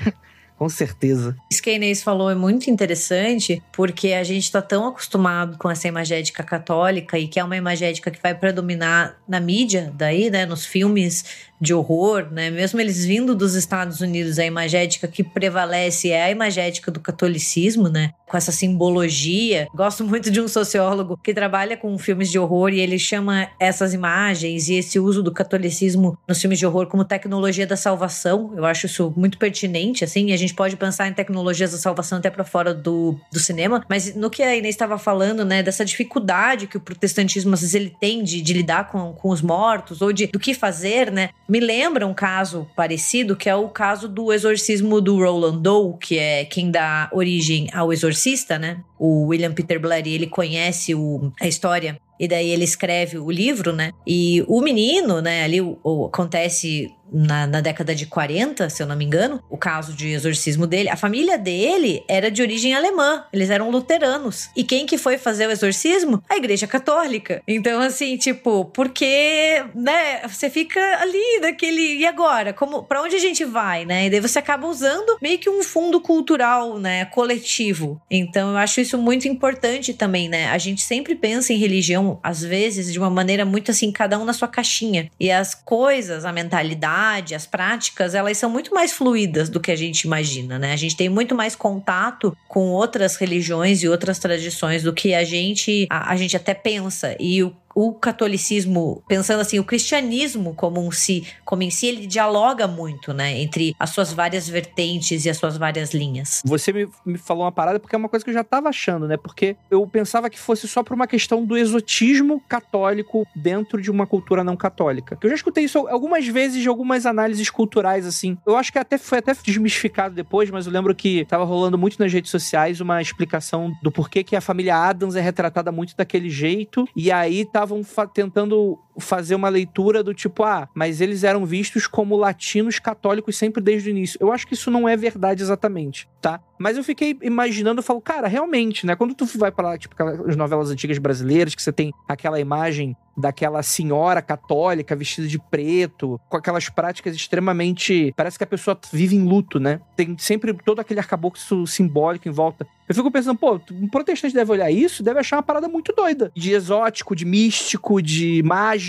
Com 0.58 0.68
certeza. 0.68 1.36
Isso 1.52 1.62
que 1.62 1.70
a 1.70 1.74
Inês 1.74 2.02
falou 2.02 2.32
é 2.32 2.36
muito 2.36 2.70
interessante, 2.70 3.62
porque 3.72 4.14
a 4.14 4.24
gente 4.24 4.44
está 4.44 4.62
tão 4.62 4.88
acostumado 4.88 5.58
com 5.58 5.70
essa 5.70 5.88
imagética 5.88 6.44
católica 6.44 7.18
e 7.20 7.28
que 7.28 7.40
é 7.40 7.44
uma 7.44 7.56
imagética 7.56 8.10
que 8.10 8.22
vai 8.22 8.34
predominar 8.34 9.18
na 9.28 9.40
mídia, 9.40 9.94
daí, 9.96 10.32
né, 10.32 10.46
nos 10.46 10.66
filmes 10.66 11.26
de 11.60 11.74
horror, 11.74 12.28
né? 12.32 12.50
Mesmo 12.52 12.80
eles 12.80 13.04
vindo 13.04 13.34
dos 13.36 13.56
Estados 13.56 14.00
Unidos, 14.00 14.38
a 14.38 14.46
imagética 14.46 15.08
que 15.08 15.24
prevalece 15.24 16.12
é 16.12 16.24
a 16.24 16.32
imagética 16.32 16.92
do 16.92 17.00
catolicismo, 17.00 17.90
né? 17.90 18.12
Com 18.28 18.38
essa 18.38 18.52
simbologia. 18.52 19.68
Gosto 19.74 20.04
muito 20.06 20.30
de 20.30 20.40
um 20.40 20.48
sociólogo 20.48 21.18
que 21.18 21.34
trabalha 21.34 21.76
com 21.76 21.98
filmes 21.98 22.30
de 22.30 22.38
horror 22.38 22.70
e 22.70 22.80
ele 22.80 23.00
chama 23.00 23.48
essas 23.60 23.94
imagens 23.94 24.70
e 24.70 24.76
esse 24.76 25.00
uso 25.00 25.24
do 25.24 25.32
catolicismo 25.32 26.18
nos 26.28 26.40
filmes 26.40 26.60
de 26.60 26.66
horror 26.66 26.88
como 26.88 27.04
tecnologia 27.04 27.66
da 27.66 27.76
salvação. 27.76 28.54
Eu 28.56 28.66
acho 28.66 28.86
isso 28.86 29.12
muito 29.16 29.38
pertinente, 29.40 30.04
assim. 30.04 30.32
A 30.32 30.38
gente 30.38 30.47
pode 30.54 30.76
pensar 30.76 31.08
em 31.08 31.14
tecnologias 31.14 31.72
da 31.72 31.78
salvação 31.78 32.18
até 32.18 32.30
para 32.30 32.44
fora 32.44 32.74
do, 32.74 33.20
do 33.32 33.40
cinema, 33.40 33.84
mas 33.90 34.16
no 34.16 34.30
que 34.30 34.44
a 34.44 34.56
Inês 34.56 34.76
estava 34.76 34.98
falando, 34.98 35.44
né? 35.46 35.64
Dessa 35.64 35.86
dificuldade 35.86 36.68
que 36.68 36.78
o 36.78 36.82
protestantismo 36.82 37.54
às 37.54 37.62
vezes 37.62 37.76
ele 37.76 37.96
tem 38.00 38.24
de, 38.24 38.42
de 38.42 38.54
lidar 38.54 38.88
com, 38.88 39.14
com 39.14 39.30
os 39.30 39.42
mortos 39.42 40.02
ou 40.02 40.12
de 40.12 40.28
do 40.28 40.40
que 40.40 40.54
fazer, 40.54 41.12
né? 41.12 41.30
Me 41.48 41.60
lembra 41.60 42.06
um 42.06 42.14
caso 42.14 42.68
parecido, 42.76 43.36
que 43.36 43.50
é 43.50 43.56
o 43.56 43.70
caso 43.70 44.08
do 44.08 44.34
exorcismo 44.34 45.00
do 45.02 45.18
Roland 45.18 45.62
Doe, 45.62 45.98
que 46.00 46.18
é 46.18 46.46
quem 46.46 46.72
dá 46.72 47.10
origem 47.12 47.68
ao 47.74 47.92
exorcista, 47.92 48.60
né? 48.60 48.82
O 49.00 49.28
William 49.28 49.54
Peter 49.54 49.80
Blatty, 49.80 50.10
ele 50.10 50.28
conhece 50.28 50.96
o, 50.96 51.32
a 51.40 51.48
história 51.48 52.00
e 52.20 52.28
daí 52.28 52.50
ele 52.50 52.64
escreve 52.64 53.18
o 53.18 53.30
livro, 53.30 53.72
né? 53.72 53.92
E 54.06 54.44
o 54.48 54.62
menino, 54.62 55.22
né, 55.22 55.44
ali 55.44 55.62
o, 55.62 55.78
o, 55.84 56.06
acontece 56.06 56.92
na, 57.12 57.48
na, 57.48 57.62
década 57.62 57.94
de 57.96 58.06
40, 58.06 58.70
se 58.70 58.82
eu 58.82 58.88
não 58.88 58.96
me 58.96 59.06
engano, 59.06 59.42
o 59.50 59.58
caso 59.58 59.94
de 59.94 60.10
exorcismo 60.10 60.68
dele. 60.68 60.90
A 60.90 60.96
família 60.96 61.38
dele 61.38 62.04
era 62.08 62.30
de 62.30 62.42
origem 62.42 62.74
alemã, 62.74 63.24
eles 63.32 63.50
eram 63.50 63.70
luteranos. 63.70 64.50
E 64.56 64.64
quem 64.64 64.86
que 64.86 64.98
foi 64.98 65.18
fazer 65.18 65.48
o 65.48 65.52
exorcismo? 65.52 66.24
A 66.30 66.38
Igreja 66.38 66.68
Católica. 66.68 67.42
Então, 67.48 67.82
assim, 67.82 68.18
tipo, 68.18 68.66
porque, 68.66 69.64
né, 69.74 70.22
você 70.28 70.50
fica 70.50 70.80
ali 71.02 71.42
daquele. 71.42 71.98
E 71.98 72.06
agora? 72.06 72.54
Como, 72.54 72.84
pra 72.84 73.02
onde 73.02 73.16
a 73.16 73.20
gente 73.20 73.44
vai, 73.46 73.86
né? 73.86 74.06
E 74.06 74.10
daí 74.10 74.20
você 74.20 74.40
acaba 74.40 74.68
usando 74.68 75.18
meio 75.22 75.40
que 75.40 75.50
um 75.50 75.64
fundo 75.64 76.00
cultural, 76.02 76.80
né, 76.80 77.06
coletivo. 77.06 78.02
Então, 78.10 78.52
eu 78.52 78.58
acho 78.58 78.82
isso 78.82 78.98
muito 78.98 79.28
importante 79.28 79.94
também, 79.94 80.30
né? 80.30 80.50
A 80.50 80.58
gente 80.58 80.82
sempre 80.82 81.16
pensa 81.16 81.54
em 81.54 81.58
religião, 81.58 82.20
às 82.24 82.42
vezes, 82.42 82.92
de 82.92 83.00
uma 83.00 83.10
maneira 83.10 83.46
muito 83.46 83.72
assim, 83.72 83.92
cada 83.92 84.18
um 84.20 84.26
na 84.26 84.34
sua 84.34 84.48
caixinha. 84.48 85.10
E 85.20 85.32
as 85.32 85.56
coisas, 85.56 86.26
a 86.26 86.32
mentalidade, 86.32 86.97
as 87.36 87.46
práticas, 87.46 88.16
elas 88.16 88.38
são 88.38 88.50
muito 88.50 88.74
mais 88.74 88.92
fluídas 88.92 89.50
do 89.50 89.60
que 89.60 89.72
a 89.72 89.76
gente 89.76 90.02
imagina, 90.02 90.58
né? 90.58 90.74
A 90.74 90.78
gente 90.78 90.96
tem 90.96 91.10
muito 91.10 91.36
mais 91.36 91.56
contato 91.56 92.36
com 92.48 92.72
outras 92.72 93.16
religiões 93.16 93.84
e 93.84 93.88
outras 93.88 94.20
tradições 94.20 94.84
do 94.84 94.94
que 94.94 95.14
a 95.14 95.24
gente 95.24 95.88
a, 95.90 96.12
a 96.12 96.16
gente 96.16 96.36
até 96.36 96.54
pensa. 96.54 97.16
E 97.20 97.44
o 97.44 97.56
o 97.80 97.94
catolicismo, 97.94 99.04
pensando 99.08 99.42
assim, 99.42 99.60
o 99.60 99.64
cristianismo 99.64 100.56
como 100.56 100.84
um 100.84 100.90
si, 100.90 101.28
como 101.46 101.62
em 101.62 101.70
si, 101.70 101.86
ele 101.86 102.08
dialoga 102.08 102.66
muito, 102.66 103.14
né, 103.14 103.40
entre 103.40 103.76
as 103.80 103.92
suas 103.92 104.12
várias 104.12 104.50
vertentes 104.50 105.26
e 105.26 105.30
as 105.30 105.38
suas 105.38 105.58
várias 105.58 105.94
linhas. 105.94 106.42
Você 106.44 106.74
me, 106.74 106.90
me 107.06 107.20
falou 107.20 107.44
uma 107.44 107.52
parada 107.52 107.80
porque 107.80 107.96
é 107.96 108.00
uma 108.00 108.10
coisa 108.10 108.26
que 108.26 108.32
eu 108.32 108.34
já 108.34 108.44
tava 108.44 108.70
achando, 108.70 109.08
né? 109.08 109.16
Porque 109.16 109.56
eu 109.70 109.86
pensava 109.86 110.28
que 110.28 110.40
fosse 110.40 110.68
só 110.68 110.82
por 110.82 110.96
uma 110.96 111.06
questão 111.06 111.46
do 111.46 111.56
exotismo 111.56 112.42
católico 112.50 113.28
dentro 113.36 113.80
de 113.80 113.92
uma 113.92 114.08
cultura 114.08 114.44
não 114.44 114.58
católica. 114.58 115.16
Eu 115.22 115.30
já 115.30 115.36
escutei 115.36 115.66
isso 115.66 115.88
algumas 115.88 116.28
vezes 116.28 116.64
de 116.64 116.68
algumas 116.68 117.06
análises 117.06 117.52
culturais, 117.52 118.08
assim. 118.08 118.40
Eu 118.44 118.56
acho 118.56 118.72
que 118.72 118.80
até 118.80 118.98
foi 118.98 119.20
até 119.20 119.36
desmistificado 119.36 120.16
depois, 120.16 120.50
mas 120.50 120.66
eu 120.66 120.72
lembro 120.72 120.96
que 120.96 121.26
tava 121.26 121.44
rolando 121.44 121.78
muito 121.78 122.00
nas 122.00 122.12
redes 122.12 122.32
sociais 122.32 122.82
uma 122.82 123.00
explicação 123.00 123.72
do 123.84 123.92
porquê 123.92 124.24
que 124.24 124.36
a 124.36 124.42
família 124.42 124.76
Adams 124.76 125.16
é 125.16 125.22
retratada 125.22 125.72
muito 125.72 125.96
daquele 125.96 126.32
jeito. 126.32 126.90
E 126.96 127.12
aí 127.12 127.46
estavam 127.68 128.08
tentando 128.14 128.80
fazer 129.00 129.36
uma 129.36 129.50
leitura 129.50 130.04
do 130.04 130.14
tipo, 130.14 130.44
ah, 130.44 130.68
mas 130.74 131.02
eles 131.02 131.24
eram 131.24 131.46
vistos 131.46 131.88
como 131.88 132.16
latinos 132.16 132.80
católicos 132.80 133.38
sempre 133.38 133.62
desde 133.62 133.90
o 133.90 133.92
início. 133.92 134.18
Eu 134.22 134.32
acho 134.32 134.48
que 134.48 134.54
isso 134.54 134.72
não 134.72 134.88
é 134.88 134.96
verdade 134.96 135.42
exatamente, 135.42 136.08
tá? 136.22 136.40
Mas 136.58 136.78
eu 136.78 136.84
fiquei 136.84 137.18
imaginando, 137.22 137.80
eu 137.80 137.84
falo, 137.84 138.02
cara, 138.02 138.28
realmente, 138.28 138.86
né? 138.86 138.96
Quando 138.96 139.14
tu 139.14 139.26
vai 139.38 139.52
para 139.52 139.70
lá, 139.70 139.78
tipo, 139.78 139.94
aquelas 139.94 140.36
novelas 140.36 140.72
antigas 140.72 140.98
brasileiras, 140.98 141.54
que 141.54 141.62
você 141.62 141.72
tem 141.72 141.92
aquela 142.08 142.40
imagem 142.40 142.96
daquela 143.18 143.64
senhora 143.64 144.22
católica 144.22 144.96
vestida 144.96 145.28
de 145.28 145.40
preto, 145.40 146.22
com 146.30 146.38
aquelas 146.38 146.70
práticas 146.70 147.16
extremamente. 147.16 148.14
Parece 148.16 148.38
que 148.38 148.44
a 148.44 148.48
pessoa 148.48 148.78
vive 148.92 149.16
em 149.16 149.24
luto, 149.24 149.60
né? 149.60 149.82
Tem 149.96 150.16
sempre 150.20 150.54
todo 150.54 150.80
aquele 150.80 151.00
arcabouço 151.00 151.66
simbólico 151.66 152.28
em 152.28 152.32
volta. 152.32 152.68
Eu 152.88 152.96
fico 152.96 153.12
pensando, 153.12 153.38
pô, 153.38 153.60
um 153.72 153.90
protestante 153.90 154.34
deve 154.34 154.52
olhar 154.52 154.72
isso, 154.72 155.04
deve 155.04 155.20
achar 155.20 155.38
uma 155.38 155.44
parada 155.44 155.68
muito 155.68 155.92
doida. 155.94 156.32
De 156.36 156.52
exótico, 156.52 157.16
de 157.16 157.26
místico, 157.26 158.02
de 158.02 158.42
mágico, 158.44 158.87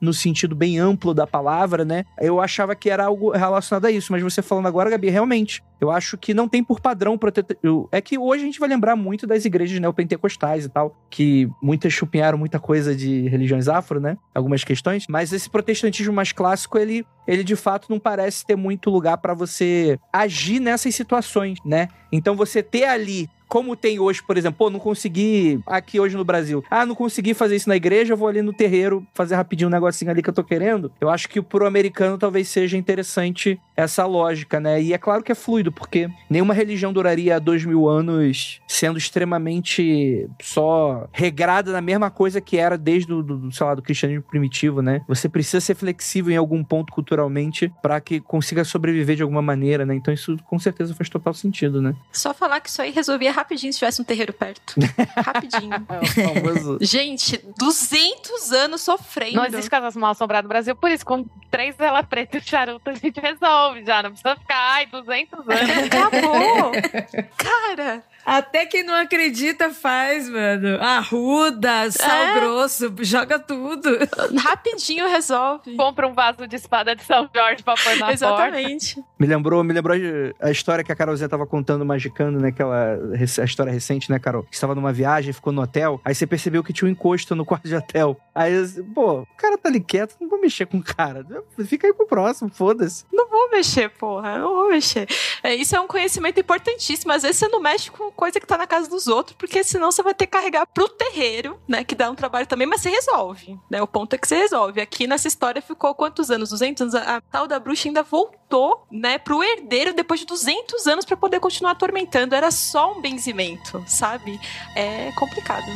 no 0.00 0.12
sentido 0.12 0.54
bem 0.54 0.78
amplo 0.78 1.14
da 1.14 1.26
palavra, 1.26 1.84
né? 1.84 2.04
Eu 2.20 2.40
achava 2.40 2.74
que 2.74 2.90
era 2.90 3.04
algo 3.04 3.30
relacionado 3.30 3.86
a 3.86 3.90
isso, 3.90 4.12
mas 4.12 4.22
você 4.22 4.42
falando 4.42 4.66
agora, 4.66 4.90
Gabi, 4.90 5.08
realmente, 5.08 5.62
eu 5.80 5.90
acho 5.90 6.18
que 6.18 6.34
não 6.34 6.48
tem 6.48 6.62
por 6.62 6.80
padrão 6.80 7.16
protetor. 7.16 7.88
É 7.92 8.00
que 8.00 8.18
hoje 8.18 8.42
a 8.42 8.46
gente 8.46 8.58
vai 8.60 8.68
lembrar 8.68 8.96
muito 8.96 9.26
das 9.26 9.44
igrejas 9.44 9.78
neopentecostais 9.78 10.64
e 10.64 10.68
tal, 10.68 10.96
que 11.08 11.48
muitas 11.62 11.92
chupinharam 11.92 12.36
muita 12.36 12.58
coisa 12.58 12.94
de 12.94 13.28
religiões 13.28 13.68
afro, 13.68 14.00
né? 14.00 14.16
Algumas 14.34 14.64
questões. 14.64 15.06
Mas 15.08 15.32
esse 15.32 15.48
protestantismo 15.48 16.12
mais 16.12 16.32
clássico, 16.32 16.78
ele, 16.78 17.06
ele 17.26 17.44
de 17.44 17.54
fato 17.54 17.88
não 17.88 18.00
parece 18.00 18.44
ter 18.44 18.56
muito 18.56 18.90
lugar 18.90 19.18
para 19.18 19.34
você 19.34 19.98
agir 20.12 20.60
nessas 20.60 20.94
situações, 20.94 21.58
né? 21.64 21.88
Então 22.10 22.34
você 22.34 22.62
ter 22.62 22.84
ali 22.84 23.28
como 23.48 23.74
tem 23.74 23.98
hoje, 23.98 24.22
por 24.22 24.36
exemplo, 24.36 24.58
pô, 24.58 24.70
não 24.70 24.78
consegui 24.78 25.60
aqui 25.66 25.98
hoje 25.98 26.16
no 26.16 26.24
Brasil. 26.24 26.64
Ah, 26.70 26.84
não 26.84 26.94
consegui 26.94 27.34
fazer 27.34 27.56
isso 27.56 27.68
na 27.68 27.76
igreja, 27.76 28.14
vou 28.14 28.28
ali 28.28 28.42
no 28.42 28.52
terreiro 28.52 29.06
fazer 29.14 29.34
rapidinho 29.34 29.68
um 29.68 29.72
negocinho 29.72 30.10
ali 30.10 30.22
que 30.22 30.28
eu 30.28 30.34
tô 30.34 30.44
querendo. 30.44 30.92
Eu 31.00 31.08
acho 31.08 31.28
que 31.28 31.40
pro 31.40 31.66
americano 31.66 32.18
talvez 32.18 32.48
seja 32.48 32.76
interessante 32.76 33.58
essa 33.76 34.04
lógica, 34.04 34.60
né? 34.60 34.82
E 34.82 34.92
é 34.92 34.98
claro 34.98 35.22
que 35.22 35.32
é 35.32 35.34
fluido, 35.34 35.72
porque 35.72 36.08
nenhuma 36.28 36.52
religião 36.52 36.92
duraria 36.92 37.40
dois 37.40 37.64
mil 37.64 37.88
anos 37.88 38.60
sendo 38.66 38.98
extremamente 38.98 40.28
só 40.42 41.08
regrada 41.12 41.72
na 41.72 41.80
mesma 41.80 42.10
coisa 42.10 42.40
que 42.40 42.56
era 42.56 42.76
desde 42.76 43.12
o, 43.12 43.22
do, 43.22 43.52
sei 43.52 43.66
lá, 43.66 43.74
do 43.74 43.82
cristianismo 43.82 44.24
primitivo, 44.28 44.82
né? 44.82 45.00
Você 45.08 45.28
precisa 45.28 45.60
ser 45.60 45.74
flexível 45.74 46.32
em 46.32 46.36
algum 46.36 46.62
ponto 46.62 46.92
culturalmente 46.92 47.72
para 47.80 48.00
que 48.00 48.20
consiga 48.20 48.64
sobreviver 48.64 49.16
de 49.16 49.22
alguma 49.22 49.42
maneira, 49.42 49.86
né? 49.86 49.94
Então 49.94 50.12
isso 50.12 50.36
com 50.44 50.58
certeza 50.58 50.94
faz 50.94 51.08
total 51.08 51.32
sentido, 51.32 51.80
né? 51.80 51.94
Só 52.12 52.34
falar 52.34 52.60
que 52.60 52.68
isso 52.68 52.82
aí 52.82 52.90
resolvia 52.90 53.32
rapidinho 53.38 53.72
se 53.72 53.78
tivesse 53.78 54.00
um 54.00 54.04
terreiro 54.04 54.32
perto. 54.32 54.74
rapidinho. 55.16 55.74
É 55.74 56.06
famoso... 56.06 56.78
Gente, 56.80 57.40
200 57.56 58.52
anos 58.52 58.82
sofrendo. 58.82 59.36
Não 59.36 59.46
existe 59.46 59.70
casas 59.70 59.96
mal 59.96 60.10
assombrado 60.10 60.44
no 60.44 60.48
Brasil, 60.48 60.74
por 60.74 60.90
isso, 60.90 61.04
com 61.04 61.24
três 61.50 61.76
vela 61.76 62.02
preta 62.02 62.38
e 62.38 62.40
charuto, 62.40 62.90
a 62.90 62.94
gente 62.94 63.20
resolve 63.20 63.84
já. 63.84 64.02
Não 64.02 64.10
precisa 64.10 64.36
ficar, 64.36 64.72
ai, 64.72 64.86
200 64.86 65.40
anos. 65.40 65.50
Acabou. 65.86 66.72
Cara, 67.36 68.02
até 68.28 68.66
quem 68.66 68.82
não 68.82 68.94
acredita 68.94 69.70
faz, 69.70 70.28
mano. 70.28 70.78
Arruda, 70.82 71.90
sal 71.90 72.10
é. 72.10 72.34
grosso, 72.34 72.94
joga 73.00 73.38
tudo. 73.38 73.88
Rapidinho 74.38 75.08
resolve. 75.08 75.74
Compra 75.76 76.06
um 76.06 76.12
vaso 76.12 76.46
de 76.46 76.56
espada 76.56 76.94
de 76.94 77.02
São 77.04 77.26
Jorge 77.34 77.62
pra 77.62 77.74
pôr 77.74 77.96
na 77.96 78.12
Exatamente. 78.12 78.96
Porta. 78.96 79.10
Me 79.18 79.26
lembrou, 79.26 79.64
me 79.64 79.72
lembrou 79.72 79.96
a 80.40 80.50
história 80.50 80.84
que 80.84 80.92
a 80.92 80.96
Carolzinha 80.96 81.26
tava 81.26 81.46
contando, 81.46 81.86
magicando, 81.86 82.38
né? 82.38 82.48
Aquela 82.48 82.98
a 83.40 83.44
história 83.44 83.72
recente, 83.72 84.10
né, 84.10 84.18
Carol? 84.18 84.46
Estava 84.50 84.74
numa 84.74 84.92
viagem, 84.92 85.32
ficou 85.32 85.52
no 85.52 85.62
hotel, 85.62 85.98
aí 86.04 86.14
você 86.14 86.26
percebeu 86.26 86.62
que 86.62 86.72
tinha 86.72 86.86
um 86.86 86.92
encosto 86.92 87.34
no 87.34 87.46
quarto 87.46 87.66
de 87.66 87.74
hotel. 87.74 88.14
Aí, 88.34 88.52
pô, 88.94 89.20
o 89.22 89.26
cara 89.38 89.56
tá 89.56 89.70
ali 89.70 89.80
quieto, 89.80 90.16
não 90.20 90.28
vou 90.28 90.38
mexer 90.38 90.66
com 90.66 90.76
o 90.76 90.82
cara. 90.82 91.26
Fica 91.64 91.86
aí 91.86 91.94
pro 91.94 92.06
próximo, 92.06 92.50
foda-se. 92.50 93.06
Não 93.10 93.28
vou 93.28 93.50
mexer, 93.50 93.88
porra, 93.88 94.38
não 94.38 94.54
vou 94.54 94.68
mexer. 94.68 95.08
É, 95.42 95.54
isso 95.54 95.74
é 95.74 95.80
um 95.80 95.86
conhecimento 95.86 96.38
importantíssimo. 96.38 97.12
Às 97.12 97.22
vezes 97.22 97.38
você 97.38 97.48
não 97.48 97.60
mexe 97.60 97.90
com 97.90 98.17
coisa 98.18 98.40
que 98.40 98.46
tá 98.46 98.58
na 98.58 98.66
casa 98.66 98.90
dos 98.90 99.06
outros, 99.06 99.36
porque 99.38 99.62
senão 99.62 99.92
você 99.92 100.02
vai 100.02 100.12
ter 100.12 100.26
que 100.26 100.32
carregar 100.32 100.66
pro 100.66 100.88
terreiro, 100.88 101.56
né? 101.68 101.84
Que 101.84 101.94
dá 101.94 102.10
um 102.10 102.16
trabalho 102.16 102.48
também, 102.48 102.66
mas 102.66 102.80
você 102.80 102.90
resolve, 102.90 103.56
né? 103.70 103.80
O 103.80 103.86
ponto 103.86 104.12
é 104.14 104.18
que 104.18 104.26
você 104.26 104.34
resolve. 104.34 104.80
Aqui 104.80 105.06
nessa 105.06 105.28
história 105.28 105.62
ficou 105.62 105.94
quantos 105.94 106.28
anos? 106.28 106.50
200 106.50 106.94
anos? 106.94 107.08
A, 107.08 107.20
tal 107.20 107.46
da 107.46 107.60
bruxa 107.60 107.88
ainda 107.88 108.02
voltou, 108.02 108.84
né, 108.90 109.18
pro 109.18 109.40
herdeiro 109.40 109.94
depois 109.94 110.18
de 110.18 110.26
200 110.26 110.88
anos 110.88 111.04
para 111.04 111.16
poder 111.16 111.38
continuar 111.38 111.72
atormentando. 111.72 112.34
Era 112.34 112.50
só 112.50 112.92
um 112.92 113.00
benzimento, 113.00 113.84
sabe? 113.86 114.40
É 114.74 115.12
complicado. 115.12 115.66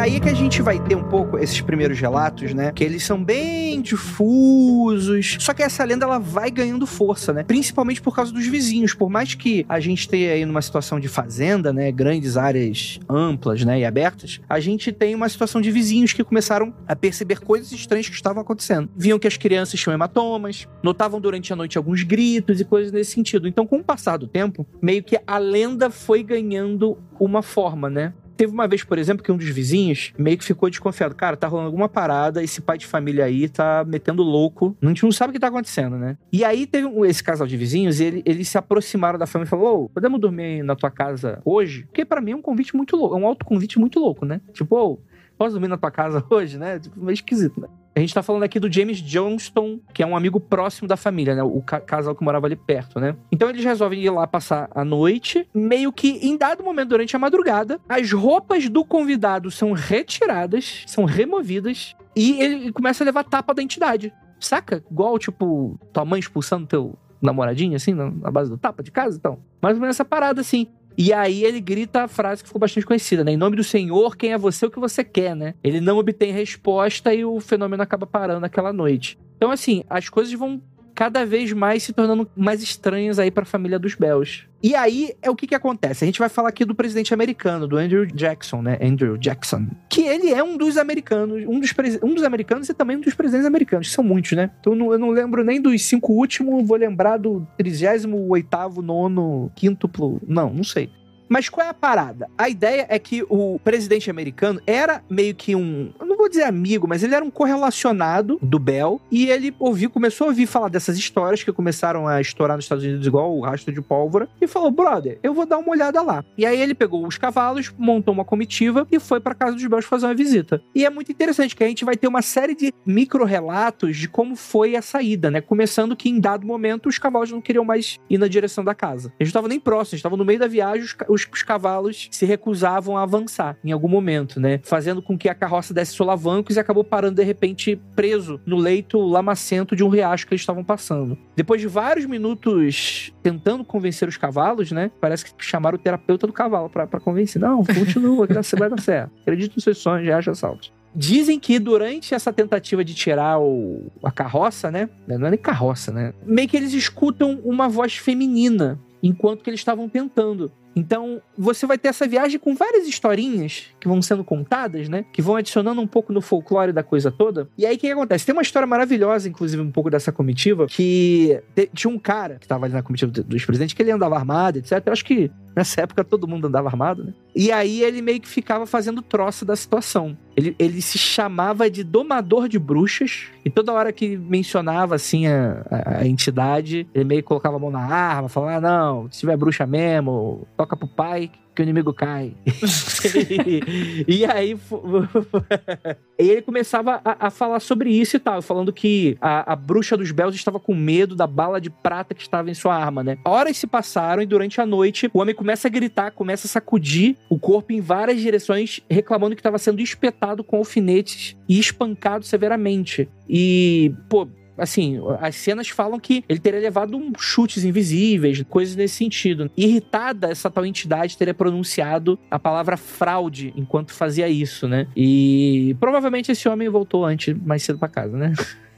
Aí 0.00 0.18
que 0.18 0.28
a 0.30 0.34
gente 0.34 0.62
vai 0.62 0.78
ter 0.82 0.94
um 0.94 1.02
pouco 1.02 1.36
esses 1.38 1.60
primeiros 1.60 2.00
relatos, 2.00 2.54
né? 2.54 2.72
Que 2.72 2.82
eles 2.82 3.04
são 3.04 3.22
bem 3.22 3.82
difusos. 3.82 5.36
Só 5.38 5.52
que 5.52 5.62
essa 5.62 5.84
lenda 5.84 6.06
ela 6.06 6.18
vai 6.18 6.50
ganhando 6.50 6.86
força, 6.86 7.32
né? 7.34 7.42
Principalmente 7.42 8.00
por 8.00 8.14
causa 8.16 8.32
dos 8.32 8.46
vizinhos. 8.46 8.94
Por 8.94 9.10
mais 9.10 9.34
que 9.34 9.66
a 9.68 9.78
gente 9.78 10.08
tenha 10.08 10.32
aí 10.32 10.44
numa 10.46 10.62
situação 10.62 10.98
de 10.98 11.06
fazenda, 11.06 11.72
né? 11.72 11.92
Grandes 11.92 12.38
áreas 12.38 12.98
amplas, 13.08 13.62
né? 13.62 13.80
E 13.80 13.84
abertas, 13.84 14.40
a 14.48 14.58
gente 14.58 14.90
tem 14.90 15.14
uma 15.14 15.28
situação 15.28 15.60
de 15.60 15.70
vizinhos 15.70 16.14
que 16.14 16.24
começaram 16.24 16.72
a 16.88 16.96
perceber 16.96 17.40
coisas 17.40 17.70
estranhas 17.70 18.08
que 18.08 18.14
estavam 18.14 18.40
acontecendo. 18.40 18.88
Viam 18.96 19.18
que 19.18 19.28
as 19.28 19.36
crianças 19.36 19.78
tinham 19.78 19.92
hematomas, 19.92 20.66
notavam 20.82 21.20
durante 21.20 21.52
a 21.52 21.56
noite 21.56 21.76
alguns 21.76 22.02
gritos 22.02 22.58
e 22.60 22.64
coisas 22.64 22.90
nesse 22.90 23.12
sentido. 23.12 23.46
Então, 23.46 23.66
com 23.66 23.76
o 23.76 23.84
passar 23.84 24.16
do 24.16 24.26
tempo, 24.26 24.66
meio 24.80 25.02
que 25.02 25.20
a 25.26 25.36
lenda 25.36 25.90
foi 25.90 26.22
ganhando 26.22 26.96
uma 27.18 27.42
forma, 27.42 27.90
né? 27.90 28.14
Teve 28.40 28.54
uma 28.54 28.66
vez, 28.66 28.82
por 28.82 28.96
exemplo, 28.96 29.22
que 29.22 29.30
um 29.30 29.36
dos 29.36 29.50
vizinhos 29.50 30.14
meio 30.16 30.38
que 30.38 30.44
ficou 30.46 30.70
desconfiado. 30.70 31.14
Cara, 31.14 31.36
tá 31.36 31.46
rolando 31.46 31.66
alguma 31.66 31.90
parada, 31.90 32.42
esse 32.42 32.62
pai 32.62 32.78
de 32.78 32.86
família 32.86 33.26
aí 33.26 33.50
tá 33.50 33.84
metendo 33.86 34.22
louco. 34.22 34.74
A 34.80 34.86
gente 34.86 35.02
não 35.02 35.12
sabe 35.12 35.28
o 35.28 35.34
que 35.34 35.38
tá 35.38 35.48
acontecendo, 35.48 35.98
né? 35.98 36.16
E 36.32 36.42
aí 36.42 36.66
teve 36.66 36.86
um, 36.86 37.04
esse 37.04 37.22
casal 37.22 37.46
de 37.46 37.54
vizinhos, 37.54 38.00
ele, 38.00 38.22
eles 38.24 38.48
se 38.48 38.56
aproximaram 38.56 39.18
da 39.18 39.26
família 39.26 39.46
e 39.46 39.50
falaram: 39.50 39.82
Ô, 39.82 39.88
podemos 39.90 40.18
dormir 40.18 40.62
na 40.62 40.74
tua 40.74 40.90
casa 40.90 41.42
hoje? 41.44 41.82
Porque 41.84 42.02
para 42.02 42.22
mim 42.22 42.30
é 42.30 42.36
um 42.36 42.40
convite 42.40 42.74
muito 42.74 42.96
louco, 42.96 43.14
é 43.14 43.18
um 43.18 43.26
autoconvite 43.26 43.78
muito 43.78 44.00
louco, 44.00 44.24
né? 44.24 44.40
Tipo, 44.54 44.74
ô, 44.74 44.98
posso 45.36 45.52
dormir 45.52 45.68
na 45.68 45.76
tua 45.76 45.90
casa 45.90 46.24
hoje, 46.30 46.56
né? 46.56 46.78
Tipo, 46.78 46.98
meio 46.98 47.12
esquisito, 47.12 47.60
né? 47.60 47.68
A 47.94 48.00
gente 48.00 48.14
tá 48.14 48.22
falando 48.22 48.44
aqui 48.44 48.60
do 48.60 48.72
James 48.72 48.98
Johnston, 49.02 49.80
que 49.92 50.02
é 50.02 50.06
um 50.06 50.16
amigo 50.16 50.38
próximo 50.38 50.86
da 50.86 50.96
família, 50.96 51.34
né? 51.34 51.42
O 51.42 51.60
ca 51.60 51.80
casal 51.80 52.14
que 52.14 52.22
morava 52.22 52.46
ali 52.46 52.56
perto, 52.56 53.00
né? 53.00 53.16
Então 53.32 53.48
eles 53.48 53.64
resolvem 53.64 54.00
ir 54.00 54.10
lá 54.10 54.26
passar 54.26 54.68
a 54.72 54.84
noite. 54.84 55.46
Meio 55.52 55.92
que 55.92 56.10
em 56.22 56.36
dado 56.36 56.62
momento, 56.62 56.90
durante 56.90 57.16
a 57.16 57.18
madrugada, 57.18 57.80
as 57.88 58.12
roupas 58.12 58.68
do 58.68 58.84
convidado 58.84 59.50
são 59.50 59.72
retiradas, 59.72 60.84
são 60.86 61.04
removidas, 61.04 61.96
e 62.14 62.40
ele 62.40 62.72
começa 62.72 63.02
a 63.02 63.06
levar 63.06 63.24
tapa 63.24 63.52
da 63.52 63.62
entidade. 63.62 64.12
Saca? 64.38 64.82
Igual, 64.90 65.18
tipo, 65.18 65.78
tua 65.92 66.04
mãe 66.04 66.20
expulsando 66.20 66.66
teu 66.66 66.98
namoradinho, 67.20 67.76
assim, 67.76 67.92
na 67.92 68.30
base 68.30 68.50
do 68.50 68.56
tapa 68.56 68.82
de 68.82 68.90
casa, 68.90 69.16
então. 69.18 69.38
Mais 69.60 69.76
ou 69.76 69.80
menos 69.80 69.96
essa 69.96 70.04
parada, 70.04 70.40
assim. 70.40 70.68
E 71.02 71.14
aí 71.14 71.46
ele 71.46 71.62
grita 71.62 72.02
a 72.02 72.08
frase 72.08 72.42
que 72.42 72.48
ficou 72.50 72.60
bastante 72.60 72.84
conhecida, 72.84 73.24
né? 73.24 73.32
Em 73.32 73.36
nome 73.38 73.56
do 73.56 73.64
Senhor, 73.64 74.14
quem 74.14 74.34
é 74.34 74.36
você, 74.36 74.66
o 74.66 74.70
que 74.70 74.78
você 74.78 75.02
quer, 75.02 75.34
né? 75.34 75.54
Ele 75.64 75.80
não 75.80 75.96
obtém 75.96 76.30
resposta 76.30 77.14
e 77.14 77.24
o 77.24 77.40
fenômeno 77.40 77.82
acaba 77.82 78.06
parando 78.06 78.44
aquela 78.44 78.70
noite. 78.70 79.18
Então, 79.34 79.50
assim, 79.50 79.82
as 79.88 80.10
coisas 80.10 80.30
vão 80.34 80.60
cada 81.00 81.24
vez 81.24 81.50
mais 81.54 81.82
se 81.82 81.94
tornando 81.94 82.28
mais 82.36 82.62
estranhas 82.62 83.18
aí 83.18 83.30
para 83.30 83.44
a 83.44 83.46
família 83.46 83.78
dos 83.78 83.94
Bells. 83.94 84.44
E 84.62 84.74
aí 84.74 85.14
é 85.22 85.30
o 85.30 85.34
que 85.34 85.46
que 85.46 85.54
acontece? 85.54 86.04
A 86.04 86.06
gente 86.06 86.18
vai 86.18 86.28
falar 86.28 86.50
aqui 86.50 86.62
do 86.62 86.74
presidente 86.74 87.14
americano, 87.14 87.66
do 87.66 87.78
Andrew 87.78 88.04
Jackson, 88.04 88.60
né? 88.60 88.78
Andrew 88.82 89.16
Jackson. 89.16 89.66
Que 89.88 90.02
ele 90.02 90.30
é 90.30 90.44
um 90.44 90.58
dos 90.58 90.76
americanos, 90.76 91.42
um 91.48 91.58
dos, 91.58 91.72
um 92.02 92.14
dos 92.14 92.22
americanos 92.22 92.68
e 92.68 92.74
também 92.74 92.98
um 92.98 93.00
dos 93.00 93.14
presidentes 93.14 93.46
americanos, 93.46 93.90
são 93.90 94.04
muitos, 94.04 94.32
né? 94.32 94.50
Então 94.60 94.74
eu 94.92 94.98
não 94.98 95.08
lembro 95.08 95.42
nem 95.42 95.58
dos 95.58 95.82
cinco 95.86 96.12
últimos, 96.12 96.68
vou 96.68 96.76
lembrar 96.76 97.16
do 97.16 97.46
38º, 97.58 98.82
nono, 98.82 99.50
quíntuplo, 99.54 100.20
não, 100.28 100.52
não 100.52 100.64
sei. 100.64 100.90
Mas 101.30 101.48
qual 101.48 101.64
é 101.64 101.70
a 101.70 101.74
parada? 101.74 102.28
A 102.36 102.48
ideia 102.48 102.86
é 102.88 102.98
que 102.98 103.24
o 103.28 103.60
presidente 103.62 104.10
americano 104.10 104.60
era 104.66 105.00
meio 105.08 105.32
que 105.32 105.54
um, 105.54 105.92
não 106.04 106.16
vou 106.16 106.28
dizer 106.28 106.42
amigo, 106.42 106.88
mas 106.88 107.04
ele 107.04 107.14
era 107.14 107.24
um 107.24 107.30
correlacionado 107.30 108.36
do 108.42 108.58
Bell 108.58 109.00
e 109.12 109.30
ele 109.30 109.54
ouviu, 109.60 109.88
começou 109.88 110.24
a 110.24 110.30
ouvir 110.30 110.46
falar 110.46 110.68
dessas 110.68 110.98
histórias 110.98 111.44
que 111.44 111.52
começaram 111.52 112.08
a 112.08 112.20
estourar 112.20 112.56
nos 112.56 112.64
Estados 112.64 112.82
Unidos 112.82 113.06
igual 113.06 113.32
o 113.32 113.42
rastro 113.42 113.72
de 113.72 113.80
pólvora 113.80 114.28
e 114.40 114.48
falou: 114.48 114.72
"Brother, 114.72 115.20
eu 115.22 115.32
vou 115.32 115.46
dar 115.46 115.58
uma 115.58 115.70
olhada 115.70 116.02
lá". 116.02 116.24
E 116.36 116.44
aí 116.44 116.60
ele 116.60 116.74
pegou 116.74 117.06
os 117.06 117.16
cavalos, 117.16 117.72
montou 117.78 118.12
uma 118.12 118.24
comitiva 118.24 118.84
e 118.90 118.98
foi 118.98 119.20
para 119.20 119.32
casa 119.32 119.54
dos 119.54 119.64
Bells 119.64 119.86
fazer 119.86 120.06
uma 120.06 120.14
visita. 120.14 120.60
E 120.74 120.84
é 120.84 120.90
muito 120.90 121.12
interessante 121.12 121.54
que 121.54 121.62
a 121.62 121.68
gente 121.68 121.84
vai 121.84 121.96
ter 121.96 122.08
uma 122.08 122.22
série 122.22 122.56
de 122.56 122.74
micro-relatos 122.84 123.96
de 123.96 124.08
como 124.08 124.34
foi 124.34 124.74
a 124.74 124.82
saída, 124.82 125.30
né? 125.30 125.40
Começando 125.40 125.94
que 125.94 126.10
em 126.10 126.18
dado 126.18 126.44
momento 126.44 126.88
os 126.88 126.98
cavalos 126.98 127.30
não 127.30 127.40
queriam 127.40 127.64
mais 127.64 128.00
ir 128.10 128.18
na 128.18 128.26
direção 128.26 128.64
da 128.64 128.74
casa. 128.74 129.12
Eles 129.20 129.28
não 129.28 129.38
estavam 129.38 129.48
nem 129.48 129.60
próximos, 129.60 130.00
estavam 130.00 130.18
no 130.18 130.24
meio 130.24 130.40
da 130.40 130.48
viagem, 130.48 130.84
os, 131.08 131.19
os, 131.20 131.28
os, 131.32 131.42
cavalos 131.42 132.08
se 132.10 132.24
recusavam 132.24 132.96
a 132.96 133.02
avançar 133.02 133.56
em 133.64 133.72
algum 133.72 133.88
momento, 133.88 134.40
né? 134.40 134.60
Fazendo 134.62 135.02
com 135.02 135.16
que 135.16 135.28
a 135.28 135.34
carroça 135.34 135.74
desse 135.74 135.92
solavancos 135.92 136.56
e 136.56 136.60
acabou 136.60 136.84
parando 136.84 137.16
de 137.16 137.24
repente 137.24 137.80
preso 137.94 138.40
no 138.46 138.56
leito 138.56 138.98
lamacento 138.98 139.76
de 139.76 139.84
um 139.84 139.88
riacho 139.88 140.26
que 140.26 140.34
eles 140.34 140.42
estavam 140.42 140.64
passando. 140.64 141.18
Depois 141.36 141.60
de 141.60 141.66
vários 141.66 142.06
minutos 142.06 143.12
tentando 143.22 143.64
convencer 143.64 144.08
os 144.08 144.16
cavalos, 144.16 144.72
né? 144.72 144.90
Parece 145.00 145.24
que 145.24 145.32
chamaram 145.44 145.76
o 145.76 145.78
terapeuta 145.78 146.26
do 146.26 146.32
cavalo 146.32 146.68
para 146.68 146.86
convencer. 147.00 147.40
Não, 147.40 147.64
continua, 147.64 148.26
que 148.26 148.34
vai 148.56 148.68
dar 148.68 148.80
certo. 148.80 149.12
Acredite 149.22 149.56
nos 149.56 149.64
seus 149.64 149.78
sonhos, 149.78 150.06
já 150.06 150.18
acha 150.18 150.34
saltos. 150.34 150.72
Dizem 150.94 151.38
que 151.38 151.58
durante 151.58 152.14
essa 152.14 152.32
tentativa 152.32 152.84
de 152.84 152.94
tirar 152.94 153.40
o, 153.40 153.90
a 154.02 154.10
carroça, 154.10 154.70
né? 154.70 154.88
Não 155.06 155.26
é 155.26 155.30
nem 155.30 155.38
carroça, 155.38 155.92
né? 155.92 156.12
Meio 156.24 156.48
que 156.48 156.56
eles 156.56 156.72
escutam 156.72 157.40
uma 157.44 157.68
voz 157.68 157.96
feminina 157.96 158.78
enquanto 159.02 159.42
que 159.42 159.50
eles 159.50 159.60
estavam 159.60 159.88
tentando. 159.88 160.50
Então, 160.74 161.20
você 161.36 161.66
vai 161.66 161.76
ter 161.76 161.88
essa 161.88 162.06
viagem 162.06 162.38
com 162.38 162.54
várias 162.54 162.86
historinhas 162.86 163.66
que 163.80 163.88
vão 163.88 164.00
sendo 164.00 164.22
contadas, 164.22 164.88
né? 164.88 165.04
Que 165.12 165.20
vão 165.20 165.36
adicionando 165.36 165.80
um 165.80 165.86
pouco 165.86 166.12
no 166.12 166.20
folclore 166.20 166.72
da 166.72 166.82
coisa 166.82 167.10
toda. 167.10 167.48
E 167.58 167.66
aí, 167.66 167.76
o 167.76 167.78
que, 167.78 167.90
acontece? 167.90 168.24
Tem 168.24 168.32
uma 168.32 168.42
história 168.42 168.66
maravilhosa, 168.66 169.28
inclusive, 169.28 169.62
um 169.62 169.70
pouco 169.70 169.90
dessa 169.90 170.12
comitiva, 170.12 170.66
que 170.66 171.40
tinha 171.74 171.92
um 171.92 171.98
cara 171.98 172.36
que 172.36 172.44
estava 172.44 172.66
ali 172.66 172.74
na 172.74 172.82
comitiva 172.82 173.10
dos 173.10 173.44
presidentes, 173.44 173.74
que 173.74 173.82
ele 173.82 173.90
andava 173.90 174.16
armado, 174.16 174.58
etc. 174.58 174.82
Eu 174.86 174.92
acho 174.92 175.04
que 175.04 175.30
nessa 175.54 175.82
época 175.82 176.04
todo 176.04 176.28
mundo 176.28 176.46
andava 176.46 176.68
armado, 176.68 177.04
né? 177.04 177.12
E 177.34 177.52
aí 177.52 177.82
ele 177.82 178.02
meio 178.02 178.20
que 178.20 178.28
ficava 178.28 178.66
fazendo 178.66 179.02
troça 179.02 179.44
da 179.44 179.54
situação. 179.54 180.16
Ele, 180.36 180.54
ele 180.58 180.80
se 180.80 180.98
chamava 180.98 181.70
de 181.70 181.84
domador 181.84 182.48
de 182.48 182.58
bruxas, 182.58 183.26
e 183.44 183.50
toda 183.50 183.72
hora 183.72 183.92
que 183.92 184.16
mencionava, 184.16 184.94
assim, 184.94 185.26
a, 185.26 185.64
a, 185.70 185.98
a 185.98 186.06
entidade, 186.06 186.86
ele 186.94 187.04
meio 187.04 187.22
que 187.22 187.28
colocava 187.28 187.56
a 187.56 187.58
mão 187.58 187.70
na 187.70 187.80
arma, 187.80 188.28
falava, 188.28 188.56
ah, 188.56 188.60
não, 188.60 189.10
se 189.10 189.20
tiver 189.20 189.36
bruxa 189.36 189.66
mesmo, 189.66 190.46
toca 190.60 190.76
pro 190.76 190.86
pai 190.86 191.30
que 191.54 191.62
o 191.62 191.64
inimigo 191.64 191.94
cai. 191.94 192.34
e, 194.06 194.26
aí 194.26 194.54
e 196.18 196.28
ele 196.28 196.42
começava 196.42 197.00
a, 197.02 197.28
a, 197.28 197.30
falar 197.30 197.60
sobre 197.60 197.90
isso 197.90 198.16
e 198.16 198.18
tal, 198.18 198.42
falando 198.42 198.70
que 198.70 199.16
a, 199.22 199.54
a 199.54 199.56
bruxa 199.56 199.96
dos 199.96 200.12
Bells 200.12 200.36
estava 200.36 200.60
com 200.60 200.74
medo 200.74 201.16
da 201.16 201.26
bala 201.26 201.58
de 201.58 201.70
prata 201.70 202.14
que 202.14 202.20
estava 202.20 202.50
em 202.50 202.54
sua 202.54 202.76
arma, 202.76 203.02
né? 203.02 203.16
Horas 203.24 203.56
se 203.56 203.66
passaram 203.66 204.22
e 204.22 204.26
durante 204.26 204.60
a 204.60 204.66
noite 204.66 205.10
o 205.14 205.20
homem 205.20 205.34
começa 205.34 205.66
a 205.66 205.70
gritar, 205.70 206.10
começa 206.10 206.46
a 206.46 206.50
sacudir 206.50 207.16
o 207.30 207.38
corpo 207.38 207.72
em 207.72 207.80
várias 207.80 208.20
direções, 208.20 208.80
reclamando 208.88 209.34
que 209.34 209.40
estava 209.40 209.56
sendo 209.56 209.80
espetado 209.80 210.44
com 210.44 210.58
alfinetes 210.58 211.38
e 211.48 211.58
espancado 211.58 212.22
severamente. 212.26 213.08
E, 213.26 213.94
pô, 214.10 214.28
assim, 214.60 215.00
as 215.20 215.36
cenas 215.36 215.68
falam 215.68 215.98
que 215.98 216.24
ele 216.28 216.38
teria 216.38 216.60
levado 216.60 216.96
um 216.96 217.12
chutes 217.18 217.64
invisíveis, 217.64 218.42
coisas 218.48 218.76
nesse 218.76 218.94
sentido. 218.94 219.50
Irritada, 219.56 220.30
essa 220.30 220.50
tal 220.50 220.64
entidade 220.64 221.16
teria 221.16 221.34
pronunciado 221.34 222.18
a 222.30 222.38
palavra 222.38 222.76
fraude 222.76 223.52
enquanto 223.56 223.92
fazia 223.92 224.28
isso, 224.28 224.68
né? 224.68 224.86
E 224.96 225.76
provavelmente 225.80 226.30
esse 226.30 226.48
homem 226.48 226.68
voltou 226.68 227.04
antes, 227.04 227.36
mais 227.44 227.62
cedo 227.62 227.78
para 227.78 227.88
casa, 227.88 228.16
né? 228.16 228.32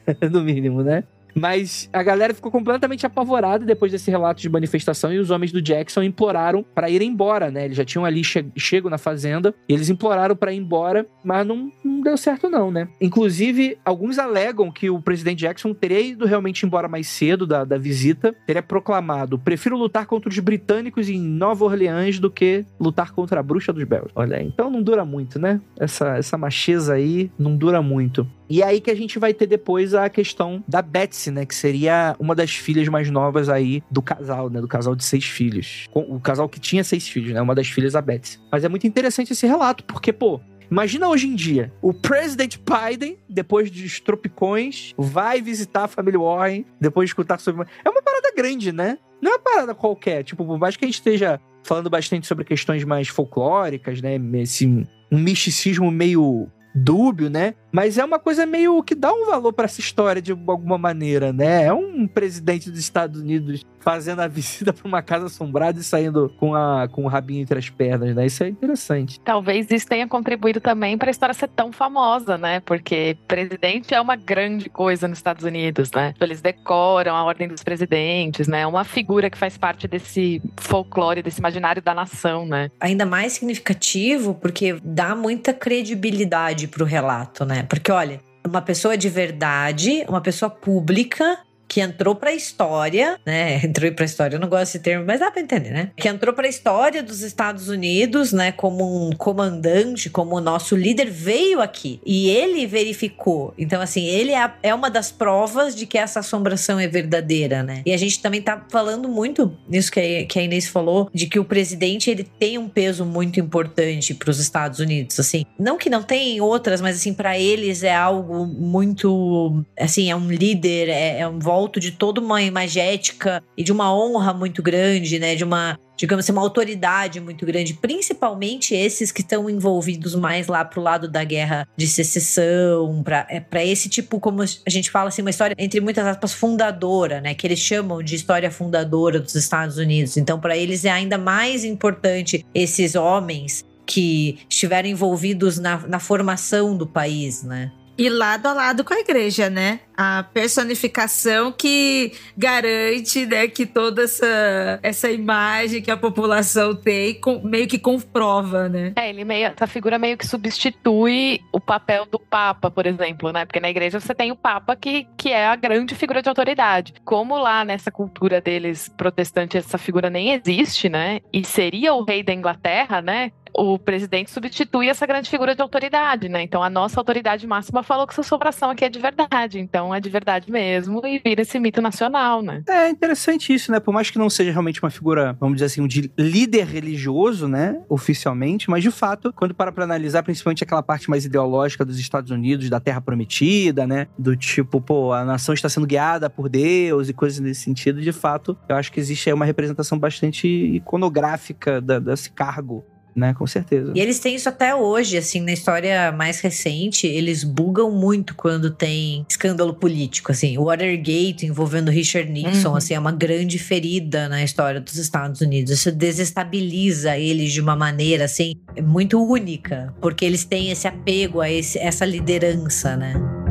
no 0.31 0.43
mínimo, 0.43 0.83
né? 0.83 1.05
Mas 1.35 1.89
a 1.93 2.03
galera 2.03 2.35
ficou 2.35 2.51
completamente 2.51 3.07
apavorada 3.07 3.65
depois 3.65 3.93
desse 3.93 4.11
relato 4.11 4.41
de 4.41 4.49
manifestação 4.49 5.13
e 5.13 5.19
os 5.19 5.31
homens 5.31 5.53
do 5.53 5.63
Jackson 5.63 6.03
imploraram 6.03 6.65
para 6.75 6.91
ir 6.91 7.03
embora, 7.03 7.51
né? 7.51 7.65
Eles 7.65 7.77
já 7.77 7.85
tinham 7.85 8.05
ali 8.05 8.23
che 8.23 8.45
chego 8.57 8.89
na 8.89 8.99
fazenda, 8.99 9.55
e 9.69 9.75
eles 9.75 9.89
imploraram 9.89 10.37
para 10.37 10.53
ir 10.53 10.59
embora, 10.59 11.07
mas 11.25 11.47
não, 11.47 11.71
não, 11.85 12.01
deu 12.01 12.17
certo 12.17 12.49
não, 12.49 12.71
né? 12.71 12.89
Inclusive, 13.01 13.79
alguns 13.85 14.19
alegam 14.19 14.71
que 14.71 14.91
o 14.91 15.01
presidente 15.01 15.41
Jackson 15.41 15.75
teria 15.75 16.01
ido 16.01 16.27
realmente 16.27 16.65
embora 16.65 16.89
mais 16.89 17.07
cedo 17.09 17.47
da, 17.47 17.65
da 17.65 17.79
visita, 17.79 18.35
teria 18.47 18.63
proclamado: 18.63 19.39
"Prefiro 19.39 19.77
lutar 19.77 20.07
contra 20.07 20.29
os 20.29 20.39
britânicos 20.39 21.09
em 21.09 21.21
Nova 21.21 21.65
Orleans 21.65 22.19
do 22.19 22.31
que 22.31 22.65
lutar 22.79 23.13
contra 23.13 23.41
a 23.41 23.43
bruxa 23.43 23.73
dos 23.73 23.85
Bells". 23.85 24.11
Olha, 24.15 24.43
então 24.43 24.71
não 24.71 24.83
dura 24.83 25.05
muito, 25.05 25.39
né? 25.39 25.61
Essa 25.79 26.17
essa 26.17 26.39
macheza 26.39 26.95
aí 26.95 27.31
não 27.39 27.57
dura 27.57 27.83
muito. 27.83 28.27
E 28.53 28.61
é 28.61 28.67
aí 28.67 28.83
que 28.83 28.91
a 28.91 28.95
gente 28.95 29.19
vai 29.19 29.33
ter 29.33 29.47
depois 29.47 29.95
a 29.95 30.11
questão 30.11 30.63
da 30.69 30.83
Betsy, 30.83 31.31
né? 31.31 31.47
Que 31.47 31.55
seria 31.55 32.15
uma 32.21 32.35
das 32.35 32.51
filhas 32.51 32.87
mais 32.87 33.09
novas 33.09 33.49
aí 33.49 33.83
do 33.91 34.03
casal, 34.03 34.51
né? 34.51 34.61
Do 34.61 34.69
casal 34.69 34.95
de 34.95 35.03
seis 35.03 35.25
filhos. 35.25 35.89
O 35.95 36.21
casal 36.21 36.47
que 36.51 36.61
tinha 36.61 36.85
seis 36.85 37.09
filhos, 37.09 37.33
né? 37.33 37.41
Uma 37.41 37.55
das 37.55 37.69
filhas, 37.69 37.97
a 37.97 38.03
Betsy. 38.03 38.39
Mas 38.53 38.63
é 38.63 38.69
muito 38.69 38.87
interessante 38.87 39.33
esse 39.33 39.47
relato, 39.47 39.85
porque, 39.85 40.13
pô, 40.13 40.39
Imagina 40.71 41.07
hoje 41.07 41.27
em 41.27 41.35
dia, 41.35 41.71
o 41.83 41.93
President 41.93 42.57
Biden, 42.57 43.19
depois 43.29 43.71
dos 43.71 44.01
tropicões, 44.01 44.95
vai 44.97 45.43
visitar 45.43 45.85
a 45.85 45.89
família 45.89 46.19
Warren, 46.19 46.65
depois 46.81 47.09
de 47.09 47.11
escutar 47.11 47.39
sobre. 47.39 47.67
É 47.85 47.91
uma 47.91 48.01
parada 48.01 48.33
grande, 48.35 48.73
né? 48.73 48.97
Não 49.21 49.33
é 49.33 49.35
uma 49.35 49.41
parada 49.41 49.75
qualquer. 49.75 50.25
Tipo, 50.25 50.47
por 50.47 50.59
mais 50.59 50.75
que 50.75 50.87
a 50.87 50.89
gente 50.89 50.95
esteja 50.95 51.39
falando 51.63 51.91
bastante 51.91 52.27
sobre 52.27 52.45
questões 52.45 52.85
mais 52.85 53.09
folclóricas, 53.09 54.01
né? 54.01 54.19
Esse, 54.41 54.67
um 54.67 55.19
misticismo 55.19 55.91
meio 55.91 56.49
dúbio, 56.75 57.29
né? 57.29 57.55
Mas 57.73 57.97
é 57.97 58.05
uma 58.05 58.19
coisa 58.19 58.45
meio 58.45 58.83
que 58.83 58.95
dá 58.95 59.11
um 59.13 59.27
valor 59.27 59.53
para 59.53 59.65
essa 59.65 59.81
história 59.81 60.21
de 60.21 60.31
alguma 60.31 60.77
maneira, 60.77 61.33
né? 61.33 61.65
É 61.65 61.73
um 61.73 62.07
presidente 62.07 62.71
dos 62.71 62.79
Estados 62.79 63.21
Unidos 63.21 63.65
fazendo 63.81 64.21
a 64.21 64.29
visita 64.29 64.73
para 64.73 64.87
uma 64.87 65.03
casa 65.03 65.27
assombrada 65.27 65.81
e 65.81 65.83
saindo 65.83 66.33
com, 66.39 66.55
a, 66.55 66.87
com 66.89 67.05
o 67.05 67.09
rabinho 67.09 67.41
entre 67.41 67.59
as 67.59 67.71
pernas, 67.71 68.15
né? 68.15 68.27
Isso 68.27 68.45
é 68.45 68.49
interessante. 68.49 69.19
Talvez 69.21 69.71
isso 69.71 69.87
tenha 69.87 70.07
contribuído 70.07 70.61
também 70.61 70.99
para 70.99 71.09
a 71.09 71.11
história 71.11 71.35
ser 71.35 71.49
tão 71.49 71.73
famosa, 71.73 72.37
né? 72.37 72.61
Porque 72.61 73.17
presidente 73.27 73.95
é 73.95 74.01
uma 74.01 74.17
grande 74.17 74.69
coisa 74.69 75.09
nos 75.09 75.19
Estados 75.19 75.45
Unidos, 75.45 75.91
né? 75.93 76.13
Eles 76.21 76.43
decoram 76.43 77.17
a 77.17 77.25
ordem 77.25 77.49
dos 77.49 77.63
presidentes, 77.63 78.47
né? 78.47 78.61
É 78.61 78.67
uma 78.67 78.85
figura 78.85 79.31
que 79.31 79.39
faz 79.39 79.57
parte 79.57 79.89
desse 79.89 80.43
folclore, 80.59 81.23
desse 81.23 81.41
imaginário 81.41 81.81
da 81.81 81.95
nação, 81.95 82.45
né? 82.47 82.71
Ainda 82.79 83.07
mais 83.07 83.33
significativo 83.33 84.35
porque 84.35 84.77
dá 84.85 85.15
muita 85.15 85.55
credibilidade 85.55 86.69
pro 86.69 86.85
relato, 86.85 87.45
né? 87.45 87.62
Porque 87.69 87.91
olha, 87.91 88.21
uma 88.47 88.63
pessoa 88.63 88.97
de 88.97 89.09
verdade, 89.09 90.05
uma 90.09 90.21
pessoa 90.21 90.51
pública 90.51 91.39
que 91.73 91.81
entrou 91.81 92.15
para 92.15 92.29
a 92.29 92.35
história, 92.35 93.19
né? 93.25 93.57
Entrou 93.65 93.91
para 93.93 94.05
a 94.05 94.07
história, 94.07 94.37
eu 94.37 94.41
não 94.41 94.47
gosto 94.47 94.65
desse 94.65 94.79
termo, 94.81 95.07
mas 95.07 95.21
dá 95.21 95.31
para 95.31 95.41
entender, 95.41 95.71
né? 95.71 95.91
Que 95.97 96.07
entrou 96.07 96.35
para 96.35 96.47
a 96.47 96.51
história 96.51 97.03
dos 97.03 97.23
Estados 97.23 97.71
Unidos, 97.71 98.31
né? 98.31 98.53
Como 98.53 99.09
um 99.09 99.13
comandante, 99.13 100.11
como 100.11 100.37
o 100.37 100.41
nosso 100.41 100.77
líder 100.77 101.11
veio 101.11 101.63
aqui 101.63 101.99
e 102.05 102.29
ele 102.29 102.67
verificou. 102.67 103.55
Então, 103.57 103.81
assim, 103.81 104.05
ele 104.05 104.33
é, 104.33 104.53
é 104.63 104.75
uma 104.75 104.91
das 104.91 105.11
provas 105.11 105.75
de 105.75 105.87
que 105.87 105.97
essa 105.97 106.21
assombração 106.21 106.79
é 106.79 106.87
verdadeira, 106.87 107.63
né? 107.63 107.81
E 107.87 107.93
a 107.95 107.97
gente 107.97 108.21
também 108.21 108.43
tá 108.43 108.67
falando 108.69 109.09
muito 109.09 109.57
nisso 109.67 109.91
que 109.91 109.99
a, 109.99 110.27
que 110.27 110.39
a 110.39 110.43
Inês 110.43 110.69
falou, 110.69 111.09
de 111.15 111.27
que 111.27 111.39
o 111.39 111.45
presidente 111.45 112.11
ele 112.11 112.25
tem 112.39 112.59
um 112.59 112.69
peso 112.69 113.07
muito 113.07 113.41
importante 113.41 114.13
para 114.13 114.29
os 114.29 114.39
Estados 114.39 114.79
Unidos, 114.79 115.19
assim. 115.19 115.47
Não 115.59 115.79
que 115.79 115.89
não 115.89 116.03
tem 116.03 116.39
outras, 116.39 116.83
mas 116.83 116.97
assim, 116.97 117.15
para 117.15 117.39
eles 117.39 117.83
é 117.83 117.95
algo 117.97 118.45
muito, 118.45 119.65
assim, 119.81 120.11
é 120.11 120.17
um 120.17 120.31
líder, 120.31 120.91
é, 120.91 121.21
é 121.21 121.27
um 121.27 121.39
voto 121.39 121.62
volto 121.63 121.79
de 121.79 121.93
toda 121.93 122.21
uma 122.21 122.43
imagética 122.43 123.43
e 123.57 123.63
de 123.63 123.71
uma 123.71 123.95
honra 123.95 124.35
muito 124.35 124.61
grande, 124.61 125.19
né? 125.21 125.37
De 125.37 125.45
uma, 125.45 125.79
digamos 125.97 126.25
assim, 126.25 126.33
uma 126.33 126.43
autoridade 126.43 127.21
muito 127.21 127.47
grande, 127.47 127.75
principalmente 127.75 128.75
esses 128.75 129.13
que 129.13 129.21
estão 129.21 129.49
envolvidos 129.49 130.17
mais 130.17 130.49
lá 130.49 130.65
pro 130.65 130.83
lado 130.83 131.09
da 131.09 131.23
guerra 131.23 131.69
de 131.77 131.87
secessão, 131.87 133.01
para 133.05 133.29
é, 133.31 133.67
esse 133.69 133.89
tipo, 133.89 134.19
como 134.19 134.43
a 134.43 134.71
gente 134.71 134.91
fala 134.91 135.09
assim, 135.09 135.23
uma 135.23 135.31
história, 135.31 135.55
entre 135.57 135.81
muitas 135.81 136.05
aspas, 136.05 136.33
fundadora, 136.33 137.21
né? 137.21 137.33
Que 137.33 137.47
eles 137.47 137.61
chamam 137.61 138.03
de 138.03 138.17
história 138.17 138.51
fundadora 138.51 139.21
dos 139.21 139.37
Estados 139.37 139.79
Unidos. 139.79 140.17
Então, 140.17 140.41
para 140.41 140.57
eles 140.57 140.85
é 140.85 140.91
ainda 140.91 141.17
mais 141.17 141.65
importante 141.65 142.45
esses 142.53 142.97
homens 142.97 143.65
que 143.87 144.39
estiveram 144.49 144.89
envolvidos 144.89 145.59
na, 145.59 145.79
na 145.87 146.01
formação 146.01 146.77
do 146.77 146.87
país, 146.87 147.45
né? 147.45 147.71
E 147.97 148.09
lado 148.09 148.47
a 148.47 148.53
lado 148.53 148.85
com 148.85 148.95
a 148.95 149.01
igreja, 149.01 149.51
né? 149.51 149.81
A 149.97 150.23
personificação 150.23 151.53
que 151.53 152.13
garante, 152.37 153.27
né, 153.27 153.47
que 153.47 153.67
toda 153.67 154.05
essa, 154.05 154.81
essa 154.83 155.11
imagem 155.11 155.83
que 155.83 155.91
a 155.91 155.97
população 155.97 156.75
tem 156.75 157.21
com, 157.21 157.41
meio 157.41 157.69
que 157.69 157.79
comprova, 157.79 158.69
né? 158.69 158.93
É, 158.97 159.11
ele 159.11 159.25
meio, 159.25 159.49
essa 159.49 159.67
figura 159.67 159.99
meio 159.99 160.17
que 160.17 160.27
substitui 160.27 161.41
o 161.53 161.61
papel 161.61 162.07
do 162.07 162.19
Papa, 162.19 162.71
por 162.71 162.87
exemplo, 162.87 163.31
né? 163.31 163.45
Porque 163.45 163.61
na 163.61 163.71
igreja 163.71 164.01
você 164.01 164.15
tem 164.15 164.33
o 164.33 164.37
Papa 164.37 164.75
que, 164.75 165.07
que 165.17 165.31
é 165.31 165.47
a 165.47 165.55
grande 165.55 165.95
figura 165.95 166.23
de 166.23 166.29
autoridade. 166.29 166.95
Como 167.05 167.37
lá 167.37 167.65
nessa 167.65 167.91
cultura 167.91 168.41
deles 168.41 168.89
protestante 168.97 169.59
essa 169.59 169.77
figura 169.77 170.09
nem 170.09 170.33
existe, 170.33 170.89
né? 170.89 171.21
E 171.33 171.45
seria 171.45 171.93
o 171.95 172.03
rei 172.03 172.23
da 172.23 172.33
Inglaterra, 172.33 173.03
né? 173.03 173.31
O 173.55 173.79
presidente 173.79 174.31
substitui 174.31 174.89
essa 174.89 175.07
grande 175.07 175.29
figura 175.29 175.55
de 175.55 175.63
autoridade, 175.63 176.29
né? 176.29 176.43
Então 176.43 176.63
a 176.63 176.71
nossa 176.71 176.99
autoridade 176.99 177.47
máxima 177.47 177.83
falou 177.83 178.07
que 178.07 178.13
essa 178.13 178.23
sobração 178.23 178.71
aqui 178.71 178.85
é 178.85 178.89
de 178.89 178.99
verdade, 178.99 179.59
então 179.59 179.95
é 179.95 180.01
de 180.01 180.09
verdade 180.09 180.51
mesmo 180.51 181.01
e 181.07 181.19
vira 181.19 181.43
esse 181.43 181.59
mito 181.59 181.81
nacional, 181.81 182.43
né? 182.43 182.63
É 182.69 182.89
interessante 182.89 183.53
isso, 183.53 183.71
né? 183.71 183.81
Por 183.81 183.93
mais 183.93 184.11
que 184.11 184.19
não 184.19 184.31
seja 184.31 184.51
realmente 184.51 184.83
uma 184.83 184.91
figura, 184.91 185.37
vamos 185.39 185.57
dizer 185.57 185.67
assim, 185.67 185.87
de 185.87 186.11
líder 186.19 186.67
religioso, 186.67 187.49
né? 187.49 187.81
Oficialmente, 187.89 188.71
mas 188.71 188.83
de 188.83 188.91
fato, 188.91 189.33
quando 189.35 189.55
para 189.55 189.73
pra 189.73 189.85
analisar, 189.85 190.23
principalmente 190.23 190.65
aquela 190.65 190.83
parte 190.83 191.11
mais 191.11 191.25
ideológica 191.25 191.85
dos 191.85 191.99
Estados 191.99 192.31
Unidos, 192.31 192.71
da 192.71 192.81
Terra 192.81 193.01
Prometida, 193.01 193.87
né? 193.87 194.07
Do 194.19 194.37
tipo, 194.37 194.81
pô, 194.81 195.13
a 195.13 195.25
nação 195.25 195.55
está 195.55 195.69
sendo 195.69 195.87
guiada 195.87 196.31
por 196.31 196.49
Deus 196.49 197.09
e 197.09 197.13
coisas 197.13 197.39
nesse 197.41 197.63
sentido, 197.63 198.01
de 198.01 198.13
fato, 198.13 198.57
eu 198.69 198.77
acho 198.77 198.91
que 198.91 199.01
existe 199.01 199.29
aí 199.29 199.35
uma 199.35 199.45
representação 199.45 199.99
bastante 199.99 200.47
iconográfica 200.49 201.81
da, 201.81 201.99
desse 201.99 202.31
cargo 202.31 202.85
né? 203.15 203.35
Com 203.35 203.47
certeza. 203.47 203.93
E 203.95 204.01
eles 204.01 204.19
têm 204.19 204.35
isso 204.35 204.49
até 204.49 204.75
hoje, 204.75 205.17
assim, 205.17 205.41
na 205.41 205.53
história 205.53 206.13
mais 206.13 206.41
recente, 206.41 207.07
eles 207.07 207.45
bugam 207.45 207.91
muito 207.91 208.35
quando 208.35 208.71
tem 208.71 209.25
escândalo 209.29 209.75
político, 209.75 210.33
assim. 210.33 210.59
O 210.59 210.65
Watergate 210.65 211.47
envolvendo 211.47 211.91
Richard 211.91 212.31
Nixon, 212.31 212.71
uhum. 212.71 212.77
assim, 212.77 212.95
é 212.95 212.99
uma 212.99 213.13
grande 213.13 213.59
ferida 213.59 214.29
na 214.29 214.43
história 214.43 214.81
dos 214.81 214.97
Estados 214.97 215.41
Unidos. 215.41 215.73
Isso 215.73 215.93
desestabiliza 215.93 217.17
eles 217.19 217.53
de 217.53 217.61
uma 217.61 217.77
maneira, 217.77 218.25
assim, 218.25 218.55
muito 218.83 219.23
única, 219.23 219.95
porque 220.01 220.25
eles 220.25 220.45
têm 220.45 220.71
esse 220.71 220.87
apego 220.89 221.41
a 221.41 221.51
esse, 221.51 221.79
essa 221.79 222.05
liderança, 222.05 222.97
né? 222.97 223.42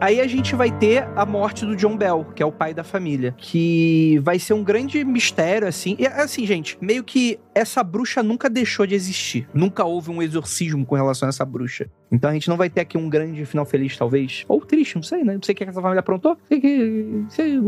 Aí 0.00 0.18
a 0.18 0.26
gente 0.26 0.54
vai 0.54 0.70
ter 0.70 1.06
a 1.14 1.26
morte 1.26 1.66
do 1.66 1.76
John 1.76 1.94
Bell, 1.94 2.24
que 2.34 2.42
é 2.42 2.46
o 2.46 2.50
pai 2.50 2.72
da 2.72 2.82
família, 2.82 3.34
que 3.36 4.18
vai 4.22 4.38
ser 4.38 4.54
um 4.54 4.64
grande 4.64 5.04
mistério, 5.04 5.68
assim. 5.68 5.94
E 5.98 6.06
assim, 6.06 6.46
gente, 6.46 6.78
meio 6.80 7.04
que 7.04 7.38
essa 7.54 7.84
bruxa 7.84 8.22
nunca 8.22 8.48
deixou 8.48 8.86
de 8.86 8.94
existir. 8.94 9.46
Nunca 9.52 9.84
houve 9.84 10.10
um 10.10 10.22
exorcismo 10.22 10.86
com 10.86 10.94
relação 10.94 11.28
a 11.28 11.30
essa 11.30 11.44
bruxa. 11.44 11.90
Então 12.10 12.30
a 12.30 12.32
gente 12.32 12.48
não 12.48 12.56
vai 12.56 12.70
ter 12.70 12.80
aqui 12.80 12.96
um 12.96 13.10
grande 13.10 13.44
final 13.44 13.66
feliz, 13.66 13.94
talvez. 13.94 14.44
Ou 14.48 14.60
triste, 14.62 14.96
não 14.96 15.02
sei, 15.02 15.22
né? 15.22 15.34
Não 15.34 15.42
sei 15.42 15.52
o 15.52 15.56
que 15.56 15.64
essa 15.64 15.82
família 15.82 16.00
aprontou. 16.00 16.36
Sei 16.48 16.60
que. 16.60 17.24
Sei, 17.28 17.60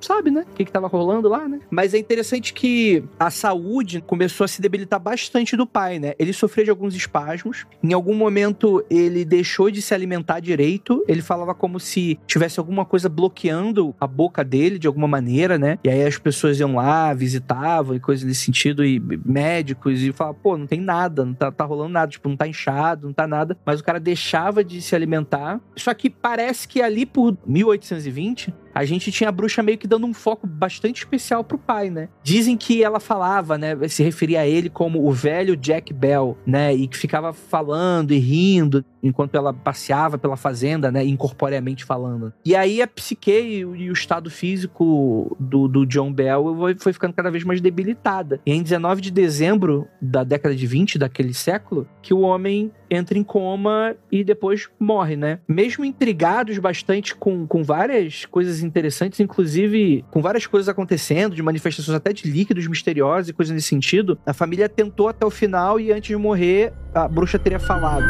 sabe, 0.00 0.30
né? 0.30 0.44
O 0.50 0.54
que, 0.54 0.64
que 0.64 0.72
tava 0.72 0.86
rolando 0.86 1.28
lá, 1.28 1.48
né? 1.48 1.60
Mas 1.70 1.94
é 1.94 1.98
interessante 1.98 2.52
que 2.52 3.02
a 3.18 3.30
saúde 3.30 4.00
começou 4.00 4.44
a 4.44 4.48
se 4.48 4.60
debilitar 4.60 5.00
bastante 5.00 5.56
do 5.56 5.66
pai, 5.66 5.98
né? 5.98 6.14
Ele 6.18 6.32
sofreu 6.32 6.64
de 6.64 6.70
alguns 6.70 6.94
espasmos. 6.94 7.66
Em 7.82 7.92
algum 7.92 8.14
momento 8.14 8.84
ele 8.90 9.24
deixou 9.24 9.70
de 9.70 9.82
se 9.82 9.94
alimentar 9.94 10.40
direito. 10.40 11.04
Ele 11.08 11.22
falava 11.22 11.54
como 11.54 11.80
se 11.80 12.18
tivesse 12.26 12.58
alguma 12.58 12.84
coisa 12.84 13.08
bloqueando 13.08 13.94
a 14.00 14.06
boca 14.06 14.44
dele 14.44 14.78
de 14.78 14.86
alguma 14.86 15.08
maneira, 15.08 15.58
né? 15.58 15.78
E 15.84 15.88
aí 15.88 16.04
as 16.04 16.18
pessoas 16.18 16.58
iam 16.60 16.74
lá, 16.74 17.12
visitavam 17.14 17.94
e 17.94 18.00
coisas 18.00 18.24
nesse 18.24 18.44
sentido, 18.44 18.84
e 18.84 19.00
médicos, 19.24 20.02
e 20.02 20.12
falavam, 20.12 20.40
pô, 20.42 20.56
não 20.56 20.66
tem 20.66 20.80
nada, 20.80 21.24
não 21.24 21.34
tá, 21.34 21.50
tá 21.50 21.64
rolando 21.64 21.90
nada, 21.90 22.10
tipo, 22.10 22.28
não 22.28 22.36
tá 22.36 22.46
inchado, 22.46 23.06
não 23.06 23.12
tá 23.12 23.26
nada. 23.26 23.56
Mas 23.64 23.80
o 23.80 23.84
cara 23.84 24.00
deixava 24.00 24.62
de 24.64 24.80
se 24.80 24.94
alimentar. 24.94 25.60
Só 25.76 25.92
que 25.94 26.10
parece 26.10 26.66
que 26.66 26.80
ali 26.80 27.04
por 27.04 27.36
1820 27.46 28.52
a 28.78 28.84
gente 28.84 29.10
tinha 29.10 29.28
a 29.28 29.32
bruxa 29.32 29.60
meio 29.60 29.76
que 29.76 29.88
dando 29.88 30.06
um 30.06 30.14
foco 30.14 30.46
bastante 30.46 30.98
especial 30.98 31.42
pro 31.42 31.58
pai, 31.58 31.90
né? 31.90 32.08
Dizem 32.22 32.56
que 32.56 32.80
ela 32.80 33.00
falava, 33.00 33.58
né, 33.58 33.76
se 33.88 34.04
referia 34.04 34.42
a 34.42 34.46
ele 34.46 34.70
como 34.70 35.04
o 35.04 35.10
velho 35.10 35.56
Jack 35.56 35.92
Bell, 35.92 36.38
né, 36.46 36.72
e 36.72 36.86
que 36.86 36.96
ficava 36.96 37.32
falando 37.32 38.12
e 38.12 38.18
rindo 38.18 38.84
enquanto 39.02 39.34
ela 39.34 39.52
passeava 39.52 40.16
pela 40.16 40.36
fazenda, 40.36 40.92
né, 40.92 41.04
incorporeamente 41.04 41.84
falando. 41.84 42.32
E 42.44 42.54
aí 42.54 42.80
a 42.80 42.86
psique 42.86 43.32
e, 43.32 43.64
o 43.64 43.92
estado 43.92 44.30
físico 44.30 45.36
do, 45.40 45.66
do 45.66 45.84
John 45.84 46.12
Bell 46.12 46.44
foi 46.78 46.92
ficando 46.92 47.14
cada 47.14 47.30
vez 47.32 47.42
mais 47.42 47.60
debilitada. 47.60 48.40
E 48.46 48.52
em 48.52 48.62
19 48.62 49.00
de 49.00 49.10
dezembro 49.10 49.88
da 50.00 50.22
década 50.22 50.54
de 50.54 50.66
20 50.66 50.98
daquele 50.98 51.34
século, 51.34 51.88
que 52.00 52.14
o 52.14 52.20
homem 52.20 52.70
entra 52.90 53.18
em 53.18 53.22
coma 53.22 53.94
e 54.10 54.24
depois 54.24 54.68
morre, 54.78 55.16
né? 55.16 55.40
Mesmo 55.46 55.84
intrigados 55.84 56.58
bastante 56.58 57.14
com, 57.14 57.46
com 57.46 57.62
várias 57.62 58.24
coisas 58.24 58.62
interessantes, 58.62 59.20
inclusive 59.20 60.04
com 60.10 60.20
várias 60.20 60.46
coisas 60.46 60.68
acontecendo, 60.68 61.34
de 61.34 61.42
manifestações 61.42 61.96
até 61.96 62.12
de 62.12 62.30
líquidos 62.30 62.66
misteriosos 62.66 63.28
e 63.28 63.32
coisas 63.32 63.54
nesse 63.54 63.68
sentido, 63.68 64.18
a 64.24 64.32
família 64.32 64.68
tentou 64.68 65.08
até 65.08 65.24
o 65.24 65.30
final 65.30 65.78
e 65.78 65.92
antes 65.92 66.08
de 66.08 66.16
morrer, 66.16 66.72
a 66.94 67.06
bruxa 67.08 67.38
teria 67.38 67.60
falado. 67.60 68.04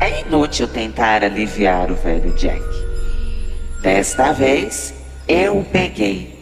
É 0.00 0.20
inútil 0.22 0.68
tentar 0.68 1.24
aliviar 1.24 1.90
o 1.90 1.94
velho 1.96 2.32
Jack. 2.36 2.62
Desta 3.82 4.32
vez, 4.32 4.94
eu 5.26 5.58
o 5.58 5.64
peguei. 5.64 6.38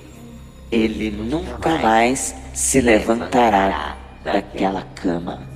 Ele 0.70 1.10
nunca 1.10 1.78
mais 1.78 2.34
se 2.52 2.80
levantará 2.80 3.96
daquela 4.22 4.82
cama. 4.94 5.55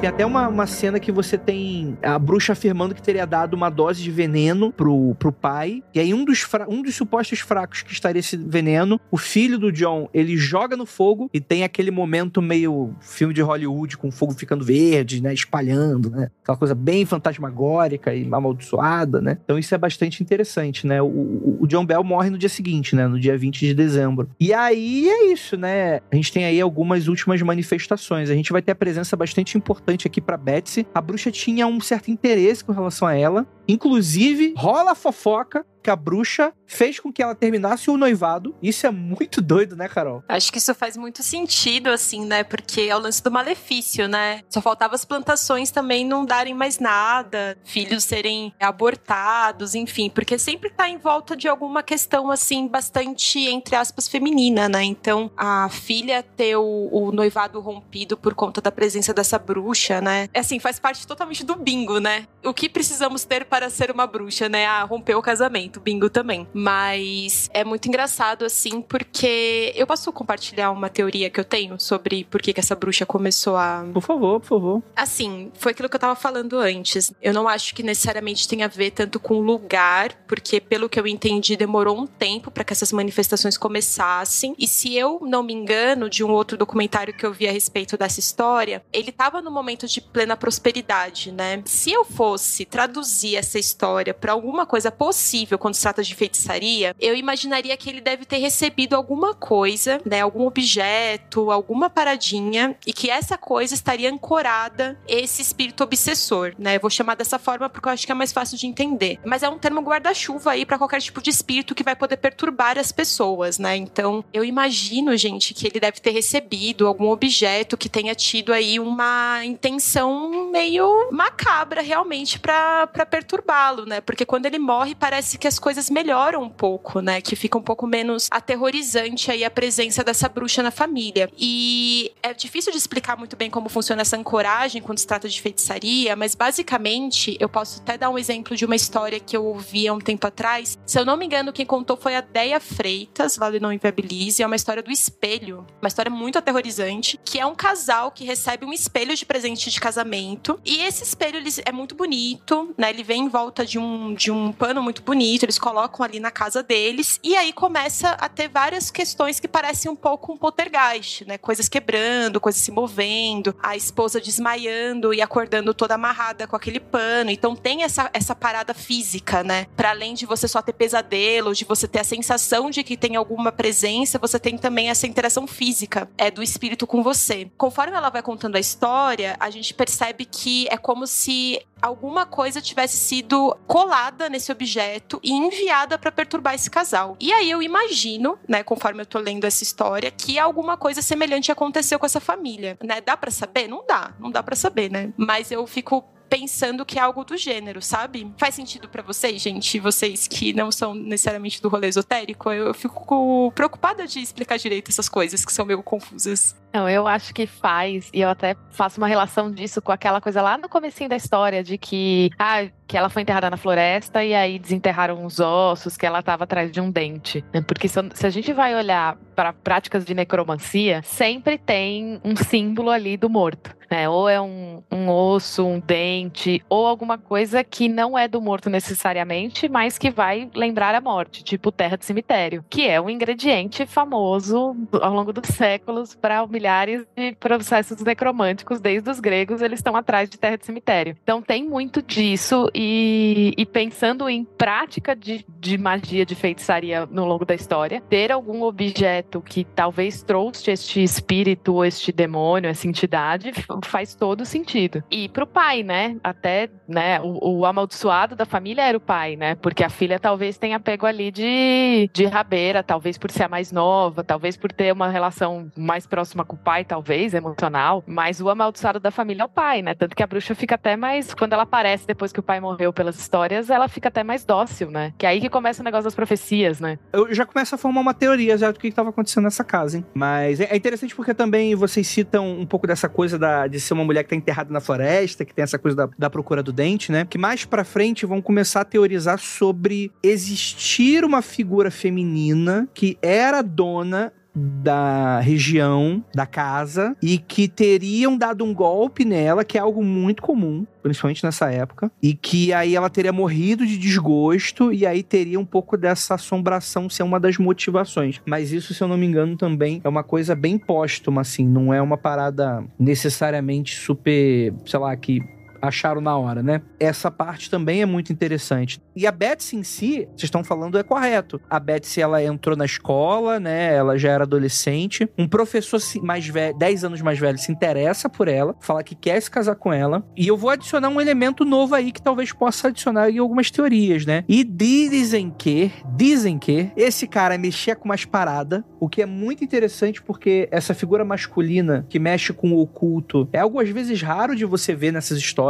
Tem 0.00 0.08
até 0.08 0.24
uma, 0.24 0.48
uma 0.48 0.66
cena 0.66 0.98
que 0.98 1.12
você 1.12 1.36
tem 1.36 1.98
a 2.02 2.18
bruxa 2.18 2.54
afirmando 2.54 2.94
que 2.94 3.02
teria 3.02 3.26
dado 3.26 3.52
uma 3.52 3.68
dose 3.68 4.02
de 4.02 4.10
veneno 4.10 4.72
pro, 4.72 5.14
pro 5.16 5.30
pai. 5.30 5.82
E 5.92 6.00
aí, 6.00 6.14
um 6.14 6.24
dos, 6.24 6.48
um 6.70 6.80
dos 6.80 6.94
supostos 6.94 7.40
fracos 7.40 7.82
que 7.82 7.92
estaria 7.92 8.18
esse 8.18 8.34
veneno, 8.34 8.98
o 9.10 9.18
filho 9.18 9.58
do 9.58 9.70
John, 9.70 10.08
ele 10.14 10.38
joga 10.38 10.74
no 10.74 10.86
fogo 10.86 11.28
e 11.34 11.38
tem 11.38 11.64
aquele 11.64 11.90
momento 11.90 12.40
meio 12.40 12.94
filme 13.02 13.34
de 13.34 13.42
Hollywood 13.42 13.98
com 13.98 14.08
o 14.08 14.10
fogo 14.10 14.32
ficando 14.32 14.64
verde, 14.64 15.22
né? 15.22 15.34
Espalhando, 15.34 16.08
né? 16.08 16.30
Aquela 16.42 16.56
coisa 16.56 16.74
bem 16.74 17.04
fantasmagórica 17.04 18.14
e 18.14 18.26
amaldiçoada, 18.32 19.20
né? 19.20 19.36
Então 19.44 19.58
isso 19.58 19.74
é 19.74 19.78
bastante 19.78 20.22
interessante, 20.22 20.86
né? 20.86 21.02
O, 21.02 21.58
o 21.60 21.66
John 21.66 21.84
Bell 21.84 22.02
morre 22.02 22.30
no 22.30 22.38
dia 22.38 22.48
seguinte, 22.48 22.96
né? 22.96 23.06
No 23.06 23.20
dia 23.20 23.36
20 23.36 23.66
de 23.66 23.74
dezembro. 23.74 24.30
E 24.40 24.54
aí 24.54 25.10
é 25.10 25.30
isso, 25.30 25.58
né? 25.58 26.00
A 26.10 26.16
gente 26.16 26.32
tem 26.32 26.46
aí 26.46 26.58
algumas 26.58 27.06
últimas 27.06 27.42
manifestações. 27.42 28.30
A 28.30 28.34
gente 28.34 28.50
vai 28.50 28.62
ter 28.62 28.72
a 28.72 28.74
presença 28.74 29.14
bastante 29.14 29.58
importante 29.58 29.89
importante 29.90 30.06
aqui 30.06 30.20
para 30.20 30.36
Betsy. 30.36 30.86
A 30.94 31.00
bruxa 31.00 31.30
tinha 31.30 31.66
um 31.66 31.80
certo 31.80 32.10
interesse 32.10 32.64
com 32.64 32.72
relação 32.72 33.06
a 33.06 33.14
ela. 33.14 33.46
Inclusive, 33.66 34.54
rola 34.56 34.92
a 34.92 34.94
fofoca 34.94 35.64
que 35.82 35.90
a 35.90 35.96
bruxa 35.96 36.52
fez 36.66 37.00
com 37.00 37.12
que 37.12 37.22
ela 37.22 37.34
terminasse 37.34 37.90
o 37.90 37.96
noivado. 37.96 38.54
Isso 38.62 38.86
é 38.86 38.90
muito 38.90 39.40
doido, 39.42 39.76
né, 39.76 39.88
Carol? 39.88 40.22
Acho 40.28 40.52
que 40.52 40.58
isso 40.58 40.74
faz 40.74 40.96
muito 40.96 41.22
sentido, 41.22 41.88
assim, 41.88 42.24
né? 42.24 42.44
Porque 42.44 42.82
é 42.82 42.96
o 42.96 42.98
lance 42.98 43.22
do 43.22 43.30
malefício, 43.30 44.06
né? 44.08 44.42
Só 44.48 44.60
faltava 44.60 44.94
as 44.94 45.04
plantações 45.04 45.70
também 45.70 46.04
não 46.04 46.24
darem 46.24 46.54
mais 46.54 46.78
nada, 46.78 47.58
filhos 47.64 48.04
serem 48.04 48.52
abortados, 48.60 49.74
enfim, 49.74 50.10
porque 50.10 50.38
sempre 50.38 50.70
tá 50.70 50.88
em 50.88 50.98
volta 50.98 51.36
de 51.36 51.48
alguma 51.48 51.82
questão, 51.82 52.30
assim, 52.30 52.66
bastante, 52.68 53.38
entre 53.38 53.76
aspas, 53.76 54.08
feminina, 54.08 54.68
né? 54.68 54.84
Então, 54.84 55.30
a 55.36 55.68
filha 55.68 56.22
ter 56.22 56.56
o, 56.56 56.88
o 56.90 57.12
noivado 57.12 57.60
rompido 57.60 58.16
por 58.16 58.34
conta 58.34 58.60
da 58.60 58.70
presença 58.70 59.12
dessa 59.12 59.38
bruxa, 59.38 60.00
né? 60.00 60.28
É 60.32 60.40
assim, 60.40 60.58
faz 60.58 60.78
parte 60.78 61.06
totalmente 61.06 61.44
do 61.44 61.56
bingo, 61.56 61.98
né? 61.98 62.26
O 62.44 62.54
que 62.54 62.68
precisamos 62.68 63.24
ter 63.24 63.44
para 63.44 63.70
ser 63.70 63.90
uma 63.90 64.06
bruxa, 64.06 64.48
né? 64.48 64.66
Ah, 64.66 64.82
romper 64.84 65.14
o 65.14 65.22
casamento 65.22 65.69
muito, 65.70 65.80
bingo 65.80 66.10
também. 66.10 66.48
Mas 66.52 67.48
é 67.54 67.64
muito 67.64 67.86
engraçado, 67.86 68.44
assim, 68.44 68.82
porque 68.82 69.72
eu 69.76 69.86
posso 69.86 70.12
compartilhar 70.12 70.70
uma 70.72 70.88
teoria 70.88 71.30
que 71.30 71.38
eu 71.38 71.44
tenho 71.44 71.78
sobre 71.78 72.24
por 72.24 72.42
que, 72.42 72.52
que 72.52 72.60
essa 72.60 72.74
bruxa 72.74 73.06
começou 73.06 73.56
a. 73.56 73.86
Por 73.92 74.02
favor, 74.02 74.40
por 74.40 74.46
favor. 74.46 74.82
Assim, 74.96 75.52
foi 75.54 75.72
aquilo 75.72 75.88
que 75.88 75.94
eu 75.94 76.00
tava 76.00 76.16
falando 76.16 76.58
antes. 76.58 77.12
Eu 77.22 77.32
não 77.32 77.48
acho 77.48 77.74
que 77.74 77.82
necessariamente 77.82 78.48
tenha 78.48 78.64
a 78.64 78.68
ver 78.68 78.90
tanto 78.90 79.20
com 79.20 79.38
lugar, 79.40 80.12
porque 80.26 80.60
pelo 80.60 80.88
que 80.88 80.98
eu 80.98 81.06
entendi, 81.06 81.56
demorou 81.56 81.96
um 81.96 82.06
tempo 82.06 82.50
para 82.50 82.64
que 82.64 82.72
essas 82.72 82.92
manifestações 82.92 83.56
começassem. 83.56 84.54
E 84.58 84.66
se 84.66 84.96
eu 84.96 85.20
não 85.22 85.42
me 85.42 85.52
engano, 85.52 86.10
de 86.10 86.24
um 86.24 86.30
outro 86.30 86.56
documentário 86.56 87.14
que 87.14 87.24
eu 87.24 87.32
vi 87.32 87.46
a 87.46 87.52
respeito 87.52 87.96
dessa 87.96 88.18
história, 88.18 88.82
ele 88.92 89.12
tava 89.12 89.40
no 89.40 89.50
momento 89.50 89.86
de 89.86 90.00
plena 90.00 90.36
prosperidade, 90.36 91.30
né? 91.30 91.62
Se 91.64 91.92
eu 91.92 92.04
fosse 92.04 92.64
traduzir 92.64 93.36
essa 93.36 93.58
história 93.58 94.12
para 94.12 94.32
alguma 94.32 94.66
coisa 94.66 94.90
possível 94.90 95.59
quando 95.60 95.74
se 95.74 95.82
trata 95.82 96.02
de 96.02 96.14
feitiçaria, 96.14 96.96
eu 96.98 97.14
imaginaria 97.14 97.76
que 97.76 97.88
ele 97.88 98.00
deve 98.00 98.24
ter 98.24 98.38
recebido 98.38 98.96
alguma 98.96 99.34
coisa, 99.34 100.00
né, 100.04 100.22
algum 100.22 100.46
objeto, 100.46 101.50
alguma 101.50 101.88
paradinha 101.88 102.76
e 102.86 102.92
que 102.92 103.10
essa 103.10 103.38
coisa 103.38 103.74
estaria 103.74 104.10
ancorada 104.10 104.98
esse 105.06 105.42
espírito 105.42 105.84
obsessor, 105.84 106.54
né? 106.58 106.78
Vou 106.78 106.90
chamar 106.90 107.14
dessa 107.14 107.38
forma 107.38 107.68
porque 107.68 107.88
eu 107.88 107.92
acho 107.92 108.06
que 108.06 108.12
é 108.12 108.14
mais 108.14 108.32
fácil 108.32 108.56
de 108.56 108.66
entender. 108.66 109.18
Mas 109.24 109.42
é 109.42 109.48
um 109.48 109.58
termo 109.58 109.80
guarda-chuva 109.80 110.52
aí 110.52 110.64
para 110.64 110.78
qualquer 110.78 111.00
tipo 111.00 111.20
de 111.22 111.30
espírito 111.30 111.74
que 111.74 111.82
vai 111.82 111.94
poder 111.94 112.16
perturbar 112.16 112.78
as 112.78 112.90
pessoas, 112.90 113.58
né? 113.58 113.76
Então, 113.76 114.24
eu 114.32 114.44
imagino, 114.44 115.16
gente, 115.16 115.52
que 115.52 115.66
ele 115.66 115.78
deve 115.78 116.00
ter 116.00 116.10
recebido 116.10 116.86
algum 116.86 117.10
objeto 117.10 117.76
que 117.76 117.88
tenha 117.88 118.14
tido 118.14 118.52
aí 118.52 118.80
uma 118.80 119.44
intenção 119.44 120.50
meio 120.50 121.10
macabra 121.10 121.82
realmente 121.82 122.38
para 122.38 122.86
perturbá-lo, 123.10 123.84
né? 123.84 124.00
Porque 124.00 124.24
quando 124.24 124.46
ele 124.46 124.58
morre, 124.58 124.94
parece 124.94 125.36
que 125.36 125.49
as 125.50 125.58
coisas 125.58 125.90
melhoram 125.90 126.42
um 126.44 126.48
pouco, 126.48 127.00
né? 127.00 127.20
Que 127.20 127.34
fica 127.34 127.58
um 127.58 127.62
pouco 127.62 127.86
menos 127.86 128.28
aterrorizante 128.30 129.32
aí 129.32 129.44
a 129.44 129.50
presença 129.50 130.04
dessa 130.04 130.28
bruxa 130.28 130.62
na 130.62 130.70
família. 130.70 131.28
E 131.36 132.12
é 132.22 132.32
difícil 132.32 132.70
de 132.70 132.78
explicar 132.78 133.16
muito 133.16 133.36
bem 133.36 133.50
como 133.50 133.68
funciona 133.68 134.02
essa 134.02 134.16
ancoragem 134.16 134.80
quando 134.80 134.98
se 134.98 135.06
trata 135.06 135.28
de 135.28 135.40
feitiçaria, 135.42 136.14
mas 136.14 136.36
basicamente 136.36 137.36
eu 137.40 137.48
posso 137.48 137.80
até 137.80 137.98
dar 137.98 138.10
um 138.10 138.16
exemplo 138.16 138.56
de 138.56 138.64
uma 138.64 138.76
história 138.76 139.18
que 139.18 139.36
eu 139.36 139.44
ouvi 139.44 139.88
há 139.88 139.92
um 139.92 139.98
tempo 139.98 140.24
atrás. 140.24 140.78
Se 140.86 140.98
eu 140.98 141.04
não 141.04 141.16
me 141.16 141.26
engano, 141.26 141.52
quem 141.52 141.66
contou 141.66 141.96
foi 141.96 142.14
a 142.14 142.20
Deia 142.20 142.60
Freitas, 142.60 143.36
Vale 143.36 143.58
Não 143.58 143.72
Inviabilize. 143.72 144.42
É 144.42 144.46
uma 144.46 144.56
história 144.56 144.84
do 144.84 144.92
espelho, 144.92 145.66
uma 145.82 145.88
história 145.88 146.10
muito 146.10 146.38
aterrorizante, 146.38 147.18
que 147.24 147.40
é 147.40 147.44
um 147.44 147.56
casal 147.56 148.12
que 148.12 148.24
recebe 148.24 148.64
um 148.64 148.72
espelho 148.72 149.16
de 149.16 149.26
presente 149.26 149.68
de 149.68 149.80
casamento. 149.80 150.60
E 150.64 150.82
esse 150.82 151.02
espelho 151.02 151.38
ele 151.38 151.50
é 151.64 151.72
muito 151.72 151.96
bonito, 151.96 152.72
né? 152.78 152.90
Ele 152.90 153.02
vem 153.02 153.24
em 153.24 153.28
volta 153.28 153.66
de 153.66 153.80
um, 153.80 154.14
de 154.14 154.30
um 154.30 154.52
pano 154.52 154.80
muito 154.80 155.02
bonito, 155.02 155.39
eles 155.44 155.58
colocam 155.58 156.04
ali 156.04 156.20
na 156.20 156.30
casa 156.30 156.62
deles. 156.62 157.18
E 157.22 157.36
aí 157.36 157.52
começa 157.52 158.10
a 158.10 158.28
ter 158.28 158.48
várias 158.48 158.90
questões 158.90 159.40
que 159.40 159.48
parecem 159.48 159.90
um 159.90 159.96
pouco 159.96 160.32
um 160.32 160.36
poltergeist, 160.36 161.24
né? 161.26 161.38
Coisas 161.38 161.68
quebrando, 161.68 162.40
coisas 162.40 162.60
se 162.60 162.70
movendo, 162.70 163.54
a 163.62 163.76
esposa 163.76 164.20
desmaiando 164.20 165.12
e 165.12 165.20
acordando 165.20 165.74
toda 165.74 165.94
amarrada 165.94 166.46
com 166.46 166.56
aquele 166.56 166.80
pano. 166.80 167.30
Então 167.30 167.54
tem 167.56 167.82
essa, 167.82 168.10
essa 168.12 168.34
parada 168.34 168.74
física, 168.74 169.42
né? 169.42 169.66
Para 169.76 169.90
além 169.90 170.14
de 170.14 170.26
você 170.26 170.46
só 170.46 170.62
ter 170.62 170.72
pesadelos, 170.72 171.58
de 171.58 171.64
você 171.64 171.86
ter 171.86 172.00
a 172.00 172.04
sensação 172.04 172.70
de 172.70 172.82
que 172.82 172.96
tem 172.96 173.16
alguma 173.16 173.52
presença, 173.52 174.18
você 174.18 174.38
tem 174.38 174.56
também 174.56 174.90
essa 174.90 175.06
interação 175.06 175.46
física 175.46 176.08
é 176.16 176.30
do 176.30 176.42
espírito 176.42 176.86
com 176.86 177.02
você. 177.02 177.50
Conforme 177.56 177.96
ela 177.96 178.10
vai 178.10 178.22
contando 178.22 178.56
a 178.56 178.60
história, 178.60 179.36
a 179.38 179.50
gente 179.50 179.74
percebe 179.74 180.24
que 180.24 180.66
é 180.68 180.76
como 180.76 181.06
se 181.06 181.60
alguma 181.80 182.26
coisa 182.26 182.60
tivesse 182.60 182.96
sido 182.96 183.56
colada 183.66 184.28
nesse 184.28 184.50
objeto 184.52 185.20
e 185.22 185.32
enviada 185.32 185.98
para 185.98 186.12
perturbar 186.12 186.54
esse 186.54 186.70
casal. 186.70 187.16
E 187.20 187.32
aí 187.32 187.50
eu 187.50 187.62
imagino, 187.62 188.38
né, 188.48 188.62
conforme 188.62 189.02
eu 189.02 189.06
tô 189.06 189.18
lendo 189.18 189.44
essa 189.44 189.62
história, 189.62 190.10
que 190.10 190.38
alguma 190.38 190.76
coisa 190.76 191.02
semelhante 191.02 191.50
aconteceu 191.52 191.98
com 191.98 192.06
essa 192.06 192.20
família, 192.20 192.78
né? 192.82 193.00
Dá 193.00 193.16
para 193.16 193.30
saber? 193.30 193.68
Não 193.68 193.84
dá, 193.86 194.14
não 194.18 194.30
dá 194.30 194.42
para 194.42 194.56
saber, 194.56 194.90
né? 194.90 195.12
Mas 195.16 195.50
eu 195.50 195.66
fico 195.66 196.04
pensando 196.30 196.86
que 196.86 196.96
é 196.98 197.02
algo 197.02 197.24
do 197.24 197.36
gênero, 197.36 197.82
sabe? 197.82 198.32
Faz 198.38 198.54
sentido 198.54 198.88
para 198.88 199.02
vocês, 199.02 199.42
gente? 199.42 199.80
Vocês 199.80 200.28
que 200.28 200.52
não 200.52 200.70
são 200.70 200.94
necessariamente 200.94 201.60
do 201.60 201.68
rolê 201.68 201.88
esotérico? 201.88 202.52
Eu, 202.52 202.68
eu 202.68 202.74
fico 202.74 203.50
preocupada 203.52 204.06
de 204.06 204.20
explicar 204.20 204.56
direito 204.56 204.90
essas 204.90 205.08
coisas 205.08 205.44
que 205.44 205.52
são 205.52 205.66
meio 205.66 205.82
confusas. 205.82 206.54
Não, 206.72 206.88
eu 206.88 207.06
acho 207.06 207.34
que 207.34 207.46
faz, 207.46 208.10
e 208.12 208.20
eu 208.20 208.28
até 208.28 208.54
faço 208.70 208.98
uma 208.98 209.08
relação 209.08 209.50
disso 209.50 209.82
com 209.82 209.90
aquela 209.90 210.20
coisa 210.20 210.40
lá 210.40 210.56
no 210.56 210.68
comecinho 210.68 211.08
da 211.08 211.16
história, 211.16 211.62
de 211.62 211.76
que, 211.76 212.30
ah, 212.38 212.66
que 212.86 212.96
ela 212.96 213.08
foi 213.08 213.22
enterrada 213.22 213.50
na 213.50 213.56
floresta 213.56 214.24
e 214.24 214.34
aí 214.34 214.58
desenterraram 214.58 215.24
os 215.24 215.40
ossos, 215.40 215.96
que 215.96 216.06
ela 216.06 216.20
estava 216.20 216.44
atrás 216.44 216.70
de 216.70 216.80
um 216.80 216.90
dente. 216.90 217.44
Né? 217.52 217.60
Porque 217.60 217.88
se, 217.88 218.00
se 218.14 218.26
a 218.26 218.30
gente 218.30 218.52
vai 218.52 218.74
olhar 218.74 219.16
para 219.34 219.52
práticas 219.52 220.04
de 220.04 220.14
necromancia, 220.14 221.00
sempre 221.02 221.58
tem 221.58 222.20
um 222.24 222.36
símbolo 222.36 222.90
ali 222.90 223.16
do 223.16 223.28
morto. 223.28 223.74
Né? 223.90 224.08
Ou 224.08 224.28
é 224.28 224.40
um, 224.40 224.82
um 224.90 225.08
osso, 225.08 225.66
um 225.66 225.80
dente, 225.80 226.62
ou 226.68 226.86
alguma 226.86 227.18
coisa 227.18 227.64
que 227.64 227.88
não 227.88 228.16
é 228.16 228.28
do 228.28 228.40
morto 228.40 228.70
necessariamente, 228.70 229.68
mas 229.68 229.98
que 229.98 230.10
vai 230.10 230.48
lembrar 230.54 230.94
a 230.94 231.00
morte, 231.00 231.42
tipo 231.42 231.72
terra 231.72 231.96
de 231.96 232.04
cemitério, 232.04 232.64
que 232.70 232.88
é 232.88 233.00
um 233.00 233.10
ingrediente 233.10 233.84
famoso 233.86 234.76
ao 235.00 235.12
longo 235.12 235.32
dos 235.32 235.48
séculos 235.48 236.14
para 236.14 236.38
milhares 236.60 237.06
de 237.16 237.32
processos 237.32 238.02
necromânticos, 238.02 238.80
desde 238.80 239.08
os 239.08 239.18
gregos, 239.18 239.62
eles 239.62 239.78
estão 239.78 239.96
atrás 239.96 240.28
de 240.28 240.38
terra 240.38 240.58
de 240.58 240.66
cemitério. 240.66 241.16
Então 241.22 241.40
tem 241.40 241.66
muito 241.66 242.02
disso, 242.02 242.70
e, 242.74 243.54
e 243.56 243.64
pensando 243.64 244.28
em 244.28 244.44
prática 244.44 245.16
de, 245.16 245.44
de 245.58 245.78
magia, 245.78 246.26
de 246.26 246.34
feitiçaria 246.34 247.06
no 247.06 247.24
longo 247.24 247.46
da 247.46 247.54
história, 247.54 248.02
ter 248.10 248.30
algum 248.30 248.62
objeto 248.62 249.40
que 249.40 249.64
talvez 249.64 250.22
trouxe 250.22 250.70
este 250.70 251.02
espírito 251.02 251.74
ou 251.74 251.84
este 251.84 252.12
demônio, 252.12 252.68
essa 252.68 252.86
entidade, 252.86 253.52
faz 253.84 254.14
todo 254.14 254.44
sentido. 254.44 255.02
E 255.10 255.28
pro 255.30 255.46
pai, 255.46 255.82
né? 255.82 256.16
Até, 256.22 256.68
né, 256.86 257.20
o, 257.20 257.60
o 257.60 257.66
amaldiçoado 257.66 258.36
da 258.36 258.44
família 258.44 258.82
era 258.82 258.98
o 258.98 259.00
pai, 259.00 259.36
né? 259.36 259.54
Porque 259.54 259.82
a 259.82 259.88
filha 259.88 260.18
talvez 260.18 260.58
tenha 260.58 260.78
pego 260.78 261.06
ali 261.06 261.30
de, 261.30 262.10
de 262.12 262.26
rabeira, 262.26 262.82
talvez 262.82 263.16
por 263.16 263.30
ser 263.30 263.44
a 263.44 263.48
mais 263.48 263.72
nova, 263.72 264.22
talvez 264.22 264.56
por 264.56 264.70
ter 264.70 264.92
uma 264.92 265.08
relação 265.08 265.70
mais 265.76 266.06
próxima 266.06 266.44
com 266.50 266.56
o 266.56 266.58
pai, 266.58 266.84
talvez, 266.84 267.32
emocional, 267.32 268.02
mas 268.08 268.40
o 268.40 268.48
amaldiçoado 268.50 268.98
da 268.98 269.12
família 269.12 269.42
é 269.42 269.44
o 269.44 269.48
pai, 269.48 269.82
né? 269.82 269.94
Tanto 269.94 270.16
que 270.16 270.22
a 270.22 270.26
bruxa 270.26 270.52
fica 270.52 270.74
até 270.74 270.96
mais. 270.96 271.32
Quando 271.32 271.52
ela 271.52 271.62
aparece 271.62 272.04
depois 272.04 272.32
que 272.32 272.40
o 272.40 272.42
pai 272.42 272.58
morreu 272.58 272.92
pelas 272.92 273.16
histórias, 273.16 273.70
ela 273.70 273.86
fica 273.86 274.08
até 274.08 274.24
mais 274.24 274.44
dócil, 274.44 274.90
né? 274.90 275.14
Que 275.16 275.26
é 275.26 275.28
aí 275.28 275.40
que 275.40 275.48
começa 275.48 275.80
o 275.80 275.84
negócio 275.84 276.04
das 276.04 276.14
profecias, 276.14 276.80
né? 276.80 276.98
Eu 277.12 277.32
já 277.32 277.46
começo 277.46 277.72
a 277.72 277.78
formar 277.78 278.00
uma 278.00 278.12
teoria 278.12 278.58
já 278.58 278.72
do 278.72 278.80
que 278.80 278.88
estava 278.88 279.10
acontecendo 279.10 279.44
nessa 279.44 279.62
casa, 279.62 279.98
hein? 279.98 280.04
Mas 280.12 280.58
é, 280.58 280.64
é 280.64 280.76
interessante 280.76 281.14
porque 281.14 281.32
também 281.32 281.72
vocês 281.76 282.08
citam 282.08 282.50
um 282.50 282.66
pouco 282.66 282.84
dessa 282.84 283.08
coisa 283.08 283.38
da, 283.38 283.68
de 283.68 283.78
ser 283.78 283.94
uma 283.94 284.04
mulher 284.04 284.24
que 284.24 284.30
tá 284.30 284.36
enterrada 284.36 284.72
na 284.72 284.80
floresta, 284.80 285.44
que 285.44 285.54
tem 285.54 285.62
essa 285.62 285.78
coisa 285.78 285.96
da, 285.96 286.08
da 286.18 286.28
procura 286.28 286.64
do 286.64 286.72
dente, 286.72 287.12
né? 287.12 287.24
Que 287.30 287.38
mais 287.38 287.64
pra 287.64 287.84
frente 287.84 288.26
vão 288.26 288.42
começar 288.42 288.80
a 288.80 288.84
teorizar 288.84 289.38
sobre 289.38 290.10
existir 290.20 291.24
uma 291.24 291.42
figura 291.42 291.92
feminina 291.92 292.88
que 292.92 293.16
era 293.22 293.62
dona 293.62 294.32
da 294.54 295.40
região, 295.40 296.24
da 296.34 296.46
casa, 296.46 297.16
e 297.22 297.38
que 297.38 297.68
teriam 297.68 298.36
dado 298.36 298.64
um 298.64 298.74
golpe 298.74 299.24
nela, 299.24 299.64
que 299.64 299.78
é 299.78 299.80
algo 299.80 300.02
muito 300.02 300.42
comum, 300.42 300.86
principalmente 301.02 301.44
nessa 301.44 301.70
época, 301.70 302.10
e 302.22 302.34
que 302.34 302.72
aí 302.72 302.94
ela 302.94 303.08
teria 303.08 303.32
morrido 303.32 303.86
de 303.86 303.96
desgosto, 303.96 304.92
e 304.92 305.06
aí 305.06 305.22
teria 305.22 305.58
um 305.58 305.64
pouco 305.64 305.96
dessa 305.96 306.34
assombração 306.34 307.08
ser 307.08 307.22
uma 307.22 307.38
das 307.38 307.58
motivações. 307.58 308.40
Mas 308.44 308.72
isso, 308.72 308.92
se 308.92 309.02
eu 309.02 309.08
não 309.08 309.16
me 309.16 309.26
engano, 309.26 309.56
também 309.56 310.00
é 310.02 310.08
uma 310.08 310.22
coisa 310.22 310.54
bem 310.54 310.78
póstuma, 310.78 311.40
assim, 311.40 311.66
não 311.66 311.92
é 311.92 312.02
uma 312.02 312.16
parada 312.16 312.84
necessariamente 312.98 313.94
super, 313.94 314.72
sei 314.84 314.98
lá, 314.98 315.14
que 315.16 315.40
acharam 315.80 316.20
na 316.20 316.36
hora, 316.36 316.62
né? 316.62 316.82
Essa 316.98 317.30
parte 317.30 317.70
também 317.70 318.02
é 318.02 318.06
muito 318.06 318.32
interessante. 318.32 319.00
E 319.14 319.26
a 319.26 319.32
Betsy 319.32 319.76
em 319.76 319.82
si, 319.82 320.28
vocês 320.30 320.44
estão 320.44 320.64
falando, 320.64 320.98
é 320.98 321.02
correto. 321.02 321.60
A 321.68 321.78
Betsy, 321.78 322.20
ela 322.20 322.42
entrou 322.42 322.76
na 322.76 322.84
escola, 322.84 323.58
né? 323.58 323.94
Ela 323.94 324.18
já 324.18 324.30
era 324.30 324.44
adolescente. 324.44 325.28
Um 325.38 325.48
professor 325.48 326.00
mais 326.22 326.46
velho, 326.46 326.76
10 326.76 327.04
anos 327.04 327.22
mais 327.22 327.38
velho, 327.38 327.58
se 327.58 327.72
interessa 327.72 328.28
por 328.28 328.48
ela, 328.48 328.74
fala 328.80 329.02
que 329.02 329.14
quer 329.14 329.40
se 329.40 329.50
casar 329.50 329.74
com 329.74 329.92
ela. 329.92 330.24
E 330.36 330.46
eu 330.46 330.56
vou 330.56 330.70
adicionar 330.70 331.08
um 331.08 331.20
elemento 331.20 331.64
novo 331.64 331.94
aí 331.94 332.12
que 332.12 332.22
talvez 332.22 332.52
possa 332.52 332.88
adicionar 332.88 333.30
em 333.30 333.38
algumas 333.38 333.70
teorias, 333.70 334.24
né? 334.24 334.44
E 334.48 334.64
dizem 334.64 335.50
que, 335.50 335.92
dizem 336.16 336.58
que 336.58 336.90
esse 336.96 337.26
cara 337.26 337.56
mexia 337.58 337.96
com 337.96 338.06
umas 338.06 338.24
paradas, 338.24 338.82
o 338.98 339.08
que 339.08 339.22
é 339.22 339.26
muito 339.26 339.64
interessante 339.64 340.22
porque 340.22 340.68
essa 340.70 340.94
figura 340.94 341.24
masculina 341.24 342.06
que 342.08 342.18
mexe 342.18 342.52
com 342.52 342.72
o 342.72 342.80
oculto 342.80 343.48
é 343.52 343.58
algo 343.58 343.80
às 343.80 343.88
vezes 343.88 344.20
raro 344.22 344.54
de 344.54 344.64
você 344.64 344.94
ver 344.94 345.12
nessas 345.12 345.38
histórias. 345.38 345.69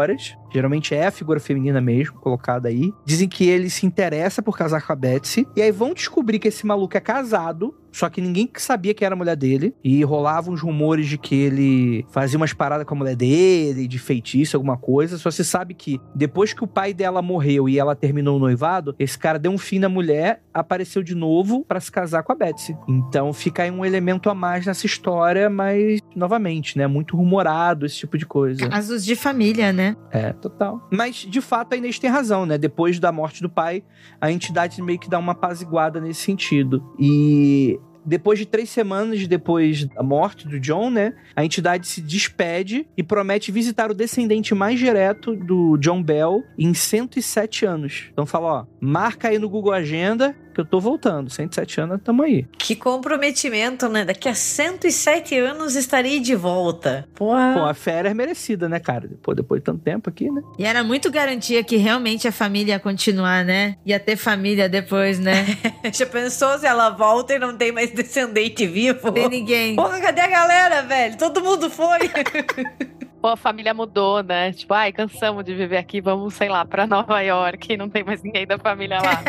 Geralmente 0.53 0.95
é 0.95 1.07
a 1.07 1.11
figura 1.11 1.41
feminina 1.41 1.81
mesmo, 1.81 2.19
colocada 2.21 2.69
aí. 2.69 2.93
Dizem 3.05 3.29
que 3.29 3.49
ele 3.49 3.71
se 3.71 3.87
interessa 3.87 4.43
por 4.43 4.57
casar 4.57 4.85
com 4.85 4.93
a 4.93 4.97
Betsy. 4.97 5.47
E 5.55 5.63
aí 5.63 5.71
vão 5.71 5.95
descobrir 5.95 6.39
que 6.39 6.49
esse 6.49 6.67
maluco 6.67 6.97
é 6.97 7.01
casado 7.01 7.75
só 7.93 8.09
que 8.09 8.21
ninguém 8.21 8.49
sabia 8.57 8.95
que 8.95 9.05
era 9.05 9.15
a 9.15 9.19
mulher 9.19 9.37
dele. 9.37 9.75
E 9.83 10.03
rolavam 10.05 10.55
uns 10.55 10.61
rumores 10.61 11.09
de 11.09 11.19
que 11.19 11.35
ele 11.35 12.07
fazia 12.11 12.37
umas 12.37 12.53
paradas 12.53 12.87
com 12.87 12.95
a 12.95 12.99
mulher 12.99 13.17
dele, 13.17 13.87
de 13.87 13.99
feitiço, 13.99 14.57
alguma 14.57 14.77
coisa. 14.77 15.19
Só 15.19 15.31
se 15.31 15.45
sabe 15.45 15.75
que 15.75 16.01
depois 16.15 16.53
que 16.53 16.65
o 16.65 16.67
pai 16.67 16.95
dela 16.95 17.23
morreu 17.23 17.69
e 17.69 17.79
ela 17.79 17.95
terminou 17.95 18.37
o 18.37 18.41
noivado, 18.41 18.95
esse 18.99 19.19
cara 19.19 19.39
deu 19.39 19.51
um 19.51 19.59
fim 19.59 19.79
na 19.79 19.89
mulher, 19.89 20.43
apareceu 20.53 21.03
de 21.03 21.15
novo 21.15 21.65
para 21.65 21.81
se 21.81 21.91
casar 21.91 22.23
com 22.23 22.33
a 22.33 22.35
Betsy. 22.35 22.77
Então 22.89 23.33
fica 23.33 23.63
aí 23.63 23.71
um 23.71 23.85
elemento 23.85 24.31
a 24.31 24.35
mais 24.35 24.67
nessa 24.67 24.87
história, 24.87 25.49
mas 25.51 26.01
novamente, 26.15 26.79
né? 26.79 26.87
Muito 26.87 27.17
rumorado 27.17 27.87
esse 27.87 27.97
tipo 27.97 28.17
de 28.17 28.27
coisa. 28.27 28.69
Casos 28.69 29.05
de 29.05 29.15
família, 29.15 29.73
né? 29.73 29.97
É, 30.11 30.33
total. 30.33 30.87
Mas 30.91 31.17
de 31.17 31.41
fato 31.41 31.75
a 31.75 31.77
Inês 31.77 31.99
tem 31.99 32.11
razão, 32.11 32.47
né? 32.47 32.59
Depois 32.59 32.99
da 32.99 33.13
morte 33.13 33.43
do 33.43 33.49
pai, 33.49 33.83
a 34.21 34.31
entidade 34.31 34.81
meio 34.83 34.99
que 34.99 35.09
dá 35.09 35.19
uma 35.19 35.33
apaziguada 35.33 36.01
nesse 36.01 36.23
sentido. 36.23 36.83
E 36.99 37.79
Depois 38.05 38.39
de 38.39 38.47
três 38.47 38.71
semanas 38.71 39.27
depois 39.27 39.85
da 39.85 40.03
morte 40.03 40.49
do 40.49 40.59
John, 40.59 40.91
né? 40.91 41.15
A 41.37 41.45
entidade 41.45 41.87
se 41.87 42.01
despede 42.01 42.87
e 42.97 43.03
promete 43.03 43.53
visitar 43.53 43.91
o 43.91 43.95
descendente 43.95 44.55
mais 44.55 44.79
direto 44.79 45.37
do 45.37 45.77
John 45.77 46.03
Bell 46.03 46.43
em 46.59 46.75
107 46.75 47.65
anos. 47.65 48.09
Então 48.13 48.27
fala, 48.27 48.47
ó, 48.47 48.67
marca 48.81 49.29
aí 49.29 49.39
no 49.39 49.49
Google 49.49 49.73
Agenda 49.73 50.35
eu 50.61 50.65
tô 50.65 50.81
voltando. 50.81 51.31
107 51.31 51.81
anos, 51.81 52.01
tamo 52.03 52.23
aí. 52.23 52.47
Que 52.59 52.77
comprometimento, 52.77 53.89
né? 53.89 54.05
Daqui 54.05 54.29
a 54.29 54.35
107 54.35 55.37
anos 55.39 55.75
estarei 55.77 56.21
de 56.21 56.35
volta. 56.35 57.09
Porra. 57.15 57.55
Pô, 57.55 57.65
a 57.65 57.75
férias 57.75 58.15
merecida, 58.15 58.69
né, 58.69 58.79
cara? 58.79 59.11
Pô, 59.23 59.35
depois 59.35 59.61
de 59.61 59.65
tanto 59.65 59.83
tempo 59.83 60.09
aqui, 60.09 60.31
né? 60.31 60.43
E 60.59 60.65
era 60.65 60.83
muito 60.85 61.11
garantia 61.11 61.63
que 61.63 61.77
realmente 61.77 62.29
a 62.29 62.33
família 62.33 62.75
ia 62.75 62.81
continuar, 62.81 63.45
né? 63.45 63.77
Ia 63.85 63.99
ter 63.99 64.17
família 64.17 64.69
depois, 64.69 65.19
né? 65.19 65.47
Já 65.93 66.07
pensou 66.07 66.59
se 66.59 66.67
ela 66.67 66.91
volta 66.91 67.35
e 67.35 67.39
não 67.39 67.57
tem 67.57 67.73
mais 67.73 67.91
descendente 67.93 68.67
vivo? 68.67 69.13
Tem 69.13 69.29
ninguém. 69.29 69.77
Porra, 69.77 70.01
cadê 70.01 70.21
a 70.21 70.29
galera, 70.29 70.83
velho? 70.83 71.17
Todo 71.17 71.43
mundo 71.43 71.71
foi. 71.71 71.99
A 73.23 73.37
família 73.37 73.75
mudou, 73.75 74.23
né? 74.23 74.53
Tipo, 74.53 74.75
ai, 74.75 74.93
cansamos 74.93 75.45
de 75.45 75.55
viver 75.55 75.77
aqui, 75.77 76.01
vamos, 76.01 76.35
sei 76.35 76.49
lá, 76.49 76.65
pra 76.65 76.87
Nova 76.89 77.21
York, 77.21 77.77
não 77.77 77.89
tem 77.89 78.03
mais 78.03 78.23
ninguém 78.23 78.47
da 78.47 78.59
família 78.59 78.99
lá. 79.01 79.23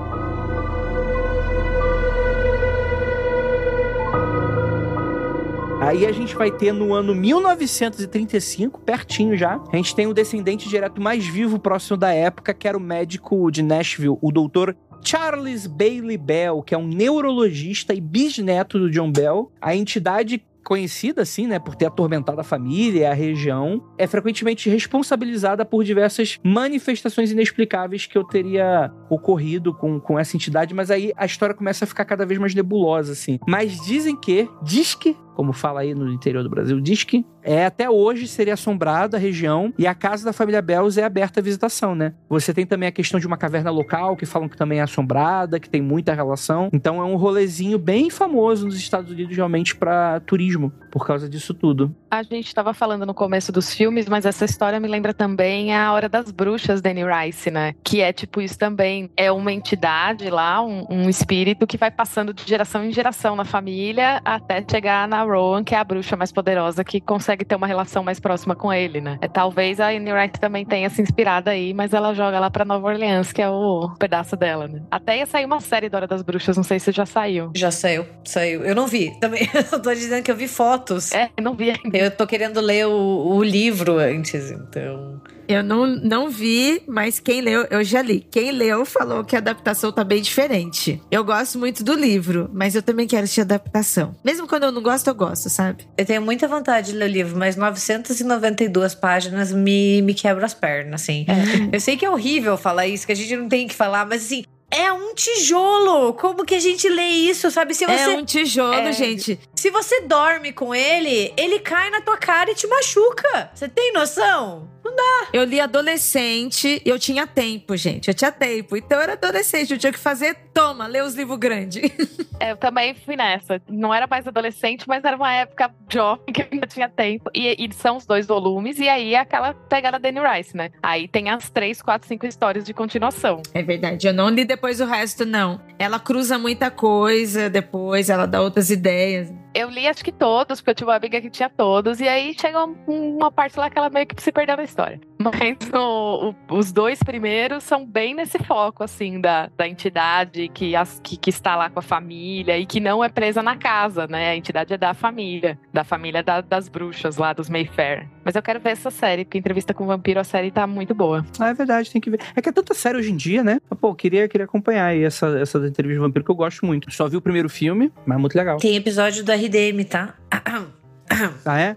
Aí 5.81 6.05
a 6.05 6.11
gente 6.11 6.35
vai 6.35 6.51
ter 6.51 6.71
no 6.71 6.93
ano 6.93 7.15
1935, 7.15 8.81
pertinho 8.81 9.35
já, 9.35 9.59
a 9.73 9.75
gente 9.75 9.95
tem 9.95 10.05
o 10.05 10.13
descendente 10.13 10.69
direto 10.69 11.01
mais 11.01 11.25
vivo 11.25 11.57
próximo 11.57 11.97
da 11.97 12.13
época, 12.13 12.53
que 12.53 12.67
era 12.67 12.77
o 12.77 12.79
médico 12.79 13.49
de 13.49 13.63
Nashville, 13.63 14.15
o 14.21 14.31
doutor 14.31 14.77
Charles 15.03 15.65
Bailey 15.65 16.17
Bell, 16.17 16.61
que 16.61 16.75
é 16.75 16.77
um 16.77 16.87
neurologista 16.87 17.95
e 17.95 17.99
bisneto 17.99 18.77
do 18.77 18.91
John 18.91 19.11
Bell. 19.11 19.51
A 19.59 19.75
entidade 19.75 20.45
conhecida 20.63 21.21
assim, 21.21 21.47
né, 21.47 21.59
por 21.59 21.75
ter 21.75 21.85
atormentado 21.85 22.39
a 22.39 22.43
família 22.43 23.01
e 23.01 23.05
a 23.05 23.13
região, 23.13 23.83
é 23.97 24.07
frequentemente 24.07 24.69
responsabilizada 24.69 25.65
por 25.65 25.83
diversas 25.83 26.39
manifestações 26.43 27.31
inexplicáveis 27.31 28.05
que 28.05 28.17
eu 28.17 28.23
teria 28.23 28.91
ocorrido 29.09 29.73
com, 29.73 29.99
com 29.99 30.17
essa 30.17 30.35
entidade, 30.35 30.73
mas 30.73 30.91
aí 30.91 31.11
a 31.15 31.25
história 31.25 31.55
começa 31.55 31.85
a 31.85 31.87
ficar 31.87 32.05
cada 32.05 32.25
vez 32.25 32.39
mais 32.39 32.55
nebulosa, 32.55 33.13
assim. 33.13 33.39
Mas 33.47 33.79
dizem 33.85 34.15
que, 34.15 34.49
diz 34.63 34.95
que, 34.95 35.15
como 35.41 35.53
fala 35.53 35.81
aí 35.81 35.95
no 35.95 36.07
interior 36.13 36.43
do 36.43 36.49
Brasil, 36.51 36.79
diz 36.79 37.03
que 37.03 37.25
é 37.41 37.65
até 37.65 37.89
hoje 37.89 38.27
seria 38.27 38.53
assombrada 38.53 39.17
a 39.17 39.19
região 39.19 39.73
e 39.75 39.87
a 39.87 39.95
casa 39.95 40.23
da 40.23 40.31
família 40.31 40.61
Bells 40.61 41.01
é 41.01 41.03
aberta 41.03 41.39
à 41.39 41.43
visitação, 41.43 41.95
né? 41.95 42.13
Você 42.29 42.53
tem 42.53 42.63
também 42.63 42.87
a 42.87 42.91
questão 42.91 43.19
de 43.19 43.25
uma 43.25 43.37
caverna 43.37 43.71
local 43.71 44.15
que 44.15 44.23
falam 44.23 44.47
que 44.47 44.55
também 44.55 44.77
é 44.77 44.83
assombrada, 44.83 45.59
que 45.59 45.67
tem 45.67 45.81
muita 45.81 46.13
relação. 46.13 46.69
Então 46.71 47.01
é 47.01 47.03
um 47.03 47.15
rolezinho 47.15 47.79
bem 47.79 48.11
famoso 48.11 48.65
nos 48.65 48.75
Estados 48.75 49.09
Unidos 49.09 49.35
realmente 49.35 49.75
para 49.75 50.19
turismo 50.19 50.71
por 50.91 51.07
causa 51.07 51.27
disso 51.27 51.55
tudo. 51.55 51.95
A 52.11 52.21
gente 52.21 52.47
estava 52.47 52.73
falando 52.73 53.05
no 53.05 53.13
começo 53.13 53.51
dos 53.51 53.73
filmes, 53.73 54.07
mas 54.07 54.25
essa 54.25 54.45
história 54.45 54.79
me 54.79 54.87
lembra 54.87 55.13
também 55.13 55.73
a 55.73 55.93
Hora 55.93 56.09
das 56.09 56.29
Bruxas, 56.29 56.81
Danny 56.81 57.03
Rice, 57.03 57.49
né? 57.49 57.73
Que 57.83 58.01
é 58.01 58.11
tipo 58.11 58.41
isso 58.41 58.59
também. 58.59 59.09
É 59.15 59.31
uma 59.31 59.51
entidade 59.51 60.29
lá, 60.29 60.61
um, 60.61 60.85
um 60.89 61.09
espírito 61.09 61.65
que 61.65 61.77
vai 61.77 61.89
passando 61.89 62.33
de 62.33 62.43
geração 62.45 62.83
em 62.83 62.91
geração 62.91 63.35
na 63.35 63.45
família 63.45 64.21
até 64.23 64.63
chegar 64.69 65.07
na 65.07 65.23
Rowan, 65.31 65.63
que 65.63 65.73
é 65.75 65.77
a 65.77 65.83
bruxa 65.83 66.15
mais 66.15 66.31
poderosa 66.31 66.83
que 66.83 66.99
consegue 66.99 67.45
ter 67.45 67.55
uma 67.55 67.67
relação 67.67 68.03
mais 68.03 68.19
próxima 68.19 68.55
com 68.55 68.71
ele, 68.71 69.01
né? 69.01 69.17
É, 69.21 69.27
talvez 69.27 69.79
a 69.79 69.89
Anne 69.89 70.11
Wright 70.11 70.39
também 70.39 70.65
tenha 70.65 70.89
se 70.89 71.01
inspirado 71.01 71.49
aí, 71.49 71.73
mas 71.73 71.93
ela 71.93 72.13
joga 72.13 72.39
lá 72.39 72.49
pra 72.49 72.65
Nova 72.65 72.87
Orleans, 72.87 73.31
que 73.31 73.41
é 73.41 73.49
o 73.49 73.89
pedaço 73.99 74.35
dela, 74.35 74.67
né? 74.67 74.81
Até 74.91 75.17
ia 75.17 75.25
sair 75.25 75.45
uma 75.45 75.59
série 75.59 75.89
da 75.89 75.97
Hora 75.97 76.07
das 76.07 76.21
Bruxas, 76.21 76.57
não 76.57 76.63
sei 76.63 76.79
se 76.79 76.91
já 76.91 77.05
saiu. 77.05 77.51
Já 77.55 77.71
saiu, 77.71 78.05
saiu. 78.23 78.63
Eu 78.63 78.75
não 78.75 78.87
vi. 78.87 79.17
Também 79.19 79.47
eu 79.53 79.81
tô 79.81 79.93
dizendo 79.93 80.23
que 80.23 80.31
eu 80.31 80.35
vi 80.35 80.47
fotos. 80.47 81.11
É, 81.11 81.29
não 81.41 81.53
vi 81.53 81.71
ainda. 81.71 81.97
Eu 81.97 82.11
tô 82.11 82.27
querendo 82.27 82.59
ler 82.59 82.87
o, 82.87 83.35
o 83.35 83.43
livro 83.43 83.97
antes, 83.97 84.51
então. 84.51 85.21
Eu 85.51 85.63
não, 85.63 85.85
não 85.85 86.29
vi, 86.29 86.81
mas 86.87 87.19
quem 87.19 87.41
leu, 87.41 87.65
eu 87.69 87.83
já 87.83 88.01
li. 88.01 88.25
Quem 88.31 88.51
leu 88.51 88.85
falou 88.85 89.23
que 89.23 89.35
a 89.35 89.39
adaptação 89.39 89.91
tá 89.91 90.03
bem 90.03 90.21
diferente. 90.21 91.01
Eu 91.11 91.23
gosto 91.23 91.57
muito 91.59 91.83
do 91.83 91.93
livro, 91.93 92.49
mas 92.53 92.75
eu 92.75 92.81
também 92.81 93.07
quero 93.07 93.23
assistir 93.23 93.41
a 93.41 93.43
adaptação. 93.43 94.15
Mesmo 94.23 94.47
quando 94.47 94.63
eu 94.63 94.71
não 94.71 94.81
gosto, 94.81 95.07
eu 95.07 95.15
gosto, 95.15 95.49
sabe? 95.49 95.87
Eu 95.97 96.05
tenho 96.05 96.21
muita 96.21 96.47
vontade 96.47 96.91
de 96.91 96.97
ler 96.97 97.05
o 97.09 97.11
livro, 97.13 97.37
mas 97.37 97.55
992 97.55 98.95
páginas 98.95 99.51
me, 99.51 100.01
me 100.01 100.13
quebra 100.13 100.45
as 100.45 100.53
pernas, 100.53 101.01
assim. 101.01 101.25
Eu 101.71 101.79
sei 101.79 101.97
que 101.97 102.05
é 102.05 102.09
horrível 102.09 102.57
falar 102.57 102.87
isso, 102.87 103.05
que 103.05 103.11
a 103.11 103.15
gente 103.15 103.35
não 103.35 103.47
tem 103.49 103.67
que 103.67 103.75
falar, 103.75 104.05
mas 104.05 104.25
assim. 104.25 104.43
É 104.73 104.89
um 104.93 105.13
tijolo! 105.13 106.13
Como 106.13 106.45
que 106.45 106.55
a 106.55 106.59
gente 106.59 106.87
lê 106.87 107.09
isso, 107.09 107.51
sabe? 107.51 107.73
Se 107.73 107.85
você, 107.85 107.91
É 107.91 108.07
um 108.07 108.23
tijolo, 108.23 108.73
É. 108.73 108.93
gente. 108.93 109.37
se 109.53 109.69
você 109.69 109.99
dorme 110.03 110.53
com 110.53 110.73
ele, 110.73 111.33
ele 111.35 111.59
cai 111.59 111.89
na 111.89 111.99
tua 111.99 112.15
cara 112.15 112.49
e 112.51 112.55
te 112.55 112.65
machuca. 112.67 113.51
Você 113.53 113.67
tem 113.67 113.91
noção? 113.91 114.69
Não 114.91 114.95
dá. 114.95 115.27
Eu 115.33 115.43
li 115.45 115.59
adolescente 115.59 116.81
e 116.85 116.89
eu 116.89 116.99
tinha 116.99 117.25
tempo, 117.25 117.75
gente. 117.77 118.09
Eu 118.09 118.13
tinha 118.13 118.31
tempo. 118.31 118.75
Então 118.75 118.97
eu 118.97 119.03
era 119.03 119.13
adolescente, 119.13 119.71
eu 119.71 119.79
tinha 119.79 119.93
que 119.93 119.99
fazer, 119.99 120.35
toma, 120.53 120.87
lê 120.87 121.01
os 121.01 121.15
livros 121.15 121.37
grandes. 121.39 121.81
É, 122.41 122.53
eu 122.53 122.57
também 122.57 122.95
fui 122.95 123.15
nessa. 123.15 123.61
Não 123.69 123.93
era 123.93 124.07
mais 124.07 124.27
adolescente, 124.27 124.85
mas 124.87 125.03
era 125.03 125.15
uma 125.15 125.31
época 125.31 125.69
jovem 125.87 126.25
que 126.33 126.41
eu 126.41 126.47
ainda 126.51 126.65
tinha 126.65 126.89
tempo. 126.89 127.29
E, 127.35 127.47
e 127.63 127.71
são 127.71 127.97
os 127.97 128.05
dois 128.07 128.25
volumes, 128.25 128.79
e 128.79 128.89
aí 128.89 129.13
é 129.13 129.19
aquela 129.19 129.53
pegada 129.53 129.99
Danny 129.99 130.19
Rice, 130.19 130.57
né? 130.57 130.71
Aí 130.81 131.07
tem 131.07 131.29
as 131.29 131.51
três, 131.51 131.83
quatro, 131.83 132.07
cinco 132.07 132.25
histórias 132.25 132.63
de 132.65 132.73
continuação. 132.73 133.43
É 133.53 133.61
verdade, 133.61 134.07
eu 134.07 134.13
não 134.13 134.27
li 134.29 134.43
depois 134.43 134.81
o 134.81 134.85
resto, 134.85 135.23
não. 135.23 135.61
Ela 135.77 135.99
cruza 135.99 136.39
muita 136.39 136.71
coisa 136.71 137.47
depois, 137.47 138.09
ela 138.09 138.25
dá 138.25 138.41
outras 138.41 138.71
ideias. 138.71 139.31
Eu 139.53 139.69
li 139.69 139.85
acho 139.87 140.03
que 140.03 140.11
todos, 140.11 140.59
porque 140.61 140.71
eu 140.71 140.75
tive 140.75 140.89
uma 140.89 140.95
amiga 140.95 141.21
que 141.21 141.29
tinha 141.29 141.49
todos, 141.49 141.99
e 142.01 142.07
aí 142.07 142.33
chegou 142.39 142.75
um- 142.87 143.17
uma 143.17 143.31
parte 143.31 143.59
lá 143.59 143.69
que 143.69 143.77
ela 143.77 143.89
meio 143.91 144.07
que 144.07 144.19
se 144.19 144.31
perdeu 144.31 144.57
na 144.57 144.63
história. 144.63 144.99
Mas 145.23 145.57
o- 145.73 146.29
o- 146.49 146.57
os 146.57 146.71
dois 146.71 147.01
primeiros 147.03 147.63
são 147.63 147.85
bem 147.85 148.13
nesse 148.13 148.39
foco, 148.39 148.83
assim, 148.83 149.19
da, 149.21 149.49
da 149.55 149.67
entidade 149.67 150.47
que, 150.49 150.75
as- 150.75 150.99
que, 151.03 151.17
que 151.17 151.29
está 151.29 151.55
lá 151.55 151.69
com 151.69 151.79
a 151.79 151.81
família 151.81 152.57
e 152.57 152.65
que 152.65 152.79
não 152.79 153.03
é 153.03 153.09
presa 153.09 153.41
na 153.43 153.55
casa, 153.55 154.07
né? 154.07 154.29
A 154.31 154.35
entidade 154.35 154.73
é 154.73 154.77
da 154.77 154.93
família, 154.93 155.59
da 155.73 155.83
família 155.83 156.23
da- 156.23 156.41
das 156.41 156.67
bruxas 156.67 157.17
lá, 157.17 157.33
dos 157.33 157.49
Mayfair. 157.49 158.07
Mas 158.23 158.35
eu 158.35 158.41
quero 158.41 158.59
ver 158.59 158.71
essa 158.71 158.89
série, 158.91 159.25
porque 159.25 159.37
entrevista 159.37 159.73
com 159.73 159.83
o 159.83 159.87
vampiro, 159.87 160.19
a 160.19 160.23
série 160.23 160.51
tá 160.51 160.65
muito 160.67 160.93
boa. 160.93 161.25
Ah, 161.39 161.49
é 161.49 161.53
verdade, 161.53 161.91
tem 161.91 162.01
que 162.01 162.09
ver. 162.09 162.19
É 162.35 162.41
que 162.41 162.49
é 162.49 162.51
tanta 162.51 162.73
série 162.73 162.97
hoje 162.97 163.11
em 163.11 163.15
dia, 163.17 163.43
né? 163.43 163.59
Mas, 163.69 163.79
Pô, 163.79 163.93
queria, 163.95 164.27
queria 164.27 164.45
acompanhar 164.45 164.85
aí 164.87 165.03
essa, 165.03 165.27
essa 165.39 165.57
entrevista 165.59 165.93
de 165.93 165.99
vampiro 165.99 166.23
que 166.25 166.31
eu 166.31 166.35
gosto 166.35 166.65
muito. 166.65 166.91
Só 166.91 167.07
vi 167.07 167.17
o 167.17 167.21
primeiro 167.21 167.49
filme, 167.49 167.91
mas 168.05 168.19
muito 168.19 168.35
legal. 168.35 168.57
Tem 168.57 168.75
episódio 168.75 169.23
do 169.23 169.31
RDM, 169.31 169.83
tá? 169.85 170.15
Ah, 171.45 171.59
é? 171.59 171.75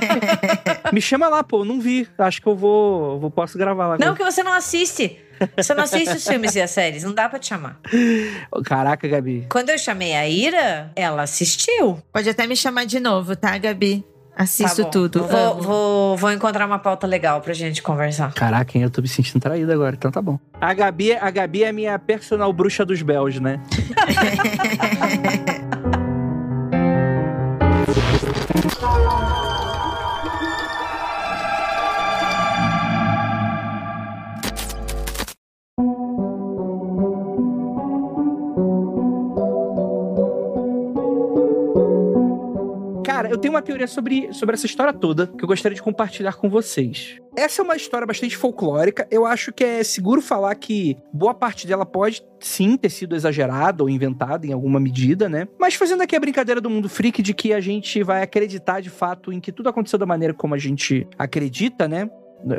Me 0.92 1.00
chama 1.00 1.28
lá, 1.28 1.42
pô, 1.42 1.64
não 1.64 1.80
vi. 1.80 2.08
Acho 2.18 2.40
que 2.40 2.46
eu 2.46 2.56
vou, 2.56 3.18
vou 3.18 3.30
posso 3.30 3.56
gravar 3.56 3.86
lá. 3.86 3.98
Não, 3.98 4.14
que 4.14 4.22
você 4.22 4.42
não 4.42 4.52
assiste. 4.52 5.18
Você 5.56 5.74
não 5.74 5.82
assiste 5.82 6.14
os 6.16 6.26
filmes 6.26 6.54
e 6.54 6.60
as 6.60 6.70
séries, 6.70 7.02
não 7.02 7.12
dá 7.12 7.28
pra 7.28 7.38
te 7.38 7.48
chamar. 7.48 7.80
Caraca, 8.64 9.08
Gabi. 9.08 9.46
Quando 9.50 9.70
eu 9.70 9.78
chamei 9.78 10.14
a 10.14 10.28
Ira, 10.28 10.92
ela 10.94 11.22
assistiu. 11.22 12.00
Pode 12.12 12.28
até 12.28 12.46
me 12.46 12.54
chamar 12.54 12.84
de 12.84 13.00
novo, 13.00 13.34
tá, 13.34 13.56
Gabi? 13.58 14.04
Assisto 14.36 14.84
Tá 14.84 14.90
tudo. 14.90 15.24
Vou, 15.24 15.60
vou, 15.60 16.16
vou 16.16 16.32
encontrar 16.32 16.66
uma 16.66 16.78
pauta 16.78 17.06
legal 17.06 17.40
pra 17.40 17.52
gente 17.52 17.82
conversar. 17.82 18.32
Caraca, 18.34 18.78
hein, 18.78 18.84
eu 18.84 18.90
tô 18.90 19.02
me 19.02 19.08
sentindo 19.08 19.40
traído 19.40 19.72
agora, 19.72 19.94
então 19.94 20.10
tá 20.10 20.22
bom. 20.22 20.38
A 20.60 20.72
Gabi, 20.72 21.12
a 21.12 21.30
Gabi 21.30 21.64
é 21.64 21.68
a 21.68 21.72
minha 21.72 21.98
personal 21.98 22.52
bruxa 22.52 22.84
dos 22.84 23.02
Bells, 23.02 23.40
né? 23.40 23.60
Cara, 43.22 43.32
eu 43.32 43.38
tenho 43.38 43.54
uma 43.54 43.62
teoria 43.62 43.86
sobre, 43.86 44.32
sobre 44.32 44.54
essa 44.54 44.66
história 44.66 44.92
toda 44.92 45.28
que 45.28 45.44
eu 45.44 45.46
gostaria 45.46 45.76
de 45.76 45.82
compartilhar 45.82 46.32
com 46.32 46.50
vocês. 46.50 47.20
Essa 47.36 47.62
é 47.62 47.64
uma 47.64 47.76
história 47.76 48.04
bastante 48.04 48.36
folclórica. 48.36 49.06
Eu 49.12 49.24
acho 49.24 49.52
que 49.52 49.62
é 49.62 49.84
seguro 49.84 50.20
falar 50.20 50.52
que 50.56 50.96
boa 51.12 51.32
parte 51.32 51.64
dela 51.64 51.86
pode 51.86 52.20
sim 52.40 52.76
ter 52.76 52.90
sido 52.90 53.14
exagerada 53.14 53.82
ou 53.82 53.88
inventada 53.88 54.44
em 54.44 54.52
alguma 54.52 54.80
medida, 54.80 55.28
né? 55.28 55.46
Mas 55.56 55.74
fazendo 55.74 56.02
aqui 56.02 56.16
a 56.16 56.20
brincadeira 56.20 56.60
do 56.60 56.68
mundo 56.68 56.88
freak 56.88 57.22
de 57.22 57.32
que 57.32 57.52
a 57.52 57.60
gente 57.60 58.02
vai 58.02 58.22
acreditar 58.22 58.80
de 58.80 58.90
fato 58.90 59.32
em 59.32 59.38
que 59.38 59.52
tudo 59.52 59.68
aconteceu 59.68 60.00
da 60.00 60.06
maneira 60.06 60.34
como 60.34 60.54
a 60.54 60.58
gente 60.58 61.06
acredita, 61.16 61.86
né? 61.86 62.10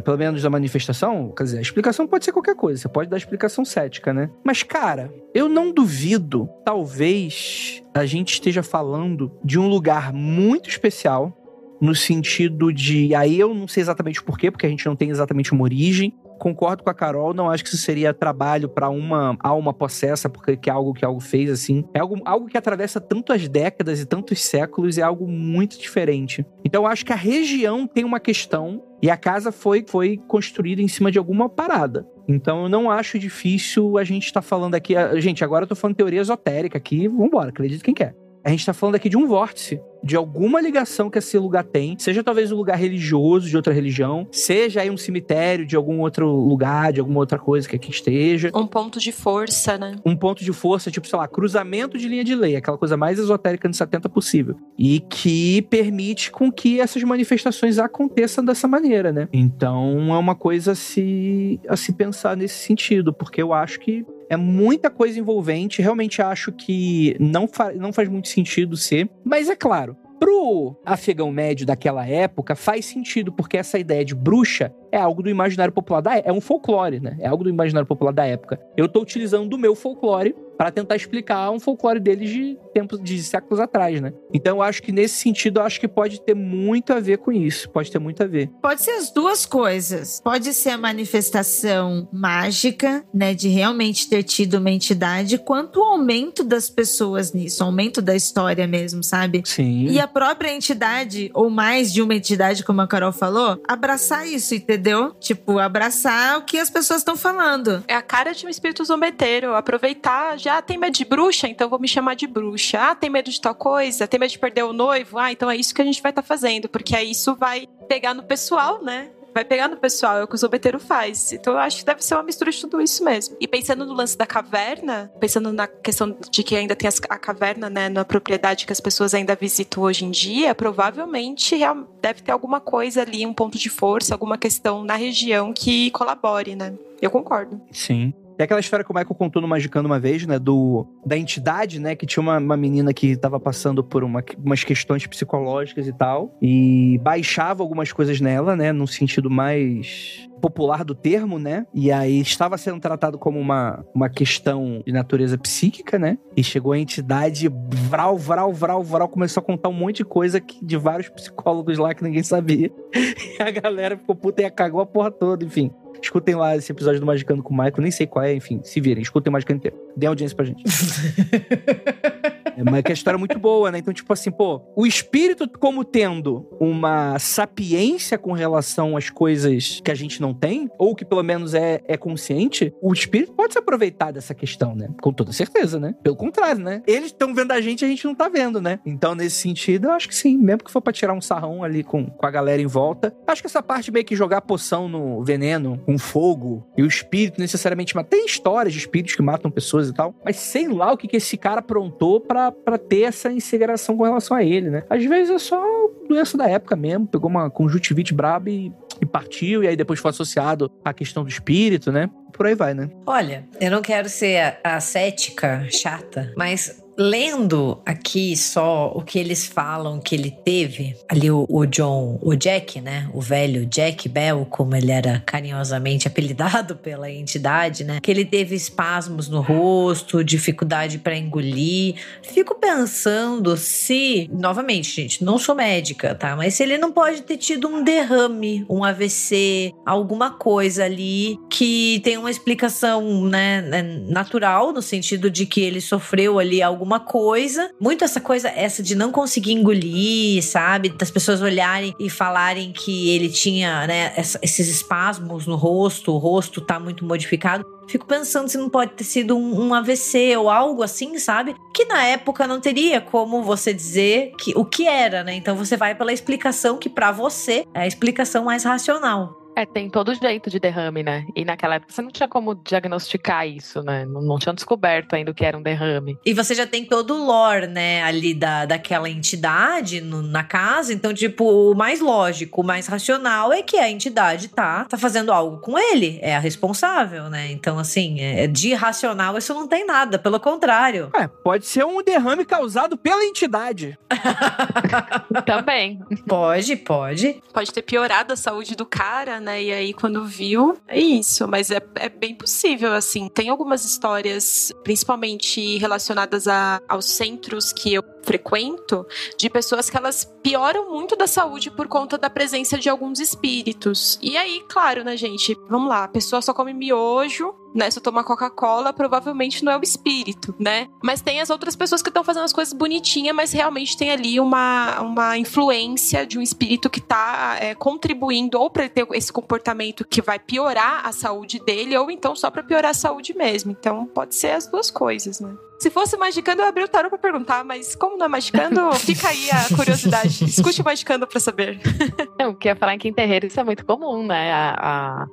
Pelo 0.04 0.18
menos 0.18 0.42
da 0.42 0.50
manifestação, 0.50 1.34
quer 1.36 1.44
dizer, 1.44 1.58
a 1.58 1.62
explicação 1.62 2.08
pode 2.08 2.24
ser 2.24 2.32
qualquer 2.32 2.56
coisa, 2.56 2.82
você 2.82 2.88
pode 2.88 3.10
dar 3.10 3.18
explicação 3.18 3.66
cética, 3.66 4.14
né? 4.14 4.30
Mas, 4.44 4.64
cara, 4.64 5.14
eu 5.34 5.50
não 5.50 5.72
duvido, 5.72 6.50
talvez 6.64 7.84
a 7.94 8.06
gente 8.06 8.34
esteja 8.34 8.64
falando 8.64 9.32
de 9.44 9.60
um 9.60 9.68
lugar 9.68 10.14
muito 10.14 10.70
especial, 10.70 11.38
no 11.82 11.94
sentido 11.94 12.72
de. 12.72 13.14
Aí 13.14 13.38
eu 13.38 13.54
não 13.54 13.68
sei 13.68 13.82
exatamente 13.82 14.24
porquê, 14.24 14.50
porque 14.50 14.66
a 14.66 14.70
gente 14.70 14.86
não 14.86 14.96
tem 14.96 15.10
exatamente 15.10 15.52
uma 15.52 15.64
origem, 15.64 16.14
concordo 16.40 16.84
com 16.84 16.90
a 16.90 16.94
Carol, 16.94 17.34
não 17.34 17.50
acho 17.50 17.64
que 17.64 17.70
isso 17.70 17.78
seria 17.78 18.14
trabalho 18.14 18.70
para 18.70 18.90
uma 18.90 19.38
alma 19.40 19.74
possessa, 19.74 20.30
porque 20.30 20.58
que 20.58 20.70
é 20.70 20.74
algo 20.74 20.94
que 20.94 21.06
algo 21.06 21.20
fez 21.20 21.50
assim. 21.50 21.84
É 21.94 22.00
algo, 22.00 22.20
algo 22.26 22.48
que 22.48 22.58
atravessa 22.58 23.00
tantas 23.00 23.48
décadas 23.48 24.02
e 24.02 24.06
tantos 24.06 24.42
séculos, 24.42 24.98
é 24.98 25.02
algo 25.02 25.28
muito 25.28 25.80
diferente. 25.80 26.46
Então 26.64 26.86
acho 26.86 27.06
que 27.06 27.14
a 27.14 27.18
região 27.18 27.88
tem 27.88 28.04
uma 28.04 28.20
questão 28.20 28.84
e 29.02 29.10
a 29.10 29.18
casa 29.18 29.52
foi, 29.52 29.84
foi 29.88 30.18
construída 30.28 30.82
em 30.82 30.88
cima 30.88 31.12
de 31.12 31.18
alguma 31.18 31.50
parada. 31.50 32.08
Então 32.28 32.64
eu 32.64 32.70
não 32.70 32.90
acho 32.90 33.20
difícil 33.20 33.98
a 33.98 34.04
gente 34.04 34.28
estar 34.28 34.42
tá 34.42 34.48
falando 34.48 34.76
aqui. 34.76 34.94
Gente, 35.20 35.44
agora 35.44 35.64
eu 35.64 35.68
tô 35.68 35.76
falando 35.76 35.96
teoria 35.96 36.22
esotérica 36.22 36.78
aqui, 36.78 37.08
vambora, 37.08 37.50
acredito 37.50 37.84
quem 37.84 37.94
quer. 37.94 38.16
A 38.44 38.50
gente 38.50 38.66
tá 38.66 38.74
falando 38.74 38.96
aqui 38.96 39.08
de 39.08 39.16
um 39.16 39.26
vórtice 39.26 39.80
de 40.04 40.18
alguma 40.18 40.60
ligação 40.60 41.10
que 41.10 41.18
esse 41.18 41.38
lugar 41.38 41.64
tem, 41.64 41.98
seja 41.98 42.22
talvez 42.22 42.52
um 42.52 42.58
lugar 42.58 42.76
religioso 42.76 43.48
de 43.48 43.56
outra 43.56 43.74
religião, 43.74 44.28
seja 44.34 44.82
aí 44.82 44.92
um 44.92 44.98
cemitério 44.98 45.66
de 45.66 45.78
algum 45.78 46.02
outro 46.02 46.28
lugar, 46.30 46.92
de 46.92 47.00
alguma 47.00 47.22
outra 47.22 47.40
coisa 47.40 47.70
que 47.70 47.78
aqui 47.78 47.90
esteja. 47.90 48.52
Um 48.54 48.68
ponto 48.68 49.00
de 49.00 49.14
força, 49.14 49.78
né? 49.78 49.96
Um 50.06 50.14
ponto 50.14 50.44
de 50.44 50.52
força, 50.52 50.92
tipo, 50.92 51.08
sei 51.08 51.18
lá, 51.18 51.26
cruzamento 51.26 51.98
de 51.98 52.10
linha 52.10 52.24
de 52.24 52.36
lei, 52.36 52.58
aquela 52.58 52.78
coisa 52.78 52.98
mais 52.98 53.18
esotérica 53.18 53.70
de 53.70 53.78
70 53.78 54.10
possível. 54.10 54.58
E 54.78 55.00
que 55.00 55.62
permite 55.64 56.30
com 56.30 56.52
que 56.52 56.82
essas 56.82 57.02
manifestações 57.04 57.80
aconteçam 57.80 58.44
dessa 58.44 58.68
maneira, 58.68 59.14
né? 59.14 59.30
Então 59.32 60.14
é 60.14 60.18
uma 60.18 60.36
coisa 60.36 60.74
a 60.74 60.76
se, 60.76 61.62
a 61.70 61.78
se 61.78 61.94
pensar 61.94 62.36
nesse 62.36 62.56
sentido, 62.56 63.14
porque 63.14 63.42
eu 63.42 63.54
acho 63.54 63.80
que 63.80 64.06
é 64.34 64.38
muita 64.38 64.90
coisa 64.90 65.20
envolvente. 65.20 65.82
Realmente 65.82 66.22
acho 66.22 66.52
que 66.52 67.16
não, 67.20 67.48
fa 67.48 67.72
não 67.74 67.94
faz 67.94 68.10
muito 68.10 68.28
sentido 68.28 68.76
ser. 68.76 69.10
Mas 69.24 69.50
é 69.50 69.56
claro, 69.56 69.96
pro 70.20 70.76
afegão 70.86 71.32
médio 71.32 71.66
daquela 71.66 72.08
época 72.08 72.56
faz 72.56 72.86
sentido, 72.86 73.32
porque 73.32 73.58
essa 73.58 73.78
ideia 73.78 74.04
de 74.06 74.16
bruxa 74.16 74.74
é 74.94 74.98
algo 75.00 75.24
do 75.24 75.30
imaginário 75.30 75.74
popular 75.74 76.02
da 76.02 76.16
é 76.16 76.32
um 76.32 76.40
folclore, 76.40 77.00
né? 77.00 77.18
É 77.20 77.28
algo 77.28 77.44
do 77.44 77.50
imaginário 77.50 77.88
popular 77.88 78.14
da 78.14 78.26
época. 78.26 78.60
Eu 78.78 78.88
tô 78.88 79.02
utilizando 79.02 79.50
do 79.50 79.58
meu 79.58 79.74
folclore 79.74 80.36
para 80.58 80.72
tentar 80.72 80.96
explicar 80.96 81.50
um 81.52 81.60
folclore 81.60 82.00
deles 82.00 82.30
de 82.30 82.58
tempos 82.74 83.02
de 83.02 83.22
séculos 83.24 83.60
atrás, 83.60 84.00
né? 84.00 84.14
Então 84.34 84.58
eu 84.58 84.62
acho 84.62 84.82
que 84.82 84.92
nesse 84.92 85.16
sentido 85.16 85.60
eu 85.60 85.64
acho 85.64 85.80
que 85.80 85.88
pode 85.88 86.22
ter 86.22 86.36
muito 86.36 86.94
a 86.94 87.00
ver 87.00 87.18
com 87.18 87.32
isso, 87.32 87.70
pode 87.70 87.92
ter 87.92 88.00
muito 88.00 88.22
a 88.24 88.28
ver. 88.28 88.50
Pode 88.62 88.82
ser 88.82 88.92
as 88.92 89.12
duas 89.12 89.46
coisas. 89.46 90.22
Pode 90.24 90.54
ser 90.54 90.70
a 90.70 90.78
manifestação 90.78 92.08
mágica, 92.12 93.04
né, 93.14 93.34
de 93.34 93.50
realmente 93.50 94.10
ter 94.10 94.24
tido 94.24 94.56
uma 94.56 94.72
entidade, 94.72 95.38
quanto 95.38 95.80
o 95.80 95.84
aumento 95.84 96.44
das 96.44 96.70
pessoas 96.70 97.34
nisso, 97.34 97.64
o 97.64 97.68
aumento 97.68 98.02
da 98.02 98.16
história 98.16 98.68
mesmo, 98.68 99.04
sabe? 99.04 99.42
Sim. 99.46 99.88
E 99.88 100.00
a 100.00 100.08
própria 100.08 100.54
entidade 100.54 101.30
ou 101.34 101.50
mais 101.50 101.92
de 101.92 102.02
uma 102.02 102.16
entidade, 102.16 102.64
como 102.64 102.82
a 102.82 102.88
Carol 102.88 103.12
falou, 103.12 103.60
abraçar 103.68 104.28
isso, 104.28 104.54
entendeu? 104.84 105.16
Tipo, 105.20 105.60
abraçar 105.60 106.38
o 106.38 106.42
que 106.42 106.60
as 106.60 106.70
pessoas 106.70 107.00
estão 107.00 107.16
falando. 107.16 107.84
É 107.88 107.96
a 107.96 108.02
cara 108.02 108.34
de 108.34 108.46
um 108.46 108.50
espírito 108.50 108.84
zombeteiro, 108.84 109.56
aproveitar 109.56 110.38
já 110.38 110.62
tem 110.62 110.78
medo 110.78 110.94
de 110.94 111.06
bruxa, 111.06 111.48
então 111.48 111.70
vou 111.70 111.80
me 111.80 111.88
chamar 111.88 112.16
de 112.16 112.28
bruxa. 112.28 112.92
Ah, 112.92 112.96
tem 112.96 113.10
medo 113.10 113.32
de 113.32 113.40
tal 113.40 113.56
coisa, 113.56 114.08
tem 114.08 114.20
medo 114.20 114.32
de 114.32 114.40
perder 114.40 114.64
o 114.64 114.74
noivo. 114.74 115.18
Ah, 115.18 115.32
então 115.32 115.50
é 115.50 115.56
isso 115.56 115.74
que 115.74 115.82
a 115.82 115.86
gente 115.86 116.02
vai 116.02 116.12
estar 116.12 116.22
tá 116.22 116.28
fazendo, 116.28 116.68
porque 116.68 116.96
aí 116.96 117.12
isso 117.12 117.34
vai 117.36 117.66
pegar 117.88 118.14
no 118.14 118.24
pessoal, 118.24 118.84
né? 118.84 119.10
Vai 119.34 119.44
pegar 119.44 119.68
no 119.68 119.78
pessoal, 119.78 120.18
é 120.18 120.24
o 120.24 120.28
que 120.28 120.36
o 120.36 120.38
zombeteiro 120.38 120.80
faz. 120.80 121.34
Então 121.34 121.54
eu 121.54 121.60
acho 121.60 121.80
que 121.80 121.86
deve 121.86 122.04
ser 122.04 122.16
uma 122.16 122.24
mistura 122.24 122.52
de 122.52 122.60
tudo 122.60 122.82
isso 122.82 123.04
mesmo. 123.04 123.36
E 123.40 123.48
pensando 123.48 123.86
no 123.86 123.94
lance 123.94 124.18
da 124.18 124.26
caverna, 124.26 125.12
pensando 125.20 125.52
na 125.52 125.68
questão 125.68 126.16
de 126.30 126.44
que 126.44 126.56
ainda 126.56 126.76
tem 126.76 126.90
a 127.10 127.18
caverna, 127.18 127.70
né, 127.70 127.90
na 127.90 128.06
propriedade 128.06 128.66
que 128.66 128.74
as 128.74 128.80
pessoas 128.80 129.14
ainda 129.14 129.36
visitam 129.36 129.84
hoje 129.84 130.06
em 130.06 130.12
dia, 130.12 130.54
provavelmente 130.54 131.58
deve 132.02 132.22
ter 132.22 132.32
alguma 132.32 132.60
coisa 132.60 133.02
ali, 133.02 133.26
um 133.26 133.34
ponto 133.34 133.58
de 133.58 133.70
força, 133.70 134.14
alguma 134.14 134.38
questão 134.38 134.84
na 134.84 134.96
região 134.96 135.54
que 135.54 135.92
colabore, 135.92 136.56
né? 136.56 136.74
Eu 137.02 137.12
concordo. 137.12 137.62
Sim. 137.72 138.14
Tem 138.38 138.46
aquela 138.46 138.60
história 138.60 138.84
que 138.84 138.92
o 138.92 138.94
Michael 138.94 139.16
contou 139.16 139.42
no 139.42 139.48
Magicando 139.48 139.88
uma 139.88 140.00
vez, 140.00 140.26
né? 140.26 140.40
Do, 140.40 140.88
da 141.06 141.18
entidade, 141.18 141.80
né? 141.80 141.96
Que 141.96 142.06
tinha 142.06 142.22
uma, 142.22 142.38
uma 142.38 142.58
menina 142.58 142.94
que 142.94 143.16
tava 143.16 143.40
passando 143.40 143.84
por 143.84 144.04
uma, 144.04 144.24
umas 144.44 144.64
questões 144.64 145.06
psicológicas 145.06 145.88
e 145.88 145.94
tal. 145.94 146.36
E 146.42 147.00
baixava 147.04 147.62
algumas 147.62 147.92
coisas 147.92 148.20
nela, 148.20 148.56
né? 148.56 148.72
No 148.72 148.88
sentido 148.88 149.30
mais 149.30 150.28
popular 150.42 150.84
do 150.84 150.94
termo, 150.94 151.40
né? 151.40 151.66
E 151.74 151.90
aí 151.90 152.20
estava 152.20 152.58
sendo 152.58 152.78
tratado 152.78 153.18
como 153.18 153.40
uma, 153.40 153.86
uma 153.96 154.10
questão 154.10 154.84
de 154.86 154.92
natureza 154.92 155.38
psíquica, 155.38 155.98
né? 155.98 156.18
E 156.36 156.44
chegou 156.44 156.74
a 156.74 156.78
entidade, 156.78 157.50
vral, 157.90 158.18
vral, 158.18 158.52
vral, 158.52 158.84
vral, 158.84 159.08
começou 159.08 159.40
a 159.40 159.44
contar 159.46 159.70
um 159.70 159.74
monte 159.74 159.98
de 159.98 160.06
coisa 160.06 160.42
que, 160.42 160.64
de 160.64 160.76
vários 160.76 161.08
psicólogos 161.08 161.78
lá 161.78 161.94
que 161.94 162.04
ninguém 162.04 162.24
sabia. 162.24 162.72
E 163.34 163.42
a 163.42 163.50
galera 163.50 163.98
ficou 163.98 164.16
puta 164.16 164.44
e 164.44 164.52
cagou 164.52 164.80
a 164.80 164.86
porra 164.86 165.10
toda, 165.10 165.44
enfim. 165.44 165.72
Escutem 166.04 166.36
lá 166.36 166.56
esse 166.58 166.70
episódio 166.70 167.00
do 167.00 167.06
Magicando 167.06 167.42
com 167.42 167.54
o 167.54 167.58
Michael, 167.58 167.82
nem 167.82 167.92
sei 167.92 168.06
qual 168.06 168.26
é, 168.26 168.36
enfim, 168.36 168.60
se 168.62 168.82
virem, 168.82 169.02
escutem 169.02 169.30
o 169.30 169.34
Magicando 169.34 169.60
inteiro. 169.60 169.78
Dê 169.96 170.06
audiência 170.06 170.36
pra 170.36 170.46
gente. 170.46 170.62
é, 172.46 172.64
mas 172.64 172.84
que 172.84 172.92
a 172.92 172.94
história 172.94 173.18
é 173.18 173.20
muito 173.20 173.38
boa, 173.40 173.72
né? 173.72 173.78
Então, 173.78 173.94
tipo 173.94 174.12
assim, 174.12 174.32
pô, 174.32 174.62
o 174.76 174.86
espírito 174.86 175.50
como 175.60 175.84
tendo 175.84 176.48
uma 176.60 177.18
sapiência 177.20 178.18
com 178.18 178.32
relação 178.34 178.96
às 178.98 179.10
coisas 179.10 179.82
que 179.84 179.92
a 179.92 179.96
gente 179.96 180.22
não 180.22 180.34
tem, 180.34 180.70
ou 180.78 180.96
que 180.96 181.06
pelo 181.06 181.24
menos 181.24 181.54
é, 181.54 181.82
é 181.88 181.98
consciente, 181.98 182.74
o 182.82 182.94
espírito 182.94 183.34
pode 183.34 183.54
se 183.54 183.60
aproveitar 183.60 184.12
dessa 184.12 184.34
questão, 184.34 184.76
né? 184.76 184.90
Com 185.02 185.14
toda 185.14 185.32
certeza, 185.32 185.80
né? 185.80 185.96
Pelo 186.04 186.16
contrário, 186.16 186.62
né? 186.62 186.82
Eles 186.88 187.08
estão 187.08 187.34
vendo 187.34 187.52
a 187.52 187.62
gente 187.62 187.82
e 187.82 187.86
a 187.86 187.88
gente 187.88 188.06
não 188.06 188.16
tá 188.16 188.30
vendo, 188.30 188.62
né? 188.62 188.80
Então, 188.86 189.16
nesse 189.16 189.38
sentido, 189.38 189.88
eu 189.88 189.92
acho 189.92 190.08
que 190.08 190.16
sim. 190.16 190.38
Mesmo 190.38 190.64
que 190.64 190.72
for 190.72 190.82
pra 190.82 190.94
tirar 190.94 191.14
um 191.14 191.22
sarrão 191.22 191.64
ali 191.64 191.84
com, 191.84 192.06
com 192.06 192.26
a 192.26 192.32
galera 192.32 192.62
em 192.62 192.68
volta. 192.68 193.16
Acho 193.28 193.42
que 193.42 193.48
essa 193.48 193.62
parte 193.62 193.92
meio 193.92 194.06
que 194.06 194.16
jogar 194.16 194.42
poção 194.42 194.88
no 194.88 195.24
veneno, 195.24 195.80
com 195.86 195.98
fogo 195.98 196.68
e 196.78 196.84
o 196.84 196.88
espírito 196.88 197.40
necessariamente 197.40 197.96
mata. 197.96 198.10
Tem 198.10 198.26
histórias 198.26 198.74
de 198.74 198.80
espíritos 198.80 199.16
que 199.16 199.22
matam 199.22 199.50
pessoas 199.52 199.90
e 199.90 199.94
tal, 199.94 200.14
mas 200.24 200.38
sei 200.38 200.68
lá 200.68 200.92
o 200.92 200.98
que, 200.98 201.08
que 201.08 201.18
esse 201.18 201.38
cara 201.38 201.60
aprontou 201.60 202.20
para 202.34 202.78
ter 202.78 203.04
essa 203.04 203.32
insegração 203.32 203.96
com 203.96 204.04
relação 204.04 204.36
a 204.36 204.44
ele, 204.44 204.70
né? 204.70 204.84
Às 204.90 205.04
vezes 205.06 205.34
é 205.34 205.40
só 205.40 205.64
doença 206.08 206.38
da 206.38 206.50
época 206.50 206.76
mesmo, 206.76 207.08
pegou 207.08 207.30
uma 207.30 207.50
conjuntivite 207.50 208.14
braba 208.14 208.50
e, 208.50 208.72
e 209.02 209.06
partiu, 209.06 209.64
e 209.64 209.68
aí 209.68 209.76
depois 209.76 210.00
foi 210.00 210.10
associado 210.10 210.72
à 210.84 210.94
questão 210.94 211.24
do 211.24 211.30
espírito, 211.30 211.92
né? 211.92 212.10
Por 212.32 212.48
aí 212.48 212.56
vai, 212.56 212.74
né? 212.74 212.90
Olha, 213.06 213.46
eu 213.62 213.70
não 213.70 213.82
quero 213.82 214.10
ser 214.10 214.60
a, 214.64 214.76
a 214.76 214.80
cética 214.80 215.68
chata, 215.70 216.34
mas 216.36 216.83
lendo 216.98 217.82
aqui 217.86 218.36
só 218.38 218.92
o 218.94 219.02
que 219.02 219.18
eles 219.18 219.46
falam 219.46 220.00
que 220.00 220.16
ele 220.16 220.32
teve, 220.32 220.96
ali 221.10 221.30
o, 221.30 221.46
o, 221.50 221.66
John, 221.66 222.20
o 222.22 222.36
Jack, 222.36 222.80
né? 222.82 223.10
O 223.14 223.22
velho 223.22 223.66
Jack 223.66 224.08
Bell, 224.08 224.46
como 224.50 224.76
ele 224.76 224.92
era 224.92 225.22
carinhosamente 225.26 226.08
apelidado 226.08 226.76
pela 226.84 227.10
entidade, 227.10 227.84
né? 227.84 228.00
Que 228.02 228.12
ele 228.12 228.26
teve 228.26 228.56
espasmos 228.56 229.28
no 229.28 229.42
rosto, 229.42 230.24
dificuldade 230.24 231.00
para 231.00 231.18
engolir. 231.18 231.96
Fico 232.22 232.56
pensando 232.56 233.58
se, 233.58 234.30
novamente, 234.32 234.96
gente, 234.96 235.24
não 235.24 235.38
sou 235.38 235.56
médica, 235.56 236.16
tá? 236.16 236.36
Mas 236.36 236.56
se 236.56 236.64
ele 236.64 236.78
não 236.78 236.92
pode 236.92 237.22
ter 237.24 237.38
tido 237.38 237.68
um 237.68 237.84
derrame, 237.84 238.66
um 238.70 238.84
AVC, 238.84 239.74
alguma 239.86 240.32
coisa 240.32 240.86
ali 240.86 241.38
que 241.50 242.02
tem 242.04 242.18
uma 242.18 242.32
explicação, 242.32 243.26
né, 243.26 243.62
né 243.62 243.82
natural, 244.08 244.72
no 244.72 244.82
sentido 244.82 245.30
de 245.30 245.46
que 245.46 245.62
ele 245.62 245.82
sofreu 245.82 246.40
ali 246.40 246.62
algo 246.62 246.83
alguma 246.84 247.00
coisa. 247.00 247.72
Muito 247.80 248.04
essa 248.04 248.20
coisa, 248.20 248.50
essa 248.50 248.84
de 248.84 248.94
não 248.94 249.12
conseguir 249.12 249.54
engolir, 249.54 250.44
sabe? 250.44 250.90
Das 250.90 251.10
pessoas 251.10 251.42
olharem 251.42 251.96
e 251.98 252.10
falarem 252.10 252.74
que 252.74 253.10
ele 253.10 253.30
tinha, 253.30 253.88
né, 253.88 254.14
esses 254.18 254.68
espasmos 254.68 255.48
no 255.48 255.56
rosto, 255.56 256.12
o 256.12 256.18
rosto 256.18 256.60
tá 256.60 256.80
muito 256.80 257.06
modificado. 257.06 257.66
Fico 257.88 258.06
pensando 258.06 258.50
se 258.50 258.58
não 258.58 258.70
pode 258.70 258.92
ter 258.92 259.04
sido 259.04 259.36
um, 259.38 259.68
um, 259.68 259.74
AVC 259.74 260.38
ou 260.38 260.50
algo 260.50 260.84
assim, 260.84 261.18
sabe? 261.18 261.56
Que 261.74 261.86
na 261.86 262.04
época 262.04 262.48
não 262.48 262.60
teria 262.60 263.02
como 263.02 263.44
você 263.44 263.74
dizer 263.74 264.34
que 264.38 264.54
o 264.56 264.64
que 264.64 264.88
era, 264.88 265.24
né? 265.24 265.36
Então 265.36 265.56
você 265.56 265.76
vai 265.76 265.96
pela 265.96 266.14
explicação 266.14 266.78
que 266.78 266.90
para 266.90 267.12
você 267.12 267.66
é 267.74 267.82
a 267.82 267.88
explicação 267.88 268.46
mais 268.46 268.64
racional. 268.64 269.43
É, 269.56 269.66
tem 269.66 269.90
todo 269.90 270.14
jeito 270.16 270.50
de 270.50 270.60
derrame, 270.60 271.04
né? 271.04 271.26
E 271.36 271.46
naquela 271.46 271.76
época 271.76 271.94
você 271.94 272.02
não 272.02 272.12
tinha 272.12 272.28
como 272.28 272.56
diagnosticar 272.56 273.48
isso, 273.48 273.82
né? 273.84 274.06
Não, 274.06 274.22
não 274.22 274.40
tinham 274.40 274.54
descoberto 274.54 275.14
ainda 275.14 275.32
o 275.32 275.34
que 275.34 275.46
era 275.46 275.58
um 275.58 275.62
derrame. 275.62 276.18
E 276.26 276.34
você 276.34 276.56
já 276.56 276.66
tem 276.66 276.86
todo 276.86 277.14
o 277.14 277.26
lore, 277.26 277.68
né, 277.68 278.02
ali 278.04 278.34
da, 278.34 278.66
daquela 278.66 279.10
entidade 279.10 280.02
no, 280.02 280.22
na 280.22 280.44
casa. 280.44 280.94
Então, 280.94 281.14
tipo, 281.14 281.72
o 281.72 281.76
mais 281.76 282.00
lógico, 282.00 282.62
o 282.62 282.64
mais 282.64 282.88
racional 282.88 283.54
é 283.54 283.62
que 283.62 283.78
a 283.78 283.90
entidade 283.90 284.48
tá, 284.50 284.86
tá 284.86 284.98
fazendo 284.98 285.32
algo 285.32 285.58
com 285.60 285.78
ele. 285.78 286.20
É 286.22 286.36
a 286.36 286.40
responsável, 286.40 287.30
né? 287.30 287.52
Então, 287.52 287.78
assim, 287.78 288.20
é, 288.20 288.48
de 288.48 288.70
irracional 288.70 289.38
isso 289.38 289.54
não 289.54 289.68
tem 289.68 289.86
nada, 289.86 290.18
pelo 290.18 290.40
contrário. 290.40 291.10
É, 291.16 291.28
pode 291.28 291.66
ser 291.66 291.86
um 291.86 292.02
derrame 292.02 292.46
causado 292.46 292.98
pela 292.98 293.24
entidade. 293.24 293.98
Também. 295.46 296.00
Pode, 296.28 296.76
pode. 296.78 297.42
Pode 297.54 297.72
ter 297.72 297.82
piorado 297.82 298.34
a 298.34 298.36
saúde 298.36 298.76
do 298.76 298.86
cara, 298.86 299.40
né? 299.44 299.62
E 299.62 299.72
aí, 299.72 299.94
quando 299.94 300.26
viu, 300.26 300.78
é 300.88 301.00
isso. 301.00 301.48
Mas 301.48 301.70
é, 301.70 301.82
é 301.96 302.10
bem 302.10 302.34
possível, 302.34 302.94
assim. 302.94 303.28
Tem 303.30 303.50
algumas 303.50 303.86
histórias, 303.86 304.72
principalmente 304.84 305.78
relacionadas 305.78 306.48
a, 306.48 306.82
aos 306.88 307.06
centros 307.06 307.72
que 307.72 307.94
eu 307.94 308.04
frequento, 308.24 309.06
de 309.38 309.50
pessoas 309.50 309.90
que 309.90 309.98
elas 309.98 310.26
pioram 310.42 310.92
muito 310.92 311.16
da 311.16 311.28
saúde 311.28 311.70
por 311.70 311.88
conta 311.88 312.18
da 312.18 312.30
presença 312.30 312.78
de 312.78 312.90
alguns 312.90 313.20
espíritos. 313.20 314.18
E 314.22 314.38
aí, 314.38 314.64
claro, 314.70 315.04
né, 315.04 315.16
gente? 315.18 315.56
Vamos 315.70 315.90
lá, 315.90 316.06
a 316.06 316.08
pessoa 316.08 316.42
só 316.42 316.54
come 316.54 316.74
miojo, 316.74 317.54
né? 317.74 317.90
Se 317.90 318.00
eu 318.00 318.04
tomar 318.04 318.24
Coca-Cola, 318.24 318.94
provavelmente 318.94 319.64
não 319.64 319.72
é 319.72 319.78
o 319.78 319.84
espírito, 319.84 320.54
né? 320.60 320.88
Mas 321.04 321.22
tem 321.22 321.42
as 321.42 321.50
outras 321.50 321.76
pessoas 321.76 322.02
que 322.02 322.10
estão 322.10 322.24
fazendo 322.24 322.44
as 322.44 322.54
coisas 322.54 322.74
bonitinhas, 322.74 323.36
mas 323.36 323.52
realmente 323.52 323.98
tem 323.98 324.12
ali 324.12 324.40
uma, 324.40 325.02
uma 325.02 325.38
influência 325.38 326.26
de 326.26 326.38
um 326.38 326.42
espírito 326.42 326.90
que 326.90 327.00
está 327.00 327.58
é, 327.60 327.76
contribuindo 327.76 328.60
ou 328.60 328.70
para 328.70 328.88
ter 328.88 329.08
esse 329.12 329.32
comportamento 329.32 330.06
que 330.06 330.22
vai 330.22 330.40
piorar 330.40 331.06
a 331.06 331.12
saúde 331.12 331.60
dele, 331.60 331.98
ou 331.98 332.10
então 332.12 332.36
só 332.36 332.50
para 332.52 332.64
piorar 332.64 332.92
a 332.92 332.94
saúde 332.94 333.36
mesmo. 333.36 333.72
Então 333.72 334.06
pode 334.06 334.36
ser 334.36 334.52
as 334.52 334.68
duas 334.68 334.92
coisas, 334.92 335.40
né? 335.40 335.54
Se 335.84 335.90
fosse 335.90 336.16
magicando, 336.16 336.62
eu 336.62 336.66
abri 336.66 336.82
o 336.82 336.88
tarô 336.88 337.10
pra 337.10 337.18
perguntar, 337.18 337.66
mas 337.66 337.94
como 337.94 338.18
não 338.18 338.26
é 338.26 338.30
magicando, 338.30 338.90
fica 338.96 339.28
aí 339.28 339.52
a 339.52 339.76
curiosidade. 339.76 340.46
Escute 340.46 340.80
o 340.80 340.86
magicando 340.86 341.28
pra 341.28 341.42
saber. 341.42 341.78
O 342.48 342.56
que 342.56 342.68
ia 342.68 342.76
falar 342.76 342.94
em 342.94 342.98
Quinta 342.98 343.18
Terreiro, 343.18 343.48
isso 343.48 343.60
é 343.60 343.64
muito 343.64 343.86
comum, 343.86 344.26
né? 344.26 344.52
A, 344.52 344.76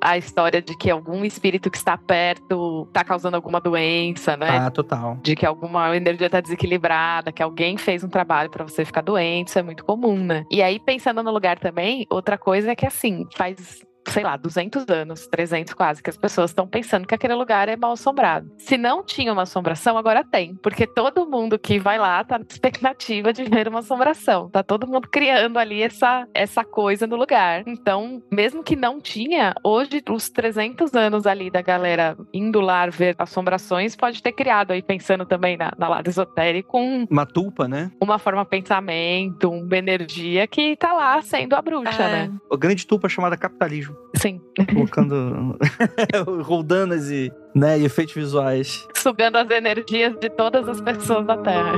a, 0.00 0.10
a, 0.12 0.18
história 0.18 0.62
de 0.62 0.76
que 0.76 0.88
algum 0.88 1.24
espírito 1.24 1.68
que 1.68 1.76
está 1.76 1.98
perto 1.98 2.88
tá 2.92 3.02
causando 3.02 3.34
alguma 3.34 3.60
doença, 3.60 4.36
né? 4.36 4.58
Ah, 4.58 4.70
total. 4.70 5.18
De 5.20 5.34
que 5.34 5.44
alguma 5.44 5.94
energia 5.96 6.30
tá 6.30 6.40
desequilibrada, 6.40 7.32
que 7.32 7.42
alguém 7.42 7.76
fez 7.76 8.04
um 8.04 8.08
trabalho 8.08 8.48
para 8.48 8.64
você 8.64 8.84
ficar 8.84 9.02
doente, 9.02 9.48
isso 9.48 9.58
é 9.58 9.62
muito 9.62 9.84
comum, 9.84 10.16
né? 10.16 10.46
E 10.50 10.62
aí, 10.62 10.78
pensando 10.78 11.22
no 11.22 11.32
lugar 11.32 11.58
também, 11.58 12.06
outra 12.08 12.38
coisa 12.38 12.70
é 12.70 12.76
que, 12.76 12.86
assim, 12.86 13.26
faz 13.34 13.82
sei 14.10 14.22
lá, 14.24 14.36
200 14.36 14.88
anos, 14.88 15.26
300 15.26 15.74
quase, 15.74 16.02
que 16.02 16.10
as 16.10 16.16
pessoas 16.16 16.50
estão 16.50 16.66
pensando 16.66 17.06
que 17.06 17.14
aquele 17.14 17.34
lugar 17.34 17.68
é 17.68 17.76
mal 17.76 17.92
assombrado. 17.92 18.50
Se 18.58 18.76
não 18.76 19.04
tinha 19.04 19.32
uma 19.32 19.42
assombração, 19.42 19.96
agora 19.96 20.24
tem, 20.24 20.54
porque 20.56 20.86
todo 20.86 21.28
mundo 21.28 21.58
que 21.58 21.78
vai 21.78 21.98
lá 21.98 22.22
tá 22.24 22.38
na 22.38 22.44
expectativa 22.48 23.32
de 23.32 23.44
ver 23.44 23.68
uma 23.68 23.80
assombração. 23.80 24.48
Tá 24.50 24.62
todo 24.62 24.86
mundo 24.86 25.08
criando 25.08 25.58
ali 25.58 25.82
essa, 25.82 26.26
essa 26.34 26.64
coisa 26.64 27.06
no 27.06 27.16
lugar. 27.16 27.62
Então, 27.66 28.22
mesmo 28.30 28.62
que 28.62 28.76
não 28.76 29.00
tinha, 29.00 29.54
hoje 29.64 30.02
os 30.08 30.28
300 30.30 30.94
anos 30.94 31.26
ali 31.26 31.50
da 31.50 31.62
galera 31.62 32.16
indo 32.32 32.60
lá 32.60 32.86
ver 32.86 33.14
assombrações 33.18 33.96
pode 33.96 34.22
ter 34.22 34.32
criado 34.32 34.72
aí, 34.72 34.82
pensando 34.82 35.24
também 35.24 35.56
na, 35.56 35.72
na 35.78 35.88
lado 35.88 36.08
esotérico, 36.08 36.78
um, 36.78 37.06
uma 37.10 37.26
tulpa, 37.26 37.68
né? 37.68 37.90
Uma 38.00 38.18
forma 38.18 38.42
de 38.42 38.50
pensamento, 38.50 39.50
uma 39.50 39.76
energia 39.76 40.46
que 40.46 40.76
tá 40.76 40.92
lá 40.92 41.20
sendo 41.22 41.54
a 41.54 41.62
bruxa, 41.62 42.02
é. 42.02 42.12
né? 42.12 42.32
A 42.50 42.56
grande 42.56 42.86
tulpa 42.86 43.08
chamada 43.08 43.36
capitalismo. 43.36 43.99
Sim. 44.20 44.40
Colocando 44.72 45.56
roldanas 46.42 47.10
e, 47.10 47.32
né, 47.54 47.78
e 47.78 47.84
efeitos 47.84 48.14
visuais. 48.14 48.86
Sugando 48.94 49.38
as 49.38 49.50
energias 49.50 50.14
de 50.20 50.28
todas 50.28 50.68
as 50.68 50.80
pessoas 50.80 51.26
da 51.26 51.38
Terra. 51.38 51.72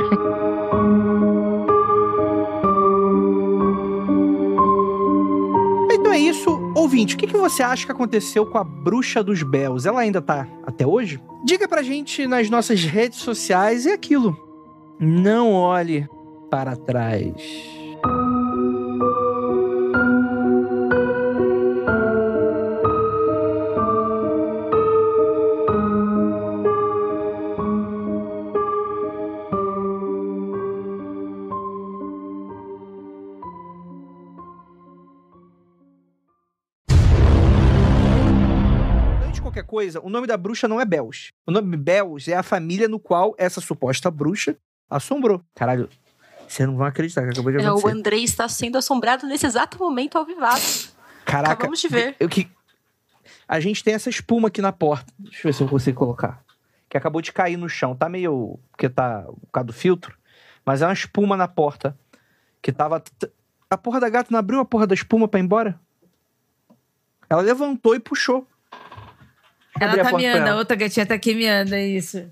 Então 5.93 6.13
é 6.13 6.19
isso. 6.19 6.51
Ouvinte, 6.75 7.15
o 7.15 7.19
que, 7.19 7.29
que 7.29 7.37
você 7.37 7.63
acha 7.63 7.87
que 7.87 7.93
aconteceu 7.93 8.45
com 8.45 8.59
a 8.59 8.65
Bruxa 8.65 9.23
dos 9.23 9.43
Belos? 9.45 9.87
Ela 9.87 10.01
ainda 10.01 10.21
tá 10.21 10.49
até 10.67 10.85
hoje? 10.85 11.21
Diga 11.45 11.69
pra 11.69 11.83
gente 11.83 12.27
nas 12.27 12.51
nossas 12.51 12.83
redes 12.83 13.21
sociais 13.21 13.87
e 13.87 13.93
aquilo. 13.93 14.37
Não 14.99 15.53
olhe 15.53 16.09
para 16.51 16.75
trás. 16.75 17.33
Coisa, 39.83 40.01
o 40.01 40.09
nome 40.09 40.27
da 40.27 40.37
bruxa 40.37 40.69
não 40.69 40.81
é 40.81 40.85
Bells. 40.85 41.33
O 41.47 41.51
nome 41.51 41.77
Bells 41.77 42.31
é 42.31 42.37
a 42.37 42.43
família 42.43 42.89
no 42.89 43.01
qual 43.01 43.35
essa 43.37 43.61
suposta 43.61 44.11
bruxa 44.11 44.57
assombrou. 44.89 45.43
Caralho, 45.55 45.89
você 46.47 46.65
não 46.65 46.77
vai 46.77 46.89
acreditar 46.89 47.23
que 47.23 47.31
acabou 47.31 47.51
de 47.51 47.59
acontecer. 47.59 47.87
É, 47.87 47.91
o 47.91 47.93
Andrei 47.93 48.23
está 48.23 48.49
sendo 48.49 48.79
assombrado 48.79 49.27
nesse 49.27 49.45
exato 49.45 49.79
momento 49.79 50.17
ao 50.17 50.25
vivaço. 50.25 50.95
Caraca. 51.25 51.55
Acabamos 51.55 51.81
de 51.81 51.89
ver. 51.89 52.17
Eu, 52.21 52.29
que... 52.29 52.49
A 53.49 53.59
gente 53.59 53.83
tem 53.83 53.95
essa 53.95 54.09
espuma 54.09 54.49
aqui 54.49 54.63
na 54.63 54.73
porta. 54.73 55.13
Deixa 55.19 55.41
eu 55.41 55.43
ver 55.51 55.53
se 55.53 55.63
eu 55.63 55.69
consigo 55.69 55.99
colocar. 55.99 56.43
Que 56.89 56.97
acabou 56.97 57.21
de 57.21 57.33
cair 57.33 57.57
no 57.57 57.69
chão. 57.69 57.95
Tá 57.95 58.09
meio... 58.09 58.59
Porque 58.71 58.89
tá 58.89 59.23
por 59.23 59.51
causa 59.51 59.67
do 59.67 59.73
filtro. 59.73 60.17
Mas 60.65 60.83
é 60.83 60.87
uma 60.87 60.93
espuma 60.93 61.37
na 61.37 61.49
porta. 61.49 61.99
Que 62.61 62.71
tava... 62.71 63.03
A 63.69 63.77
porra 63.77 63.99
da 63.99 64.09
gata 64.09 64.29
não 64.31 64.39
abriu 64.39 64.61
a 64.61 64.65
porra 64.65 64.87
da 64.87 64.95
espuma 64.95 65.27
pra 65.27 65.41
ir 65.41 65.45
embora? 65.45 65.81
Ela 67.29 67.41
levantou 67.41 67.95
e 67.95 68.01
puxou. 68.01 68.47
Ela 69.81 70.03
tá 70.03 70.13
miando, 70.13 70.51
a 70.51 70.57
outra 70.57 70.77
gatinha 70.77 71.07
tá 71.07 71.15
aqui 71.15 71.35
miando, 71.35 71.75
é 71.75 71.87
isso. 71.87 72.31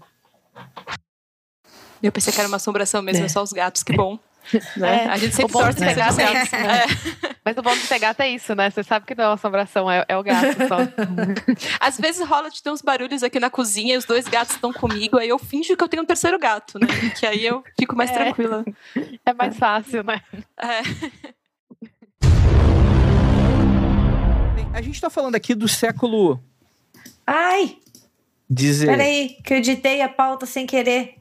Eu 2.03 2.12
pensei 2.12 2.32
que 2.32 2.38
era 2.38 2.49
uma 2.49 2.57
assombração 2.57 3.03
mesmo, 3.03 3.22
é, 3.22 3.26
é 3.26 3.28
só 3.28 3.43
os 3.43 3.53
gatos, 3.53 3.82
que 3.82 3.93
bom. 3.93 4.18
Né? 4.76 5.05
É. 5.05 5.09
A 5.09 5.16
gente 5.16 5.34
sempre 5.34 5.53
torce 5.53 5.78
pra 5.78 5.93
gato. 5.93 6.16
É. 6.20 7.34
Mas 7.45 7.57
o 7.57 7.62
bom 7.62 7.74
de 7.74 7.86
ter 7.86 7.99
gato 7.99 8.20
é 8.20 8.30
isso, 8.30 8.55
né? 8.55 8.70
Você 8.70 8.82
sabe 8.82 9.07
que 9.07 9.14
não 9.14 9.24
é 9.24 9.28
uma 9.28 9.34
assombração, 9.34 9.91
é, 9.91 10.05
é 10.09 10.16
o 10.16 10.22
gato 10.22 10.57
só. 10.66 10.78
Às 11.80 11.99
vezes 11.99 12.26
rola 12.26 12.51
de 12.51 12.62
ter 12.62 12.70
uns 12.70 12.82
barulhos 12.82 13.22
aqui 13.22 13.38
na 13.41 13.51
cozinha 13.51 13.99
os 13.99 14.05
dois 14.05 14.26
gatos 14.28 14.55
estão 14.55 14.72
comigo, 14.72 15.18
aí 15.18 15.28
eu 15.28 15.38
finjo 15.38 15.76
que 15.76 15.82
eu 15.82 15.88
tenho 15.88 16.03
um 16.03 16.07
terceiro 16.07 16.38
gato, 16.38 16.78
né? 16.78 16.86
Que 17.18 17.26
aí 17.26 17.45
eu 17.45 17.62
fico 17.78 17.97
mais 17.97 18.11
é. 18.11 18.14
tranquila. 18.14 18.64
É 19.24 19.32
mais 19.32 19.57
fácil, 19.57 20.03
né? 20.03 20.20
É. 20.59 20.82
A 24.72 24.82
gente 24.82 25.01
tá 25.01 25.11
falando 25.11 25.34
aqui 25.34 25.55
do 25.55 25.68
século 25.68 26.43
Ai! 27.33 27.76
Dizer. 28.49 28.87
Peraí, 28.87 29.37
que 29.45 29.55
eu 29.55 29.59
editei 29.59 30.03
a 30.03 30.09
pauta 30.09 30.47
sem 30.47 30.66
querer. 30.66 31.14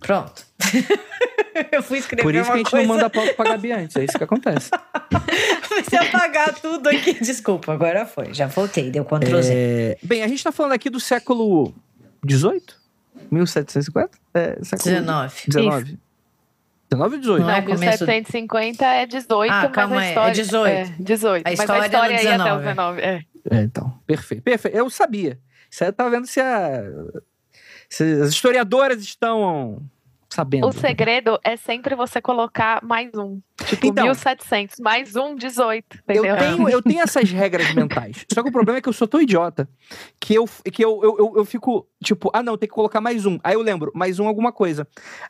Pronto. 0.00 0.44
eu 1.70 1.80
fui 1.80 1.98
escrever 1.98 2.24
Por 2.24 2.34
isso 2.34 2.46
que 2.46 2.52
a 2.52 2.56
gente 2.56 2.70
coisa... 2.70 2.84
não 2.84 2.94
manda 2.94 3.06
a 3.06 3.10
pauta 3.10 3.34
pra 3.34 3.52
Gabi 3.52 3.70
antes, 3.70 3.94
é 3.94 4.04
isso 4.04 4.18
que 4.18 4.24
acontece. 4.24 4.70
Você 5.70 5.96
apagar 5.96 6.54
tudo 6.60 6.88
aqui. 6.88 7.14
Desculpa, 7.20 7.72
agora 7.72 8.04
foi. 8.04 8.34
Já 8.34 8.48
voltei, 8.48 8.90
deu 8.90 9.04
Ctrl 9.04 9.40
Z. 9.40 9.52
É... 9.54 9.98
Bem, 10.02 10.24
a 10.24 10.28
gente 10.28 10.42
tá 10.42 10.50
falando 10.50 10.72
aqui 10.72 10.90
do 10.90 10.98
século 10.98 11.72
XVIII? 12.28 12.62
1750? 13.30 14.18
É, 14.34 14.58
século 14.64 14.90
19. 14.90 15.34
19. 15.46 15.98
19 16.90 17.14
ou 17.14 17.20
18? 17.20 17.42
Não, 17.42 17.50
é 17.50 17.60
1750 17.60 18.84
é 18.84 19.06
18, 19.06 19.52
ah, 19.52 19.62
mas 19.62 19.72
calma 19.72 20.00
a 20.00 20.08
história... 20.08 20.30
É 20.30 20.34
18. 20.34 20.66
É 20.68 20.94
18. 20.98 21.46
A 21.46 21.52
história, 21.52 21.72
mas 21.74 21.82
a 21.82 21.86
história 21.86 22.14
é 22.14 22.24
ia 22.24 22.34
até 22.34 22.52
o 22.54 22.58
19. 22.58 23.00
É. 23.00 23.22
É, 23.50 23.62
então, 23.62 23.98
perfeito. 24.06 24.42
perfeito. 24.42 24.76
Eu 24.76 24.88
sabia. 24.90 25.38
Você 25.70 25.92
tá 25.92 26.08
vendo 26.08 26.26
se, 26.26 26.40
a, 26.40 26.82
se 27.88 28.04
as 28.22 28.30
historiadoras 28.30 29.02
estão 29.02 29.82
sabendo. 30.28 30.66
O 30.66 30.72
segredo 30.72 31.38
é 31.42 31.56
sempre 31.56 31.94
você 31.94 32.20
colocar 32.20 32.82
mais 32.84 33.10
um. 33.14 33.40
Tipo, 33.64 33.86
Então. 33.86 34.04
1700, 34.04 34.78
mais 34.78 35.16
um, 35.16 35.34
18. 35.34 35.98
Eu 36.08 36.22
tenho, 36.22 36.68
eu 36.68 36.82
tenho 36.82 37.00
essas 37.00 37.30
regras 37.30 37.74
mentais. 37.74 38.24
Só 38.32 38.42
que 38.42 38.48
o 38.48 38.52
problema 38.52 38.78
é 38.78 38.80
que 38.82 38.88
eu 38.88 38.92
sou 38.92 39.08
tão 39.08 39.20
idiota 39.20 39.68
que 40.20 40.34
eu, 40.34 40.48
que 40.72 40.84
eu, 40.84 41.00
eu, 41.02 41.16
eu, 41.18 41.32
eu 41.38 41.44
fico, 41.44 41.86
tipo, 42.02 42.30
ah, 42.32 42.42
não, 42.42 42.56
tem 42.56 42.68
que 42.68 42.74
colocar 42.74 43.00
mais 43.00 43.26
um. 43.26 43.38
Aí 43.42 43.54
eu 43.54 43.62
lembro, 43.62 43.90
mais 43.94 44.18
um 44.18 44.26
alguma 44.26 44.52
coisa. 44.52 44.86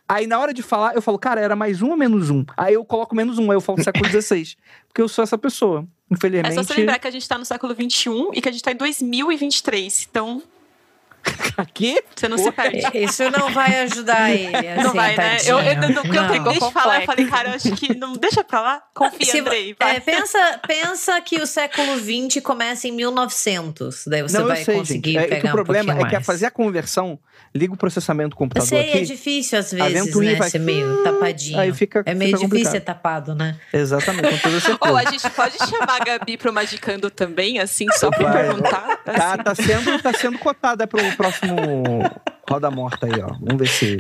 Aí 0.09 0.27
na 0.27 0.39
hora 0.39 0.53
de 0.53 0.63
falar, 0.63 0.95
eu 0.95 1.03
falo, 1.03 1.19
cara, 1.19 1.41
era 1.41 1.57
mais 1.57 1.81
um 1.83 1.91
ou 1.91 1.97
menos 1.97 2.31
um? 2.31 2.45
Aí 2.57 2.75
eu 2.75 2.85
coloco 2.85 3.15
menos 3.15 3.39
um, 3.39 3.51
aí 3.51 3.57
eu 3.57 3.61
falo 3.61 3.83
século 3.83 4.09
XVI. 4.09 4.57
porque 4.89 5.01
eu 5.03 5.09
sou 5.09 5.23
essa 5.23 5.39
pessoa. 5.39 5.87
É 6.11 6.15
Infelizmente. 6.15 6.55
só 6.55 6.63
você 6.63 6.75
lembrar 6.75 6.99
que 6.99 7.07
a 7.09 7.11
gente 7.11 7.29
tá 7.29 7.37
no 7.37 7.45
século 7.45 7.75
XXI 7.75 8.11
e 8.35 8.41
que 8.41 8.49
a 8.49 8.53
gente 8.53 8.63
tá 8.63 8.73
em 8.73 8.77
2023. 8.77 10.09
Então, 10.11 10.43
Aqui? 11.59 12.01
você 12.15 12.29
não 12.29 12.39
se 12.39 12.51
perde. 12.53 12.79
Isso 12.97 13.29
não 13.31 13.53
vai 13.53 13.81
ajudar 13.81 14.31
ele. 14.31 14.51
Não 14.77 14.87
assim, 14.89 14.97
vai, 14.97 15.17
né? 15.17 15.37
tadinho. 15.37 15.51
Eu, 15.51 15.59
eu, 15.59 15.65
eu, 15.67 15.73
eu 15.83 16.23
Não. 16.23 16.29
terminei 16.31 16.59
de 16.61 16.73
falar, 16.73 17.01
eu 17.01 17.07
falei, 17.07 17.27
cara, 17.27 17.49
eu 17.51 17.55
acho 17.55 17.71
que 17.73 17.95
não 17.95 18.13
deixa 18.15 18.43
pra 18.45 18.61
lá. 18.61 18.83
Confia, 18.95 19.27
Se- 19.27 19.41
Andrei. 19.41 19.77
Vai. 19.79 19.97
é, 19.97 20.01
pensa, 20.01 20.61
pensa 20.67 21.21
que 21.21 21.37
o 21.41 21.47
século 21.47 21.99
XX 21.99 22.41
começa 22.43 22.87
em 22.89 22.93
1900. 22.93 24.05
Daí 24.07 24.23
você 24.23 24.39
não, 24.39 24.47
vai 24.47 24.65
sei, 24.65 24.77
conseguir 24.77 25.13
gente. 25.13 25.25
É, 25.25 25.27
pegar 25.29 25.41
que 25.41 25.47
o 25.49 25.51
problema 25.51 25.83
um 25.93 25.97
pouquinho 25.97 26.07
é 26.07 26.11
que 26.11 26.15
a 26.17 26.19
mais. 26.21 26.27
fazer 26.27 26.47
a 26.47 26.51
conversão, 26.51 27.19
liga 27.55 27.73
o 27.73 27.77
processamento 27.77 28.31
do 28.31 28.35
Eu 28.35 28.39
computador 28.39 28.69
sei, 28.69 28.81
aqui. 28.89 28.99
é 28.99 29.01
difícil 29.03 29.59
às 29.59 29.73
vezes, 29.73 30.15
né? 30.17 30.35
vai- 30.37 30.51
Ser 30.51 30.59
meio 30.59 31.03
tapadinho. 31.05 31.59
Aí 31.59 31.73
fica- 31.73 32.03
é 32.07 32.15
meio 32.15 32.37
fica 32.37 32.39
difícil 32.39 32.49
complicado. 32.49 32.73
ser 32.73 32.81
tapado, 32.81 33.35
né? 33.35 33.59
Exatamente, 33.73 34.29
com 34.31 34.39
toda 34.39 34.61
certeza. 34.61 34.79
Ou 34.93 34.97
a 34.97 35.05
gente 35.11 35.31
pode 35.31 35.57
chamar 35.59 36.01
a 36.01 36.05
Gabi 36.05 36.37
pro 36.37 36.53
Magicando 36.53 37.11
também, 37.11 37.59
assim, 37.59 37.87
só 37.93 38.11
pra 38.11 38.31
Vai. 38.31 38.45
perguntar. 38.45 38.97
Tá, 38.99 39.33
assim. 39.35 39.43
tá 39.43 39.55
sendo, 39.55 40.03
tá 40.03 40.13
sendo 40.13 40.39
cotada 40.39 40.87
pro 40.87 41.01
próximo 41.17 41.57
Roda 42.49 42.71
Morta 42.71 43.07
aí, 43.07 43.21
ó. 43.21 43.29
Vamos 43.41 43.57
ver 43.59 43.69
se. 43.69 43.99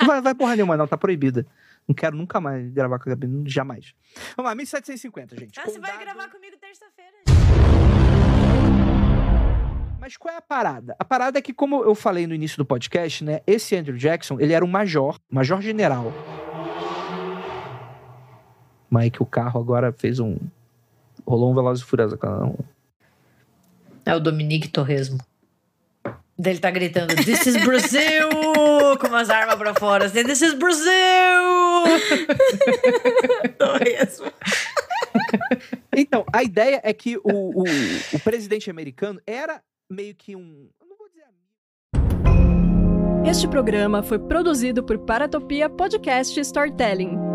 Não 0.00 0.06
vai, 0.06 0.20
vai 0.20 0.34
porra 0.34 0.56
nenhuma, 0.56 0.76
não, 0.76 0.86
tá 0.86 0.96
proibida. 0.96 1.46
Não 1.88 1.94
quero 1.94 2.16
nunca 2.16 2.40
mais 2.40 2.70
gravar 2.72 2.98
com 2.98 3.08
a 3.10 3.14
Gabi, 3.14 3.26
jamais. 3.46 3.94
Vamos 4.36 4.48
lá, 4.50 4.54
1750, 4.54 5.36
gente. 5.36 5.58
Ah, 5.58 5.64
você 5.64 5.78
vai 5.78 5.98
gravar 5.98 6.28
comigo 6.28 6.56
terça-feira. 6.60 7.10
Mas 10.00 10.16
qual 10.16 10.34
é 10.34 10.38
a 10.38 10.40
parada? 10.40 10.96
A 10.98 11.04
parada 11.04 11.38
é 11.38 11.42
que, 11.42 11.52
como 11.52 11.84
eu 11.84 11.94
falei 11.94 12.26
no 12.26 12.34
início 12.34 12.56
do 12.56 12.64
podcast, 12.64 13.22
né? 13.22 13.42
Esse 13.46 13.76
Andrew 13.76 13.98
Jackson, 13.98 14.40
ele 14.40 14.54
era 14.54 14.64
um 14.64 14.68
major, 14.68 15.20
major 15.30 15.60
general. 15.60 16.10
Mike, 18.90 19.22
o 19.22 19.26
carro 19.26 19.60
agora 19.60 19.92
fez 19.92 20.18
um. 20.18 20.38
Rolou 21.26 21.52
um 21.52 21.54
Veloz 21.54 21.80
e 21.80 21.84
Furioso. 21.84 22.18
É 24.06 24.14
o 24.14 24.20
Dominique 24.20 24.68
Torresmo. 24.68 25.18
Ele 26.42 26.58
tá 26.58 26.70
gritando, 26.70 27.14
This 27.14 27.46
is 27.46 27.62
Brazil! 27.62 28.30
Com 28.98 29.08
umas 29.08 29.28
armas 29.28 29.56
pra 29.56 29.74
fora, 29.74 30.06
assim, 30.06 30.24
This 30.24 30.40
is 30.40 30.54
Brazil! 30.54 30.88
Torresmo. 33.58 34.32
Então, 35.94 36.24
a 36.32 36.42
ideia 36.42 36.80
é 36.82 36.94
que 36.94 37.18
o, 37.18 37.22
o, 37.24 37.64
o 38.14 38.18
presidente 38.20 38.70
americano 38.70 39.20
era 39.26 39.60
meio 39.90 40.14
que 40.14 40.36
um. 40.36 40.68
Este 43.28 43.46
programa 43.46 44.02
foi 44.02 44.18
produzido 44.18 44.82
por 44.82 44.98
Paratopia 45.00 45.68
Podcast 45.68 46.38
Storytelling. 46.40 47.29